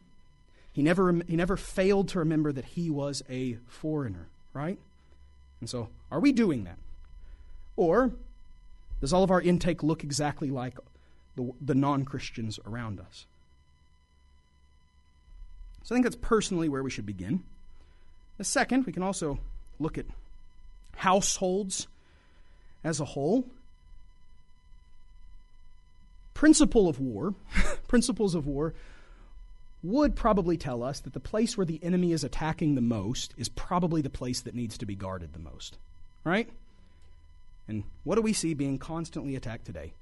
He 0.74 0.84
never, 0.84 1.14
he 1.28 1.38
never 1.38 1.56
failed 1.56 2.10
to 2.10 2.20
remember 2.20 2.52
that 2.52 2.66
he 2.66 2.90
was 2.90 3.24
a 3.30 3.58
foreigner, 3.68 4.28
right? 4.54 4.78
And 5.62 5.70
so, 5.70 5.88
are 6.12 6.20
we 6.20 6.34
doing 6.34 6.66
that? 6.66 6.78
Or 7.78 8.12
does 9.00 9.14
all 9.14 9.24
of 9.24 9.32
our 9.32 9.42
intake 9.42 9.82
look 9.82 10.04
exactly 10.04 10.50
like 10.50 10.78
the, 11.38 11.54
the 11.62 11.76
non 11.76 12.04
Christians 12.04 12.60
around 12.66 13.00
us? 13.00 13.26
So 15.84 15.94
I 15.94 15.96
think 15.96 16.06
that's 16.06 16.18
personally 16.18 16.68
where 16.68 16.84
we 16.84 16.90
should 16.90 17.06
begin. 17.06 17.44
The 18.38 18.44
second, 18.44 18.86
we 18.86 18.92
can 18.92 19.04
also 19.04 19.40
look 19.80 19.98
at 19.98 20.06
households 20.96 21.88
as 22.84 23.00
a 23.00 23.06
whole, 23.06 23.46
principle 26.34 26.88
of 26.88 27.00
war, 27.00 27.34
principles 27.88 28.36
of 28.36 28.46
war 28.46 28.74
would 29.84 30.16
probably 30.16 30.58
tell 30.58 30.82
us 30.82 31.00
that 31.02 31.14
the 31.14 31.20
place 31.20 31.56
where 31.56 31.66
the 31.66 31.80
enemy 31.84 32.12
is 32.12 32.24
attacking 32.24 32.74
the 32.74 32.82
most 32.82 33.34
is 33.38 33.50
probably 33.50 34.02
the 34.02 34.10
place 34.10 34.42
that 34.42 34.56
needs 34.56 34.78
to 34.80 34.86
be 34.86 34.96
guarded 34.96 35.34
the 35.34 35.40
most. 35.40 35.78
Right? 36.24 36.50
And 37.68 37.84
what 38.04 38.16
do 38.16 38.22
we 38.22 38.34
see 38.34 38.54
being 38.54 38.80
constantly 38.80 39.36
attacked 39.36 39.66
today? 39.66 39.94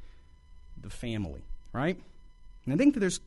The 0.81 0.89
family, 0.89 1.41
right? 1.73 1.97
And 2.65 2.73
I 2.73 2.77
think 2.77 2.93
that 2.93 3.01
there's 3.01 3.19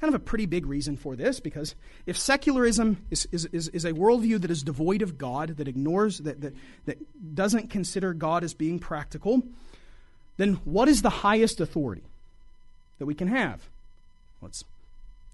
kind 0.00 0.14
of 0.14 0.20
a 0.20 0.24
pretty 0.24 0.46
big 0.46 0.66
reason 0.66 0.96
for 0.96 1.16
this 1.16 1.40
because 1.40 1.74
if 2.06 2.16
secularism 2.16 3.04
is, 3.10 3.26
is, 3.32 3.46
is, 3.46 3.68
is, 3.68 3.84
a 3.84 3.92
worldview 3.92 4.40
that 4.40 4.50
is 4.50 4.62
devoid 4.62 5.02
of 5.02 5.18
God, 5.18 5.56
that 5.56 5.66
ignores, 5.66 6.18
that, 6.18 6.40
that, 6.40 6.54
that 6.86 7.34
doesn't 7.34 7.68
consider 7.68 8.14
God 8.14 8.44
as 8.44 8.54
being 8.54 8.78
practical, 8.78 9.42
then 10.36 10.54
what 10.64 10.88
is 10.88 11.02
the 11.02 11.10
highest 11.10 11.60
authority 11.60 12.04
that 12.98 13.06
we 13.06 13.14
can 13.14 13.28
have? 13.28 13.68
Well, 14.40 14.48
it's 14.48 14.64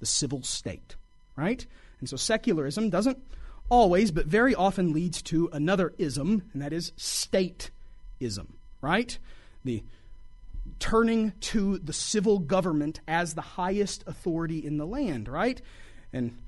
the 0.00 0.06
civil 0.06 0.42
state, 0.42 0.96
right? 1.36 1.64
And 2.00 2.08
so 2.08 2.16
secularism 2.16 2.88
doesn't 2.88 3.18
always, 3.68 4.10
but 4.10 4.26
very 4.26 4.54
often 4.54 4.92
leads 4.92 5.20
to 5.22 5.50
another 5.52 5.92
ism, 5.98 6.42
and 6.52 6.62
that 6.62 6.72
is 6.72 6.92
statism, 6.98 8.46
right? 8.80 9.18
The 9.64 9.82
turning 10.78 11.32
to 11.40 11.78
the 11.78 11.92
civil 11.92 12.38
government 12.38 13.00
as 13.06 13.34
the 13.34 13.40
highest 13.40 14.04
authority 14.06 14.64
in 14.64 14.76
the 14.76 14.86
land, 14.86 15.28
right? 15.28 15.60
And 16.12 16.38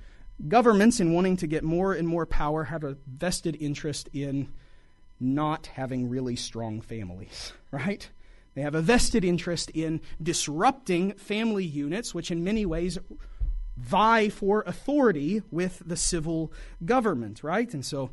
governments, 0.49 1.01
in 1.01 1.13
wanting 1.13 1.37
to 1.39 1.47
get 1.47 1.65
more 1.65 1.93
and 1.93 2.07
more 2.07 2.27
power, 2.27 2.65
have 2.65 2.85
a 2.85 2.97
vested 3.07 3.57
interest 3.61 4.09
in 4.13 4.49
not 5.19 5.67
having 5.67 6.09
really 6.09 6.37
strong 6.37 6.81
families, 6.81 7.53
right? 7.71 8.09
They 8.55 8.63
have 8.63 8.75
a 8.75 8.83
vested 8.83 9.25
interest 9.25 9.71
in 9.71 10.01
disrupting 10.23 11.13
family 11.13 11.65
units, 11.65 12.15
which 12.15 12.31
in 12.31 12.43
many 12.43 12.65
ways 12.65 12.99
vie 13.77 14.31
for 14.31 14.63
authority 14.67 15.43
with 15.51 15.83
the 15.85 15.97
civil 15.97 16.53
government, 16.85 17.43
right? 17.43 17.73
And 17.75 17.85
so 17.85 18.11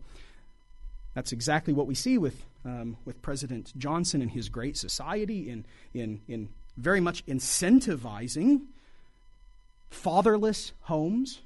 that's 1.14 1.32
exactly 1.32 1.74
what 1.74 1.88
we 1.88 1.96
see 1.96 2.18
with, 2.18 2.46
um, 2.66 2.98
with 3.06 3.22
President 3.22 3.74
Johnson 3.78 4.22
and 4.22 4.32
his 4.32 4.50
great 4.50 4.78
society 4.78 5.50
in, 5.50 5.66
in, 5.94 6.22
in 6.28 6.50
very 6.78 7.00
much 7.00 7.26
incentivizing 7.26 8.62
fatherless 9.90 10.74
homes, 10.82 11.42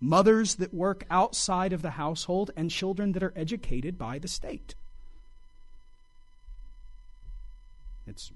mothers 0.00 0.56
that 0.56 0.74
work 0.74 1.04
outside 1.10 1.72
of 1.72 1.82
the 1.82 1.90
household, 1.90 2.50
and 2.56 2.70
children 2.70 3.12
that 3.12 3.22
are 3.22 3.32
educated 3.36 3.96
by 3.96 4.18
the 4.18 4.28
state. 4.28 4.74
It's 8.06 8.32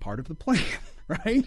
part 0.00 0.18
of 0.18 0.28
the 0.28 0.34
plan, 0.34 0.62
right? 1.08 1.46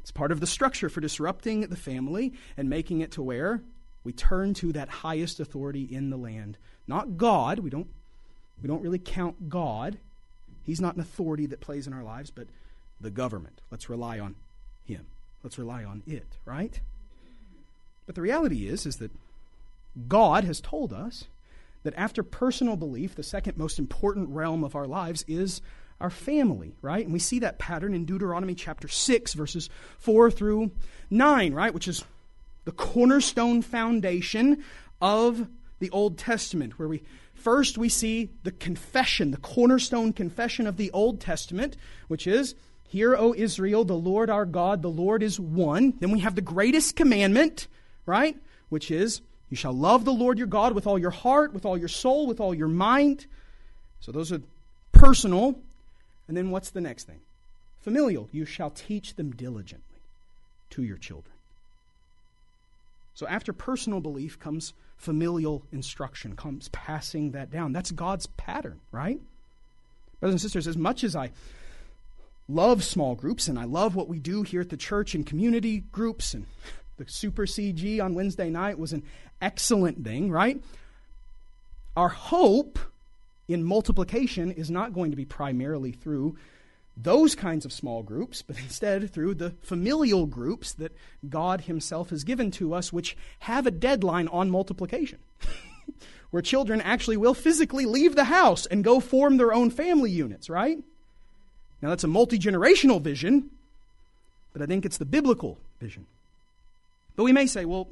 It's 0.00 0.10
part 0.10 0.32
of 0.32 0.40
the 0.40 0.46
structure 0.46 0.90
for 0.90 1.00
disrupting 1.00 1.62
the 1.62 1.76
family 1.76 2.34
and 2.56 2.68
making 2.68 3.00
it 3.00 3.12
to 3.12 3.22
where 3.22 3.62
we 4.04 4.12
turn 4.12 4.52
to 4.54 4.72
that 4.72 4.88
highest 4.88 5.40
authority 5.40 5.82
in 5.82 6.10
the 6.10 6.18
land. 6.18 6.58
Not 6.86 7.16
God. 7.16 7.60
We 7.60 7.70
don't, 7.70 7.88
we 8.60 8.68
don't 8.68 8.82
really 8.82 8.98
count 8.98 9.48
God. 9.48 9.98
He's 10.62 10.80
not 10.80 10.94
an 10.94 11.00
authority 11.00 11.46
that 11.46 11.60
plays 11.60 11.86
in 11.86 11.92
our 11.92 12.02
lives, 12.02 12.30
but 12.30 12.46
the 13.00 13.10
government. 13.10 13.60
Let's 13.70 13.90
rely 13.90 14.18
on 14.18 14.36
him. 14.84 15.06
Let's 15.42 15.58
rely 15.58 15.84
on 15.84 16.02
it, 16.06 16.38
right? 16.44 16.80
But 18.06 18.14
the 18.14 18.22
reality 18.22 18.66
is 18.66 18.86
is 18.86 18.96
that 18.96 19.10
God 20.08 20.44
has 20.44 20.60
told 20.60 20.92
us 20.92 21.24
that 21.82 21.94
after 21.96 22.22
personal 22.22 22.76
belief, 22.76 23.14
the 23.14 23.22
second 23.22 23.56
most 23.56 23.78
important 23.78 24.30
realm 24.30 24.64
of 24.64 24.74
our 24.74 24.86
lives 24.86 25.24
is 25.28 25.60
our 26.00 26.10
family, 26.10 26.74
right? 26.82 27.04
And 27.04 27.12
we 27.12 27.18
see 27.18 27.38
that 27.40 27.58
pattern 27.58 27.94
in 27.94 28.04
Deuteronomy 28.04 28.54
chapter 28.54 28.88
6, 28.88 29.34
verses 29.34 29.70
4 29.98 30.30
through 30.30 30.72
9, 31.10 31.54
right? 31.54 31.72
Which 31.72 31.88
is 31.88 32.04
the 32.64 32.72
cornerstone 32.72 33.62
foundation 33.62 34.64
of 35.00 35.46
the 35.78 35.90
Old 35.90 36.18
Testament, 36.18 36.78
where 36.78 36.88
we 36.88 37.02
first 37.44 37.78
we 37.78 37.88
see 37.88 38.30
the 38.42 38.50
confession, 38.50 39.30
the 39.30 39.36
cornerstone 39.36 40.12
confession 40.12 40.66
of 40.66 40.76
the 40.76 40.90
Old 40.90 41.20
Testament, 41.20 41.76
which 42.08 42.26
is, 42.26 42.54
Hear, 42.88 43.16
O 43.16 43.34
Israel, 43.36 43.84
the 43.84 43.94
Lord 43.94 44.30
our 44.30 44.44
God, 44.46 44.82
the 44.82 44.88
Lord 44.88 45.22
is 45.22 45.38
one. 45.38 45.94
Then 46.00 46.10
we 46.10 46.20
have 46.20 46.34
the 46.34 46.40
greatest 46.40 46.96
commandment, 46.96 47.68
right? 48.06 48.36
Which 48.68 48.90
is, 48.90 49.20
You 49.50 49.56
shall 49.56 49.72
love 49.72 50.04
the 50.04 50.12
Lord 50.12 50.38
your 50.38 50.46
God 50.46 50.74
with 50.74 50.86
all 50.86 50.98
your 50.98 51.10
heart, 51.10 51.52
with 51.52 51.64
all 51.64 51.78
your 51.78 51.88
soul, 51.88 52.26
with 52.26 52.40
all 52.40 52.54
your 52.54 52.68
mind. 52.68 53.26
So 54.00 54.10
those 54.10 54.32
are 54.32 54.40
personal 54.92 55.56
and 56.28 56.36
then 56.36 56.50
what's 56.50 56.70
the 56.70 56.80
next 56.80 57.04
thing? 57.04 57.20
Familial. 57.80 58.28
You 58.32 58.44
shall 58.44 58.70
teach 58.70 59.14
them 59.14 59.32
diligently 59.32 60.00
to 60.70 60.82
your 60.82 60.96
children. 60.96 61.33
So 63.14 63.26
after 63.28 63.52
personal 63.52 64.00
belief 64.00 64.38
comes 64.38 64.74
familial 64.96 65.64
instruction, 65.72 66.36
comes 66.36 66.68
passing 66.68 67.30
that 67.32 67.50
down. 67.50 67.72
That's 67.72 67.90
God's 67.90 68.26
pattern, 68.26 68.80
right? 68.90 69.20
Brothers 70.20 70.34
and 70.34 70.40
sisters, 70.40 70.66
as 70.66 70.76
much 70.76 71.04
as 71.04 71.14
I 71.14 71.30
love 72.48 72.84
small 72.84 73.14
groups 73.14 73.48
and 73.48 73.58
I 73.58 73.64
love 73.64 73.94
what 73.94 74.08
we 74.08 74.18
do 74.18 74.42
here 74.42 74.60
at 74.60 74.68
the 74.68 74.76
church 74.76 75.14
and 75.14 75.24
community 75.24 75.80
groups 75.92 76.34
and 76.34 76.46
the 76.96 77.04
Super 77.08 77.46
CG 77.46 78.02
on 78.02 78.14
Wednesday 78.14 78.50
night 78.50 78.78
was 78.78 78.92
an 78.92 79.02
excellent 79.40 80.04
thing, 80.04 80.30
right? 80.30 80.62
Our 81.96 82.08
hope 82.08 82.78
in 83.48 83.62
multiplication 83.62 84.50
is 84.50 84.70
not 84.70 84.92
going 84.92 85.10
to 85.10 85.16
be 85.16 85.24
primarily 85.24 85.92
through 85.92 86.36
those 86.96 87.34
kinds 87.34 87.64
of 87.64 87.72
small 87.72 88.02
groups, 88.02 88.42
but 88.42 88.58
instead 88.58 89.10
through 89.10 89.34
the 89.34 89.54
familial 89.62 90.26
groups 90.26 90.72
that 90.74 90.92
God 91.28 91.62
Himself 91.62 92.10
has 92.10 92.24
given 92.24 92.50
to 92.52 92.74
us, 92.74 92.92
which 92.92 93.16
have 93.40 93.66
a 93.66 93.70
deadline 93.70 94.28
on 94.28 94.50
multiplication, 94.50 95.18
where 96.30 96.42
children 96.42 96.80
actually 96.80 97.16
will 97.16 97.34
physically 97.34 97.84
leave 97.84 98.14
the 98.14 98.24
house 98.24 98.66
and 98.66 98.84
go 98.84 99.00
form 99.00 99.36
their 99.36 99.52
own 99.52 99.70
family 99.70 100.10
units, 100.10 100.48
right? 100.48 100.78
Now, 101.82 101.88
that's 101.88 102.04
a 102.04 102.08
multi 102.08 102.38
generational 102.38 103.00
vision, 103.00 103.50
but 104.52 104.62
I 104.62 104.66
think 104.66 104.86
it's 104.86 104.98
the 104.98 105.04
biblical 105.04 105.58
vision. 105.80 106.06
But 107.16 107.24
we 107.24 107.32
may 107.32 107.46
say, 107.46 107.64
well, 107.64 107.88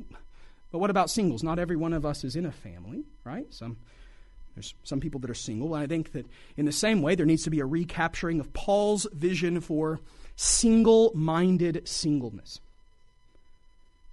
but 0.70 0.78
what 0.78 0.90
about 0.90 1.10
singles? 1.10 1.42
Not 1.42 1.58
every 1.58 1.76
one 1.76 1.92
of 1.92 2.06
us 2.06 2.24
is 2.24 2.34
in 2.34 2.46
a 2.46 2.52
family, 2.52 3.04
right? 3.24 3.46
Some 3.52 3.76
there's 4.54 4.74
some 4.84 5.00
people 5.00 5.20
that 5.20 5.30
are 5.30 5.34
single, 5.34 5.74
and 5.74 5.82
I 5.82 5.86
think 5.86 6.12
that 6.12 6.26
in 6.56 6.66
the 6.66 6.72
same 6.72 7.02
way, 7.02 7.14
there 7.14 7.26
needs 7.26 7.44
to 7.44 7.50
be 7.50 7.60
a 7.60 7.66
recapturing 7.66 8.38
of 8.38 8.52
Paul's 8.52 9.06
vision 9.12 9.60
for 9.60 10.00
single 10.36 11.12
minded 11.14 11.88
singleness, 11.88 12.60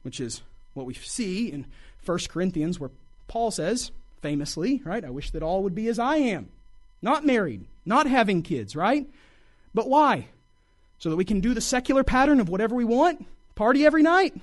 which 0.04 0.20
is 0.20 0.42
what 0.74 0.86
we 0.86 0.94
see 0.94 1.52
in 1.52 1.66
1 2.06 2.20
Corinthians, 2.30 2.80
where 2.80 2.92
Paul 3.28 3.52
says, 3.52 3.92
famously, 4.22 4.82
right, 4.86 5.04
I 5.04 5.10
wish 5.10 5.32
that 5.32 5.44
all 5.44 5.64
would 5.64 5.76
be 5.76 5.88
as 5.88 6.00
I 6.00 6.18
am, 6.18 6.50
not 7.02 7.26
married, 7.26 7.66
not 7.86 8.08
having 8.08 8.42
kids, 8.42 8.76
right? 8.76 9.08
But 9.74 9.90
why? 9.90 10.28
So 11.00 11.10
that 11.10 11.16
we 11.16 11.26
can 11.26 11.40
do 11.40 11.54
the 11.54 11.62
secular 11.62 12.04
pattern 12.04 12.40
of 12.40 12.50
whatever 12.50 12.76
we 12.76 12.86
want, 12.86 13.26
party 13.56 13.86
every 13.86 14.04
night. 14.04 14.36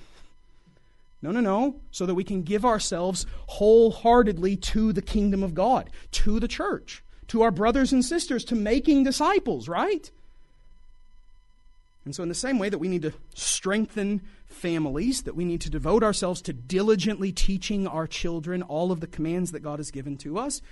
No, 1.22 1.30
no, 1.30 1.40
no. 1.40 1.80
So 1.90 2.06
that 2.06 2.14
we 2.14 2.24
can 2.24 2.42
give 2.42 2.64
ourselves 2.64 3.26
wholeheartedly 3.46 4.56
to 4.56 4.92
the 4.92 5.02
kingdom 5.02 5.42
of 5.42 5.54
God, 5.54 5.90
to 6.12 6.38
the 6.38 6.48
church, 6.48 7.02
to 7.28 7.42
our 7.42 7.50
brothers 7.50 7.92
and 7.92 8.04
sisters, 8.04 8.44
to 8.46 8.54
making 8.54 9.04
disciples, 9.04 9.68
right? 9.68 10.10
And 12.04 12.14
so, 12.14 12.22
in 12.22 12.28
the 12.28 12.34
same 12.34 12.60
way 12.60 12.68
that 12.68 12.78
we 12.78 12.86
need 12.86 13.02
to 13.02 13.14
strengthen 13.34 14.22
families, 14.46 15.22
that 15.22 15.34
we 15.34 15.44
need 15.44 15.60
to 15.62 15.70
devote 15.70 16.04
ourselves 16.04 16.40
to 16.42 16.52
diligently 16.52 17.32
teaching 17.32 17.86
our 17.86 18.06
children 18.06 18.62
all 18.62 18.92
of 18.92 19.00
the 19.00 19.08
commands 19.08 19.50
that 19.50 19.60
God 19.60 19.80
has 19.80 19.90
given 19.90 20.16
to 20.18 20.38
us, 20.38 20.62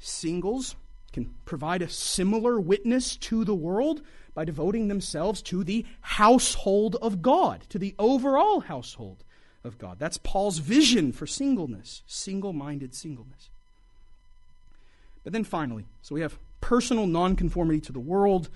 singles 0.00 0.74
can 1.12 1.32
provide 1.44 1.82
a 1.82 1.88
similar 1.88 2.58
witness 2.58 3.16
to 3.16 3.44
the 3.44 3.54
world 3.54 4.02
by 4.34 4.44
devoting 4.44 4.88
themselves 4.88 5.40
to 5.42 5.62
the 5.62 5.86
household 6.00 6.96
of 7.00 7.22
God, 7.22 7.62
to 7.68 7.78
the 7.78 7.94
overall 7.98 8.60
household 8.60 9.22
of 9.66 9.78
God. 9.78 9.98
That's 9.98 10.18
Paul's 10.18 10.58
vision 10.58 11.12
for 11.12 11.26
singleness, 11.26 12.02
single 12.06 12.52
minded 12.52 12.94
singleness. 12.94 13.50
But 15.24 15.32
then 15.32 15.44
finally, 15.44 15.86
so 16.02 16.14
we 16.14 16.20
have 16.20 16.38
personal 16.60 17.06
nonconformity 17.06 17.80
to 17.80 17.92
the 17.92 18.00
world. 18.00 18.48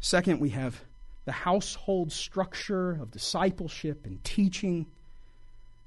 Second, 0.00 0.40
we 0.40 0.50
have 0.50 0.80
the 1.24 1.32
household 1.32 2.12
structure 2.12 2.92
of 2.92 3.10
discipleship 3.10 4.06
and 4.06 4.22
teaching. 4.22 4.86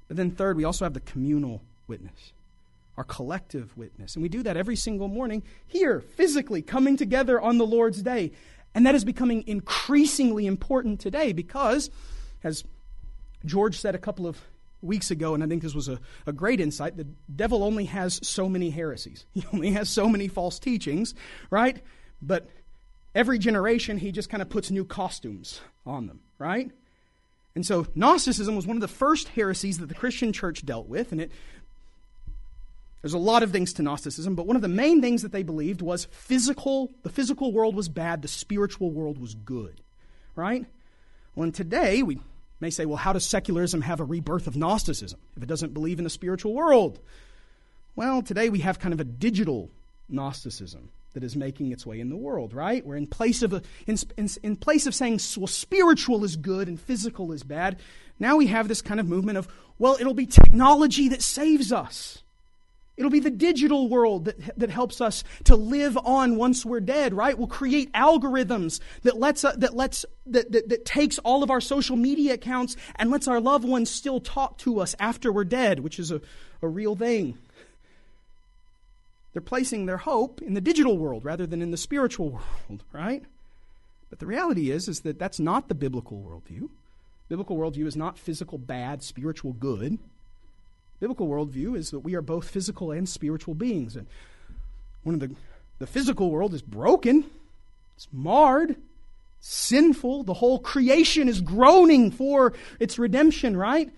But 0.06 0.16
then 0.16 0.30
third, 0.30 0.56
we 0.56 0.64
also 0.64 0.84
have 0.84 0.94
the 0.94 1.00
communal 1.00 1.62
witness, 1.86 2.32
our 2.96 3.04
collective 3.04 3.76
witness. 3.76 4.16
And 4.16 4.22
we 4.22 4.28
do 4.28 4.42
that 4.42 4.56
every 4.56 4.76
single 4.76 5.08
morning 5.08 5.42
here, 5.66 6.00
physically, 6.00 6.62
coming 6.62 6.96
together 6.96 7.40
on 7.40 7.58
the 7.58 7.66
Lord's 7.66 8.02
day. 8.02 8.32
And 8.74 8.86
that 8.86 8.94
is 8.94 9.04
becoming 9.04 9.44
increasingly 9.46 10.46
important 10.46 11.00
today 11.00 11.32
because, 11.32 11.90
as 12.44 12.64
George 13.44 13.78
said 13.78 13.94
a 13.94 13.98
couple 13.98 14.26
of 14.26 14.38
weeks 14.82 15.10
ago, 15.10 15.34
and 15.34 15.42
I 15.42 15.46
think 15.46 15.62
this 15.62 15.74
was 15.74 15.88
a, 15.88 15.98
a 16.26 16.32
great 16.32 16.60
insight. 16.60 16.96
The 16.96 17.06
devil 17.34 17.62
only 17.62 17.86
has 17.86 18.20
so 18.22 18.48
many 18.48 18.70
heresies, 18.70 19.26
he 19.32 19.44
only 19.52 19.72
has 19.72 19.88
so 19.88 20.08
many 20.08 20.28
false 20.28 20.58
teachings, 20.58 21.14
right? 21.50 21.82
But 22.20 22.48
every 23.14 23.38
generation, 23.38 23.98
he 23.98 24.12
just 24.12 24.30
kind 24.30 24.42
of 24.42 24.48
puts 24.48 24.70
new 24.70 24.84
costumes 24.84 25.60
on 25.86 26.06
them, 26.06 26.20
right? 26.38 26.70
And 27.54 27.66
so 27.66 27.86
Gnosticism 27.94 28.54
was 28.54 28.66
one 28.66 28.76
of 28.76 28.80
the 28.80 28.88
first 28.88 29.28
heresies 29.28 29.78
that 29.78 29.86
the 29.86 29.94
Christian 29.94 30.32
church 30.32 30.64
dealt 30.64 30.88
with, 30.88 31.12
and 31.12 31.20
it 31.20 31.32
there's 33.02 33.14
a 33.14 33.18
lot 33.18 33.42
of 33.42 33.52
things 33.52 33.72
to 33.74 33.82
Gnosticism, 33.82 34.34
but 34.34 34.46
one 34.46 34.56
of 34.56 34.62
the 34.62 34.68
main 34.68 35.00
things 35.00 35.22
that 35.22 35.30
they 35.30 35.44
believed 35.44 35.80
was 35.80 36.06
physical, 36.06 36.90
the 37.02 37.08
physical 37.08 37.52
world 37.52 37.76
was 37.76 37.88
bad, 37.88 38.22
the 38.22 38.28
spiritual 38.28 38.90
world 38.90 39.18
was 39.18 39.34
good. 39.34 39.80
Right? 40.34 40.66
Well, 41.34 41.44
and 41.44 41.54
today 41.54 42.02
we 42.02 42.18
may 42.60 42.70
say, 42.70 42.86
well, 42.86 42.96
how 42.96 43.12
does 43.12 43.24
secularism 43.24 43.82
have 43.82 44.00
a 44.00 44.04
rebirth 44.04 44.46
of 44.46 44.56
Gnosticism 44.56 45.20
if 45.36 45.42
it 45.42 45.48
doesn't 45.48 45.74
believe 45.74 45.98
in 45.98 46.04
the 46.04 46.10
spiritual 46.10 46.54
world? 46.54 47.00
Well, 47.94 48.22
today 48.22 48.48
we 48.48 48.60
have 48.60 48.78
kind 48.78 48.94
of 48.94 49.00
a 49.00 49.04
digital 49.04 49.70
Gnosticism 50.08 50.90
that 51.14 51.24
is 51.24 51.36
making 51.36 51.72
its 51.72 51.86
way 51.86 52.00
in 52.00 52.10
the 52.10 52.16
world, 52.16 52.54
right? 52.54 52.84
Where 52.84 52.96
in 52.96 53.06
place 53.06 53.42
of 53.42 53.52
a, 53.52 53.62
in, 53.86 53.96
in, 54.16 54.28
in 54.42 54.56
place 54.56 54.86
of 54.86 54.94
saying 54.94 55.20
well 55.36 55.46
spiritual 55.46 56.24
is 56.24 56.36
good 56.36 56.68
and 56.68 56.80
physical 56.80 57.32
is 57.32 57.42
bad, 57.42 57.80
now 58.18 58.36
we 58.36 58.46
have 58.46 58.68
this 58.68 58.82
kind 58.82 59.00
of 59.00 59.08
movement 59.08 59.38
of 59.38 59.48
well 59.78 59.96
it'll 60.00 60.14
be 60.14 60.26
technology 60.26 61.08
that 61.08 61.22
saves 61.22 61.72
us. 61.72 62.22
It'll 62.98 63.10
be 63.10 63.20
the 63.20 63.30
digital 63.30 63.88
world 63.88 64.24
that, 64.24 64.58
that 64.58 64.70
helps 64.70 65.00
us 65.00 65.22
to 65.44 65.54
live 65.54 65.96
on 65.96 66.34
once 66.34 66.66
we're 66.66 66.80
dead, 66.80 67.14
right? 67.14 67.38
We'll 67.38 67.46
create 67.46 67.92
algorithms 67.92 68.80
that 69.02 69.16
lets, 69.16 69.44
uh, 69.44 69.52
that 69.52 69.74
lets, 69.74 70.04
that, 70.26 70.50
that, 70.50 70.68
that 70.68 70.84
takes 70.84 71.18
all 71.20 71.44
of 71.44 71.50
our 71.50 71.60
social 71.60 71.96
media 71.96 72.34
accounts 72.34 72.76
and 72.96 73.08
lets 73.08 73.28
our 73.28 73.40
loved 73.40 73.64
ones 73.64 73.88
still 73.88 74.18
talk 74.18 74.58
to 74.58 74.80
us 74.80 74.96
after 74.98 75.32
we're 75.32 75.44
dead, 75.44 75.78
which 75.78 76.00
is 76.00 76.10
a, 76.10 76.20
a 76.60 76.66
real 76.66 76.96
thing. 76.96 77.38
They're 79.32 79.42
placing 79.42 79.86
their 79.86 79.98
hope 79.98 80.42
in 80.42 80.54
the 80.54 80.60
digital 80.60 80.98
world 80.98 81.24
rather 81.24 81.46
than 81.46 81.62
in 81.62 81.70
the 81.70 81.76
spiritual 81.76 82.30
world, 82.68 82.82
right? 82.92 83.22
But 84.10 84.18
the 84.18 84.26
reality 84.26 84.72
is, 84.72 84.88
is 84.88 85.00
that 85.00 85.20
that's 85.20 85.38
not 85.38 85.68
the 85.68 85.76
biblical 85.76 86.18
worldview. 86.18 86.68
Biblical 87.28 87.56
worldview 87.56 87.86
is 87.86 87.96
not 87.96 88.18
physical 88.18 88.58
bad, 88.58 89.04
spiritual 89.04 89.52
good. 89.52 90.00
Biblical 91.00 91.28
worldview 91.28 91.76
is 91.76 91.90
that 91.90 92.00
we 92.00 92.14
are 92.14 92.22
both 92.22 92.48
physical 92.48 92.90
and 92.90 93.08
spiritual 93.08 93.54
beings. 93.54 93.96
And 93.96 94.06
one 95.02 95.14
of 95.14 95.20
the 95.20 95.34
the 95.78 95.86
physical 95.86 96.30
world 96.30 96.54
is 96.54 96.62
broken, 96.62 97.24
it's 97.96 98.08
marred, 98.12 98.76
sinful. 99.40 100.24
The 100.24 100.34
whole 100.34 100.58
creation 100.58 101.28
is 101.28 101.40
groaning 101.40 102.10
for 102.10 102.52
its 102.80 102.98
redemption, 102.98 103.56
right? 103.56 103.90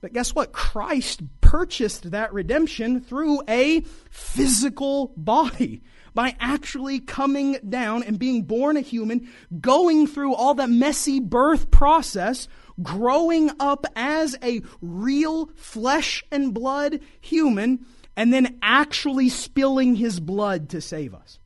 But 0.00 0.12
guess 0.12 0.34
what? 0.34 0.52
Christ 0.52 1.22
purchased 1.40 2.10
that 2.10 2.32
redemption 2.32 3.00
through 3.00 3.42
a 3.48 3.80
physical 4.10 5.12
body 5.16 5.82
by 6.14 6.34
actually 6.40 6.98
coming 6.98 7.58
down 7.68 8.02
and 8.02 8.18
being 8.18 8.42
born 8.42 8.76
a 8.76 8.80
human, 8.80 9.28
going 9.60 10.06
through 10.08 10.34
all 10.34 10.54
that 10.54 10.70
messy 10.70 11.20
birth 11.20 11.70
process, 11.70 12.48
growing 12.82 13.50
up 13.60 13.86
as 13.96 14.36
a 14.42 14.62
real 14.80 15.46
flesh 15.56 16.24
and 16.30 16.54
blood 16.54 17.00
human, 17.20 17.84
and 18.16 18.32
then 18.32 18.58
actually 18.62 19.28
spilling 19.28 19.94
his 19.94 20.20
blood 20.20 20.68
to 20.70 20.80
save 20.80 21.14
us. 21.14 21.38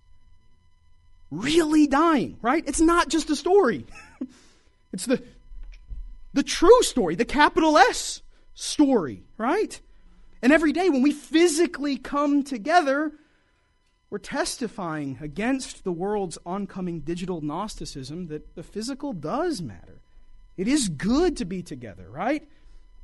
Really 1.30 1.87
dying, 1.87 2.39
right? 2.43 2.64
It's 2.66 2.80
not 2.80 3.09
just 3.09 3.30
a 3.30 3.37
story. 3.37 3.87
it's 4.93 5.07
the, 5.07 5.22
the 6.32 6.43
true 6.43 6.82
story, 6.82 7.14
the 7.14 7.24
capital 7.24 7.76
S 7.76 8.22
story, 8.55 9.22
right? 9.37 9.80
And 10.43 10.53
every 10.53 10.72
day 10.72 10.91
when 10.91 11.03
we 11.03 11.12
physically 11.12 11.97
come 11.97 12.43
together, 12.43 13.12
we're 14.11 14.18
testifying 14.18 15.18
against 15.20 15.85
the 15.85 15.93
world's 15.93 16.39
oncoming 16.47 17.01
digital 17.01 17.41
Gnosticism 17.41 18.28
that 18.28 18.55
the 18.55 18.62
physical 18.62 19.12
does 19.12 19.61
matter. 19.61 19.93
It 20.57 20.68
is 20.68 20.88
good 20.88 21.36
to 21.38 21.44
be 21.44 21.62
together, 21.62 22.07
right? 22.11 22.46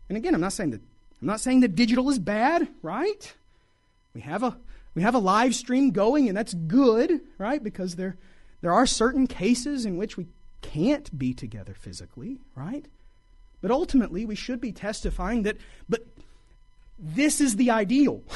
And 0.09 0.17
again, 0.17 0.35
I'm 0.35 0.41
not 0.41 0.53
saying 0.53 0.71
that 0.71 0.81
I'm 1.21 1.27
not 1.27 1.41
saying 1.41 1.61
that 1.61 1.75
digital 1.75 2.09
is 2.11 2.19
bad, 2.19 2.69
right? 2.83 3.35
We 4.15 4.21
have 4.23 4.43
a 4.43 4.57
we 4.95 5.03
have 5.03 5.15
a 5.15 5.19
live 5.19 5.55
stream 5.55 5.91
going 5.91 6.29
and 6.29 6.37
that's 6.37 6.55
good, 6.55 7.21
right? 7.39 7.63
Because 7.63 7.97
there 7.97 8.17
there 8.61 8.73
are 8.73 8.87
certain 8.87 9.27
cases 9.27 9.85
in 9.85 9.97
which 9.97 10.17
we 10.17 10.27
can't 10.63 11.17
be 11.19 11.33
together 11.35 11.75
physically, 11.75 12.39
right? 12.55 12.87
But 13.61 13.71
ultimately, 13.71 14.25
we 14.25 14.35
should 14.35 14.61
be 14.61 14.73
testifying 14.73 15.43
that 15.43 15.59
but 15.89 16.07
this 16.99 17.41
is 17.41 17.57
the 17.57 17.71
ideal. 17.71 18.23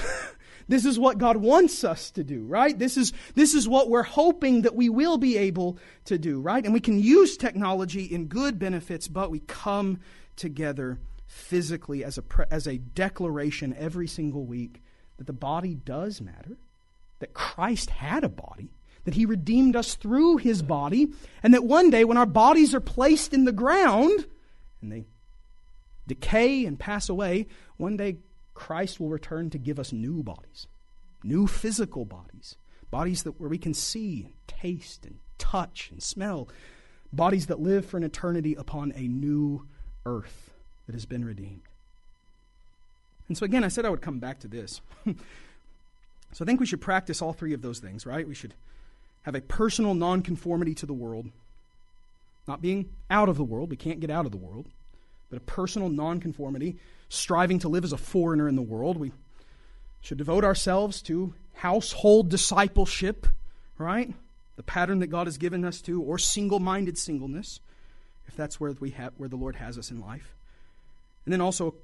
This 0.68 0.84
is 0.84 0.98
what 0.98 1.18
God 1.18 1.36
wants 1.36 1.84
us 1.84 2.10
to 2.12 2.24
do, 2.24 2.44
right? 2.44 2.78
This 2.78 2.96
is, 2.96 3.12
this 3.34 3.54
is 3.54 3.68
what 3.68 3.90
we're 3.90 4.02
hoping 4.02 4.62
that 4.62 4.74
we 4.74 4.88
will 4.88 5.18
be 5.18 5.36
able 5.36 5.78
to 6.06 6.18
do, 6.18 6.40
right? 6.40 6.64
And 6.64 6.72
we 6.72 6.80
can 6.80 6.98
use 6.98 7.36
technology 7.36 8.04
in 8.04 8.26
good 8.26 8.58
benefits, 8.58 9.08
but 9.08 9.30
we 9.30 9.40
come 9.40 10.00
together 10.36 10.98
physically 11.26 12.04
as 12.04 12.18
a, 12.18 12.24
as 12.50 12.66
a 12.66 12.78
declaration 12.78 13.74
every 13.78 14.06
single 14.06 14.44
week 14.44 14.82
that 15.18 15.26
the 15.26 15.32
body 15.32 15.74
does 15.74 16.20
matter, 16.20 16.56
that 17.18 17.34
Christ 17.34 17.90
had 17.90 18.24
a 18.24 18.28
body, 18.28 18.70
that 19.04 19.14
he 19.14 19.26
redeemed 19.26 19.76
us 19.76 19.94
through 19.94 20.38
his 20.38 20.62
body, 20.62 21.08
and 21.42 21.52
that 21.54 21.64
one 21.64 21.90
day 21.90 22.04
when 22.04 22.16
our 22.16 22.26
bodies 22.26 22.74
are 22.74 22.80
placed 22.80 23.32
in 23.32 23.44
the 23.44 23.52
ground 23.52 24.26
and 24.80 24.90
they 24.90 25.04
decay 26.06 26.64
and 26.64 26.78
pass 26.78 27.08
away, 27.08 27.46
one 27.76 27.96
day 27.96 28.16
Christ 28.54 29.00
will 29.00 29.08
return 29.08 29.50
to 29.50 29.58
give 29.58 29.78
us 29.78 29.92
new 29.92 30.22
bodies, 30.22 30.66
new 31.22 31.46
physical 31.46 32.04
bodies, 32.04 32.56
bodies 32.90 33.24
that 33.24 33.40
where 33.40 33.50
we 33.50 33.58
can 33.58 33.74
see 33.74 34.22
and 34.24 34.34
taste 34.46 35.04
and 35.04 35.18
touch 35.38 35.90
and 35.90 36.02
smell, 36.02 36.48
bodies 37.12 37.46
that 37.46 37.60
live 37.60 37.84
for 37.84 37.96
an 37.96 38.04
eternity 38.04 38.54
upon 38.54 38.92
a 38.94 39.08
new 39.08 39.66
earth 40.06 40.52
that 40.86 40.94
has 40.94 41.06
been 41.06 41.24
redeemed. 41.24 41.62
And 43.28 43.36
so 43.36 43.44
again, 43.44 43.64
I 43.64 43.68
said 43.68 43.84
I 43.84 43.90
would 43.90 44.02
come 44.02 44.18
back 44.18 44.40
to 44.40 44.48
this. 44.48 44.80
so 45.06 45.14
I 46.40 46.44
think 46.44 46.60
we 46.60 46.66
should 46.66 46.80
practice 46.80 47.22
all 47.22 47.32
three 47.32 47.54
of 47.54 47.62
those 47.62 47.78
things, 47.78 48.06
right? 48.06 48.26
We 48.26 48.34
should 48.34 48.54
have 49.22 49.34
a 49.34 49.40
personal 49.40 49.94
nonconformity 49.94 50.74
to 50.74 50.86
the 50.86 50.92
world, 50.92 51.30
not 52.46 52.60
being 52.60 52.90
out 53.10 53.28
of 53.28 53.36
the 53.36 53.44
world, 53.44 53.70
we 53.70 53.76
can't 53.76 54.00
get 54.00 54.10
out 54.10 54.26
of 54.26 54.32
the 54.32 54.38
world, 54.38 54.68
but 55.30 55.38
a 55.38 55.40
personal 55.40 55.88
nonconformity 55.88 56.76
striving 57.08 57.58
to 57.60 57.68
live 57.68 57.84
as 57.84 57.92
a 57.92 57.96
foreigner 57.96 58.48
in 58.48 58.56
the 58.56 58.62
world. 58.62 58.96
We 58.96 59.12
should 60.00 60.18
devote 60.18 60.44
ourselves 60.44 61.02
to 61.02 61.34
household 61.54 62.28
discipleship, 62.28 63.26
right? 63.78 64.12
The 64.56 64.62
pattern 64.62 64.98
that 65.00 65.08
God 65.08 65.26
has 65.26 65.38
given 65.38 65.64
us 65.64 65.80
to, 65.82 66.02
or 66.02 66.18
single 66.18 66.60
minded 66.60 66.98
singleness, 66.98 67.60
if 68.26 68.36
that's 68.36 68.60
where, 68.60 68.72
we 68.72 68.90
have, 68.90 69.12
where 69.16 69.28
the 69.28 69.36
Lord 69.36 69.56
has 69.56 69.78
us 69.78 69.90
in 69.90 70.00
life. 70.00 70.34
And 71.24 71.32
then 71.32 71.40
also 71.40 71.74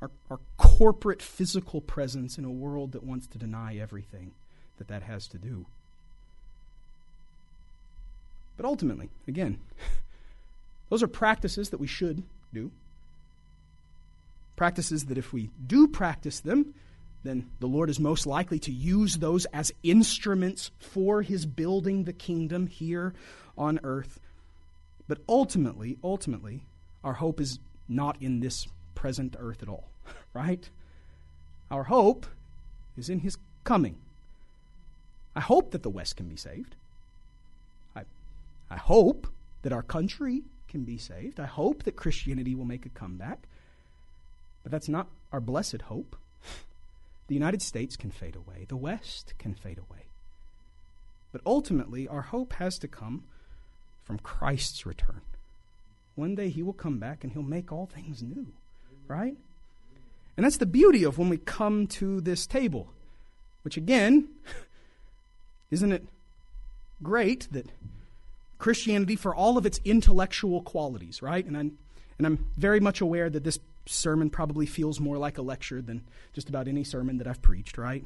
our, 0.00 0.10
our 0.30 0.40
corporate 0.56 1.22
physical 1.22 1.80
presence 1.80 2.36
in 2.36 2.44
a 2.44 2.50
world 2.50 2.92
that 2.92 3.04
wants 3.04 3.26
to 3.28 3.38
deny 3.38 3.76
everything 3.76 4.32
that 4.78 4.88
that 4.88 5.02
has 5.02 5.26
to 5.28 5.38
do. 5.38 5.66
But 8.56 8.66
ultimately, 8.66 9.10
again, 9.26 9.58
those 10.90 11.02
are 11.02 11.08
practices 11.08 11.70
that 11.70 11.80
we 11.80 11.86
should 11.86 12.22
do. 12.52 12.70
Practices 14.62 15.06
that 15.06 15.18
if 15.18 15.32
we 15.32 15.50
do 15.66 15.88
practice 15.88 16.38
them, 16.38 16.72
then 17.24 17.50
the 17.58 17.66
Lord 17.66 17.90
is 17.90 17.98
most 17.98 18.28
likely 18.28 18.60
to 18.60 18.70
use 18.70 19.16
those 19.16 19.44
as 19.46 19.72
instruments 19.82 20.70
for 20.78 21.20
his 21.22 21.46
building 21.46 22.04
the 22.04 22.12
kingdom 22.12 22.68
here 22.68 23.12
on 23.58 23.80
earth. 23.82 24.20
But 25.08 25.18
ultimately, 25.28 25.98
ultimately, 26.04 26.62
our 27.02 27.14
hope 27.14 27.40
is 27.40 27.58
not 27.88 28.22
in 28.22 28.38
this 28.38 28.68
present 28.94 29.34
earth 29.36 29.64
at 29.64 29.68
all, 29.68 29.90
right? 30.32 30.70
Our 31.68 31.82
hope 31.82 32.24
is 32.96 33.08
in 33.08 33.18
his 33.18 33.38
coming. 33.64 33.96
I 35.34 35.40
hope 35.40 35.72
that 35.72 35.82
the 35.82 35.90
West 35.90 36.16
can 36.16 36.28
be 36.28 36.36
saved. 36.36 36.76
I, 37.96 38.02
I 38.70 38.76
hope 38.76 39.26
that 39.62 39.72
our 39.72 39.82
country 39.82 40.44
can 40.68 40.84
be 40.84 40.98
saved. 40.98 41.40
I 41.40 41.46
hope 41.46 41.82
that 41.82 41.96
Christianity 41.96 42.54
will 42.54 42.64
make 42.64 42.86
a 42.86 42.90
comeback. 42.90 43.48
But 44.62 44.72
that's 44.72 44.88
not 44.88 45.08
our 45.32 45.40
blessed 45.40 45.82
hope. 45.82 46.16
The 47.28 47.34
United 47.34 47.62
States 47.62 47.96
can 47.96 48.10
fade 48.10 48.36
away, 48.36 48.66
the 48.68 48.76
West 48.76 49.34
can 49.38 49.54
fade 49.54 49.78
away. 49.78 50.06
But 51.32 51.40
ultimately, 51.46 52.06
our 52.06 52.22
hope 52.22 52.52
has 52.54 52.78
to 52.80 52.88
come 52.88 53.24
from 54.04 54.18
Christ's 54.18 54.84
return. 54.84 55.22
One 56.14 56.34
day 56.34 56.50
he 56.50 56.62
will 56.62 56.74
come 56.74 56.98
back 56.98 57.24
and 57.24 57.32
he'll 57.32 57.42
make 57.42 57.72
all 57.72 57.86
things 57.86 58.22
new, 58.22 58.48
right? 59.08 59.36
And 60.36 60.44
that's 60.44 60.58
the 60.58 60.66
beauty 60.66 61.04
of 61.04 61.18
when 61.18 61.28
we 61.28 61.38
come 61.38 61.86
to 61.88 62.20
this 62.20 62.46
table, 62.46 62.92
which 63.62 63.76
again, 63.76 64.28
isn't 65.70 65.92
it 65.92 66.06
great 67.02 67.48
that 67.52 67.66
Christianity, 68.58 69.16
for 69.16 69.34
all 69.34 69.58
of 69.58 69.66
its 69.66 69.80
intellectual 69.84 70.62
qualities, 70.62 71.20
right? 71.20 71.44
And 71.44 71.56
I'm, 71.56 71.78
and 72.18 72.26
I'm 72.26 72.46
very 72.56 72.78
much 72.78 73.00
aware 73.00 73.28
that 73.28 73.42
this 73.42 73.58
sermon 73.86 74.30
probably 74.30 74.66
feels 74.66 75.00
more 75.00 75.18
like 75.18 75.38
a 75.38 75.42
lecture 75.42 75.82
than 75.82 76.02
just 76.32 76.48
about 76.48 76.68
any 76.68 76.84
sermon 76.84 77.18
that 77.18 77.26
I've 77.26 77.42
preached, 77.42 77.78
right? 77.78 78.04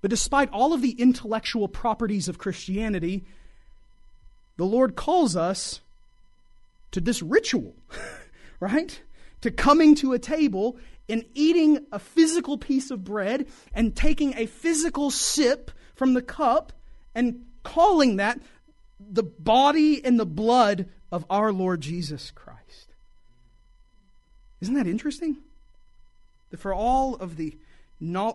But 0.00 0.10
despite 0.10 0.50
all 0.50 0.72
of 0.72 0.82
the 0.82 0.92
intellectual 0.92 1.68
properties 1.68 2.28
of 2.28 2.38
Christianity, 2.38 3.24
the 4.56 4.64
Lord 4.64 4.96
calls 4.96 5.36
us 5.36 5.80
to 6.92 7.00
this 7.00 7.22
ritual, 7.22 7.74
right? 8.60 9.00
To 9.42 9.50
coming 9.50 9.94
to 9.96 10.12
a 10.12 10.18
table 10.18 10.78
and 11.08 11.24
eating 11.34 11.86
a 11.92 11.98
physical 11.98 12.58
piece 12.58 12.90
of 12.90 13.04
bread 13.04 13.46
and 13.72 13.94
taking 13.94 14.34
a 14.36 14.46
physical 14.46 15.10
sip 15.10 15.70
from 15.94 16.14
the 16.14 16.22
cup 16.22 16.72
and 17.14 17.44
calling 17.62 18.16
that 18.16 18.40
the 18.98 19.22
body 19.22 20.04
and 20.04 20.18
the 20.18 20.26
blood 20.26 20.88
of 21.12 21.24
our 21.30 21.52
Lord 21.52 21.80
Jesus 21.80 22.30
Christ. 22.30 22.55
Isn't 24.60 24.74
that 24.74 24.86
interesting? 24.86 25.36
That 26.50 26.60
for 26.60 26.72
all 26.72 27.14
of 27.16 27.36
the 27.36 27.56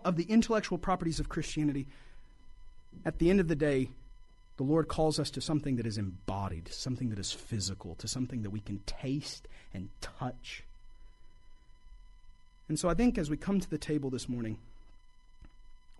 of 0.04 0.16
the 0.16 0.24
intellectual 0.24 0.76
properties 0.76 1.20
of 1.20 1.28
Christianity, 1.28 1.86
at 3.04 3.18
the 3.18 3.30
end 3.30 3.38
of 3.38 3.46
the 3.46 3.54
day, 3.54 3.90
the 4.56 4.64
Lord 4.64 4.88
calls 4.88 5.20
us 5.20 5.30
to 5.30 5.40
something 5.40 5.76
that 5.76 5.86
is 5.86 5.98
embodied, 5.98 6.68
something 6.72 7.10
that 7.10 7.18
is 7.18 7.32
physical, 7.32 7.94
to 7.96 8.08
something 8.08 8.42
that 8.42 8.50
we 8.50 8.60
can 8.60 8.80
taste 8.86 9.46
and 9.72 9.88
touch. 10.00 10.64
And 12.68 12.78
so 12.78 12.88
I 12.88 12.94
think 12.94 13.18
as 13.18 13.30
we 13.30 13.36
come 13.36 13.60
to 13.60 13.70
the 13.70 13.78
table 13.78 14.10
this 14.10 14.28
morning, 14.28 14.58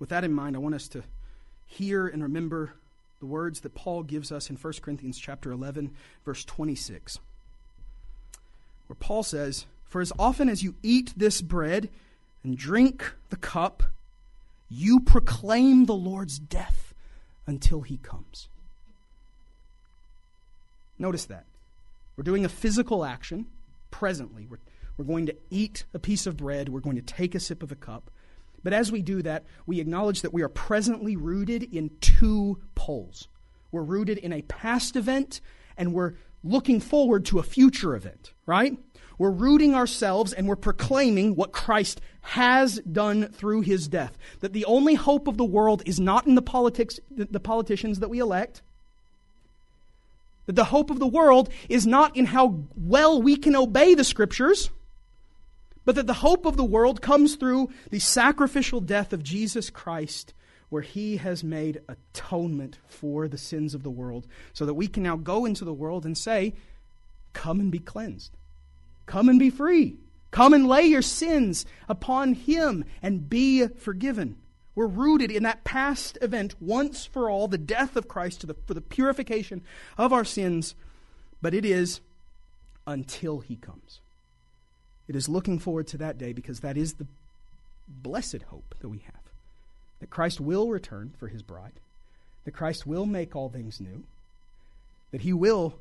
with 0.01 0.09
that 0.09 0.25
in 0.25 0.33
mind, 0.33 0.57
I 0.57 0.59
want 0.59 0.75
us 0.75 0.89
to 0.89 1.05
hear 1.67 2.09
and 2.09 2.23
remember 2.23 2.75
the 3.21 3.27
words 3.27 3.61
that 3.61 3.75
Paul 3.75 4.03
gives 4.03 4.33
us 4.33 4.51
in 4.51 4.57
1 4.57 4.73
Corinthians 4.83 5.19
chapter 5.19 5.53
11 5.53 5.93
verse 6.25 6.45
26 6.45 7.21
where 8.93 8.97
Paul 9.01 9.23
says, 9.23 9.65
"For 9.93 10.01
as 10.01 10.11
often 10.19 10.49
as 10.49 10.63
you 10.63 10.75
eat 10.83 11.13
this 11.15 11.43
bread 11.43 11.91
and 12.43 12.57
drink 12.57 13.13
the 13.29 13.37
cup, 13.37 13.83
you 14.71 15.01
proclaim 15.01 15.85
the 15.85 15.95
Lord's 15.95 16.39
death 16.39 16.95
until 17.47 17.83
he 17.83 17.99
comes." 17.99 18.49
Notice 20.99 21.27
that. 21.27 21.45
We're 22.17 22.25
doing 22.25 22.47
a 22.47 22.49
physical 22.49 23.05
action 23.05 23.45
presently. 23.91 24.47
We're, 24.49 24.61
we're 24.97 25.05
going 25.05 25.27
to 25.27 25.37
eat 25.51 25.85
a 25.93 25.99
piece 25.99 26.27
of 26.27 26.39
bread, 26.39 26.71
we're 26.71 26.81
going 26.81 26.97
to 26.97 27.03
take 27.03 27.35
a 27.35 27.41
sip 27.41 27.63
of 27.63 27.71
a 27.71 27.77
cup. 27.77 28.11
But 28.63 28.73
as 28.73 28.91
we 28.91 29.03
do 29.03 29.21
that, 29.21 29.45
we 29.67 29.79
acknowledge 29.79 30.23
that 30.23 30.33
we 30.33 30.41
are 30.41 30.49
presently 30.49 31.17
rooted 31.17 31.65
in 31.65 31.91
two 32.01 32.59
poles. 32.75 33.29
We're 33.71 33.83
rooted 33.83 34.17
in 34.17 34.33
a 34.33 34.41
past 34.41 34.97
event 34.97 35.43
and 35.77 35.93
we're 35.93 36.15
looking 36.43 36.81
forward 36.81 37.27
to 37.27 37.41
a 37.41 37.43
future 37.43 37.95
event, 37.95 38.33
right? 38.47 38.79
We're 39.23 39.31
rooting 39.31 39.77
ourselves 39.77 40.33
and 40.33 40.49
we're 40.49 40.57
proclaiming 40.57 41.37
what 41.37 41.53
Christ 41.53 42.01
has 42.23 42.81
done 42.81 43.29
through 43.29 43.61
his 43.61 43.87
death. 43.87 44.19
That 44.41 44.53
the 44.53 44.65
only 44.65 44.95
hope 44.95 45.29
of 45.29 45.37
the 45.37 45.45
world 45.45 45.81
is 45.87 46.01
not 46.01 46.27
in 46.27 46.35
the 46.35 46.43
politics 46.43 46.99
the 47.09 47.39
politicians 47.39 48.01
that 48.01 48.09
we 48.09 48.19
elect. 48.19 48.63
That 50.47 50.57
the 50.57 50.65
hope 50.65 50.91
of 50.91 50.99
the 50.99 51.07
world 51.07 51.51
is 51.69 51.87
not 51.87 52.17
in 52.17 52.27
how 52.27 52.65
well 52.77 53.23
we 53.23 53.37
can 53.37 53.55
obey 53.55 53.95
the 53.95 54.03
scriptures 54.03 54.71
but 55.85 55.95
that 55.95 56.09
the 56.09 56.15
hope 56.15 56.45
of 56.45 56.57
the 56.57 56.65
world 56.65 57.01
comes 57.01 57.37
through 57.37 57.71
the 57.91 58.01
sacrificial 58.01 58.81
death 58.81 59.13
of 59.13 59.23
Jesus 59.23 59.71
Christ, 59.71 60.35
where 60.69 60.83
he 60.83 61.19
has 61.19 61.45
made 61.45 61.81
atonement 61.89 62.81
for 62.89 63.29
the 63.29 63.39
sins 63.39 63.73
of 63.73 63.85
the 63.85 63.91
world, 63.91 64.27
so 64.53 64.67
that 64.67 64.75
we 64.75 64.89
can 64.89 65.05
now 65.05 65.17
go 65.17 65.45
into 65.45 65.65
the 65.65 65.73
world 65.73 66.05
and 66.05 66.19
say, 66.19 66.55
Come 67.35 67.61
and 67.61 67.71
be 67.71 67.79
cleansed. 67.79 68.37
Come 69.07 69.29
and 69.29 69.39
be 69.39 69.51
free. 69.51 69.97
Come 70.31 70.55
and 70.55 70.67
lay 70.67 70.85
your 70.85 71.03
sins 71.03 71.67
upon 71.89 72.35
him 72.35 72.85
and 73.03 73.29
be 73.29 73.67
forgiven. 73.67 74.37
We're 74.75 74.87
rooted 74.87 75.31
in 75.31 75.43
that 75.43 75.65
past 75.65 76.17
event, 76.23 76.55
once 76.61 77.05
for 77.05 77.29
all, 77.29 77.47
the 77.47 77.59
death 77.59 77.97
of 77.97 78.09
Christ 78.09 78.47
the, 78.47 78.55
for 78.67 78.73
the 78.73 78.81
purification 78.81 79.63
of 79.99 80.13
our 80.13 80.25
sins, 80.25 80.75
but 81.43 81.53
it 81.53 81.65
is 81.65 82.01
until 82.87 83.41
he 83.41 83.57
comes. 83.57 84.01
It 85.09 85.17
is 85.17 85.29
looking 85.29 85.59
forward 85.59 85.89
to 85.89 85.99
that 85.99 86.17
day 86.17 86.33
because 86.33 86.61
that 86.61 86.79
is 86.79 86.95
the 86.95 87.07
blessed 87.87 88.43
hope 88.49 88.75
that 88.81 88.89
we 88.89 88.99
have. 88.99 89.21
That 90.01 90.11
Christ 90.11 90.41
will 90.41 90.69
return 90.69 91.13
for 91.19 91.29
his 91.29 91.43
bride, 91.43 91.81
that 92.45 92.53
Christ 92.53 92.87
will 92.87 93.05
make 93.05 93.37
all 93.37 93.51
things 93.51 93.81
new, 93.81 94.05
that 95.11 95.21
he 95.21 95.35
will, 95.35 95.75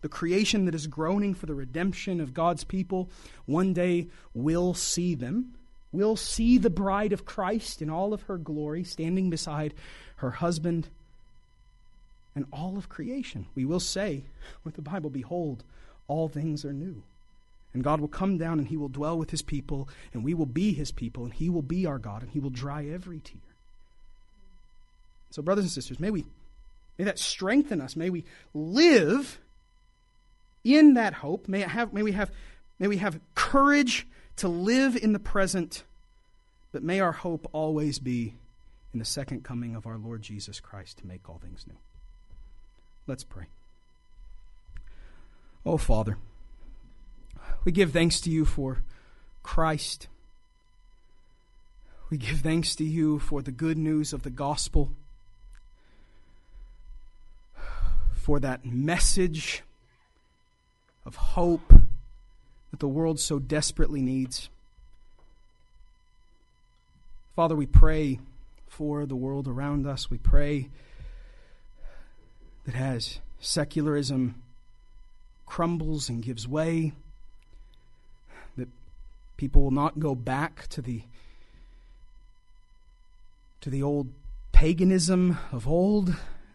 the 0.00 0.08
creation 0.08 0.64
that 0.64 0.74
is 0.74 0.86
groaning 0.86 1.34
for 1.34 1.46
the 1.46 1.54
redemption 1.54 2.20
of 2.20 2.34
God's 2.34 2.64
people 2.64 3.10
one 3.46 3.72
day 3.72 4.08
will 4.34 4.74
see 4.74 5.14
them, 5.14 5.54
will 5.92 6.16
see 6.16 6.58
the 6.58 6.70
bride 6.70 7.12
of 7.12 7.24
Christ 7.24 7.82
in 7.82 7.90
all 7.90 8.12
of 8.12 8.22
her 8.22 8.38
glory 8.38 8.84
standing 8.84 9.30
beside 9.30 9.74
her 10.16 10.30
husband 10.30 10.88
and 12.34 12.46
all 12.52 12.78
of 12.78 12.88
creation. 12.88 13.46
We 13.54 13.64
will 13.64 13.80
say 13.80 14.24
with 14.64 14.74
the 14.74 14.82
Bible, 14.82 15.10
Behold, 15.10 15.64
all 16.08 16.28
things 16.28 16.64
are 16.64 16.72
new. 16.72 17.02
And 17.72 17.84
God 17.84 18.00
will 18.00 18.08
come 18.08 18.36
down 18.36 18.58
and 18.58 18.68
he 18.68 18.76
will 18.76 18.88
dwell 18.88 19.16
with 19.16 19.30
his 19.30 19.42
people, 19.42 19.88
and 20.12 20.24
we 20.24 20.34
will 20.34 20.46
be 20.46 20.72
his 20.72 20.90
people, 20.90 21.24
and 21.24 21.32
he 21.32 21.48
will 21.48 21.62
be 21.62 21.86
our 21.86 21.98
God, 21.98 22.22
and 22.22 22.30
he 22.30 22.40
will 22.40 22.50
dry 22.50 22.84
every 22.86 23.20
tear. 23.20 23.40
So, 25.30 25.40
brothers 25.40 25.64
and 25.64 25.70
sisters, 25.70 26.00
may 26.00 26.10
we 26.10 26.24
may 26.98 27.04
that 27.04 27.18
strengthen 27.18 27.80
us. 27.80 27.94
May 27.94 28.10
we 28.10 28.24
live 28.52 29.38
in 30.64 30.94
that 30.94 31.14
hope. 31.14 31.48
May, 31.48 31.60
have, 31.60 31.92
may, 31.92 32.02
we 32.02 32.12
have, 32.12 32.30
may 32.78 32.88
we 32.88 32.98
have 32.98 33.20
courage 33.34 34.06
to 34.36 34.48
live 34.48 34.96
in 34.96 35.12
the 35.12 35.18
present, 35.18 35.84
but 36.72 36.82
may 36.82 37.00
our 37.00 37.12
hope 37.12 37.48
always 37.52 37.98
be 37.98 38.34
in 38.92 38.98
the 38.98 39.04
second 39.04 39.44
coming 39.44 39.74
of 39.74 39.86
our 39.86 39.98
Lord 39.98 40.22
Jesus 40.22 40.60
Christ 40.60 40.98
to 40.98 41.06
make 41.06 41.28
all 41.28 41.38
things 41.38 41.66
new. 41.66 41.78
Let's 43.06 43.24
pray. 43.24 43.46
Oh, 45.64 45.76
Father. 45.76 46.16
We 47.64 47.72
give 47.72 47.92
thanks 47.92 48.20
to 48.22 48.30
you 48.30 48.44
for 48.44 48.82
Christ. 49.42 50.08
We 52.08 52.18
give 52.18 52.40
thanks 52.40 52.74
to 52.76 52.84
you 52.84 53.18
for 53.18 53.42
the 53.42 53.52
good 53.52 53.78
news 53.78 54.12
of 54.12 54.22
the 54.22 54.30
gospel, 54.30 54.92
for 58.14 58.40
that 58.40 58.64
message 58.64 59.62
of 61.04 61.16
hope 61.16 61.72
that 62.70 62.80
the 62.80 62.88
world 62.88 63.18
so 63.18 63.38
desperately 63.38 64.00
needs. 64.00 64.48
Father, 67.34 67.56
we 67.56 67.66
pray 67.66 68.20
for 68.68 69.06
the 69.06 69.16
world 69.16 69.48
around 69.48 69.86
us. 69.86 70.10
We 70.10 70.18
pray 70.18 70.68
that 72.64 72.74
as 72.74 73.20
secularism 73.40 74.42
crumbles 75.46 76.08
and 76.08 76.22
gives 76.22 76.46
way, 76.46 76.92
that 78.56 78.68
People 79.40 79.62
will 79.62 79.70
not 79.70 79.98
go 79.98 80.14
back 80.14 80.66
to 80.66 80.82
the 80.82 81.00
to 83.62 83.70
the 83.70 83.82
old 83.82 84.08
paganism 84.52 85.38
of 85.50 85.66
old, 85.66 86.08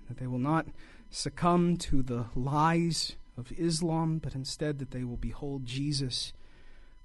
that 0.08 0.20
they 0.20 0.28
will 0.28 0.38
not 0.38 0.68
succumb 1.10 1.78
to 1.78 2.04
the 2.04 2.28
lies 2.36 3.16
of 3.38 3.52
Islam, 3.58 4.20
but 4.20 4.36
instead 4.36 4.80
that 4.80 4.92
they 4.92 5.04
will 5.04 5.18
behold 5.18 5.66
Jesus 5.66 6.34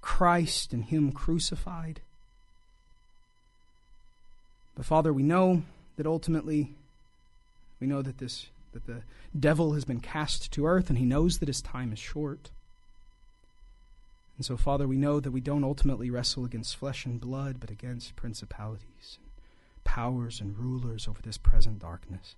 Christ 0.00 0.72
and 0.72 0.84
Him 0.84 1.12
crucified. 1.12 2.00
But 4.74 4.86
Father, 4.86 5.12
we 5.12 5.22
know 5.22 5.62
that 5.96 6.06
ultimately, 6.06 6.74
we 7.80 7.86
know 7.86 8.02
that 8.02 8.18
this 8.18 8.46
that 8.72 8.86
the 8.86 9.02
devil 9.38 9.74
has 9.74 9.84
been 9.84 10.00
cast 10.00 10.52
to 10.52 10.66
earth, 10.66 10.88
and 10.88 10.98
he 10.98 11.04
knows 11.04 11.38
that 11.38 11.48
his 11.48 11.60
time 11.60 11.92
is 11.92 11.98
short. 11.98 12.50
And 14.36 14.44
so, 14.46 14.56
Father, 14.56 14.88
we 14.88 14.96
know 14.96 15.20
that 15.20 15.32
we 15.32 15.40
don't 15.40 15.64
ultimately 15.64 16.08
wrestle 16.08 16.44
against 16.44 16.76
flesh 16.76 17.04
and 17.04 17.20
blood, 17.20 17.58
but 17.60 17.70
against 17.70 18.16
principalities, 18.16 19.18
and 19.18 19.84
powers, 19.84 20.40
and 20.40 20.56
rulers 20.56 21.06
over 21.06 21.20
this 21.20 21.36
present 21.36 21.80
darkness. 21.80 22.36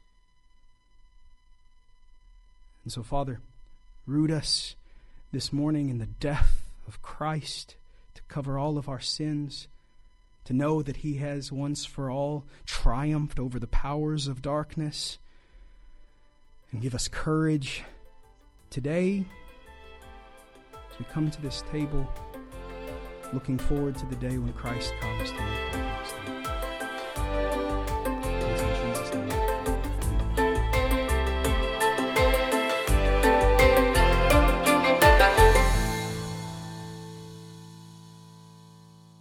And 2.82 2.92
so, 2.92 3.02
Father, 3.02 3.40
root 4.06 4.30
us 4.30 4.74
this 5.30 5.52
morning 5.52 5.88
in 5.88 5.98
the 5.98 6.06
death 6.06 6.68
of 6.88 7.02
Christ 7.02 7.76
to 8.14 8.22
cover 8.28 8.58
all 8.58 8.76
of 8.76 8.88
our 8.88 9.00
sins, 9.00 9.68
to 10.44 10.52
know 10.52 10.82
that 10.82 10.98
He 10.98 11.18
has 11.18 11.52
once 11.52 11.84
for 11.84 12.10
all 12.10 12.44
triumphed 12.66 13.38
over 13.38 13.58
the 13.58 13.66
powers 13.66 14.26
of 14.26 14.42
darkness, 14.42 15.18
and 16.70 16.82
give 16.82 16.94
us 16.94 17.06
courage 17.06 17.84
today 18.70 19.24
as 20.90 20.98
we 20.98 21.04
come 21.06 21.30
to 21.30 21.40
this 21.42 21.62
table, 21.70 22.10
looking 23.32 23.58
forward 23.58 23.96
to 23.96 24.06
the 24.06 24.16
day 24.16 24.38
when 24.38 24.52
Christ 24.52 24.92
comes 25.00 25.30
to 25.30 25.36
make 25.36 25.74
new. 25.74 26.51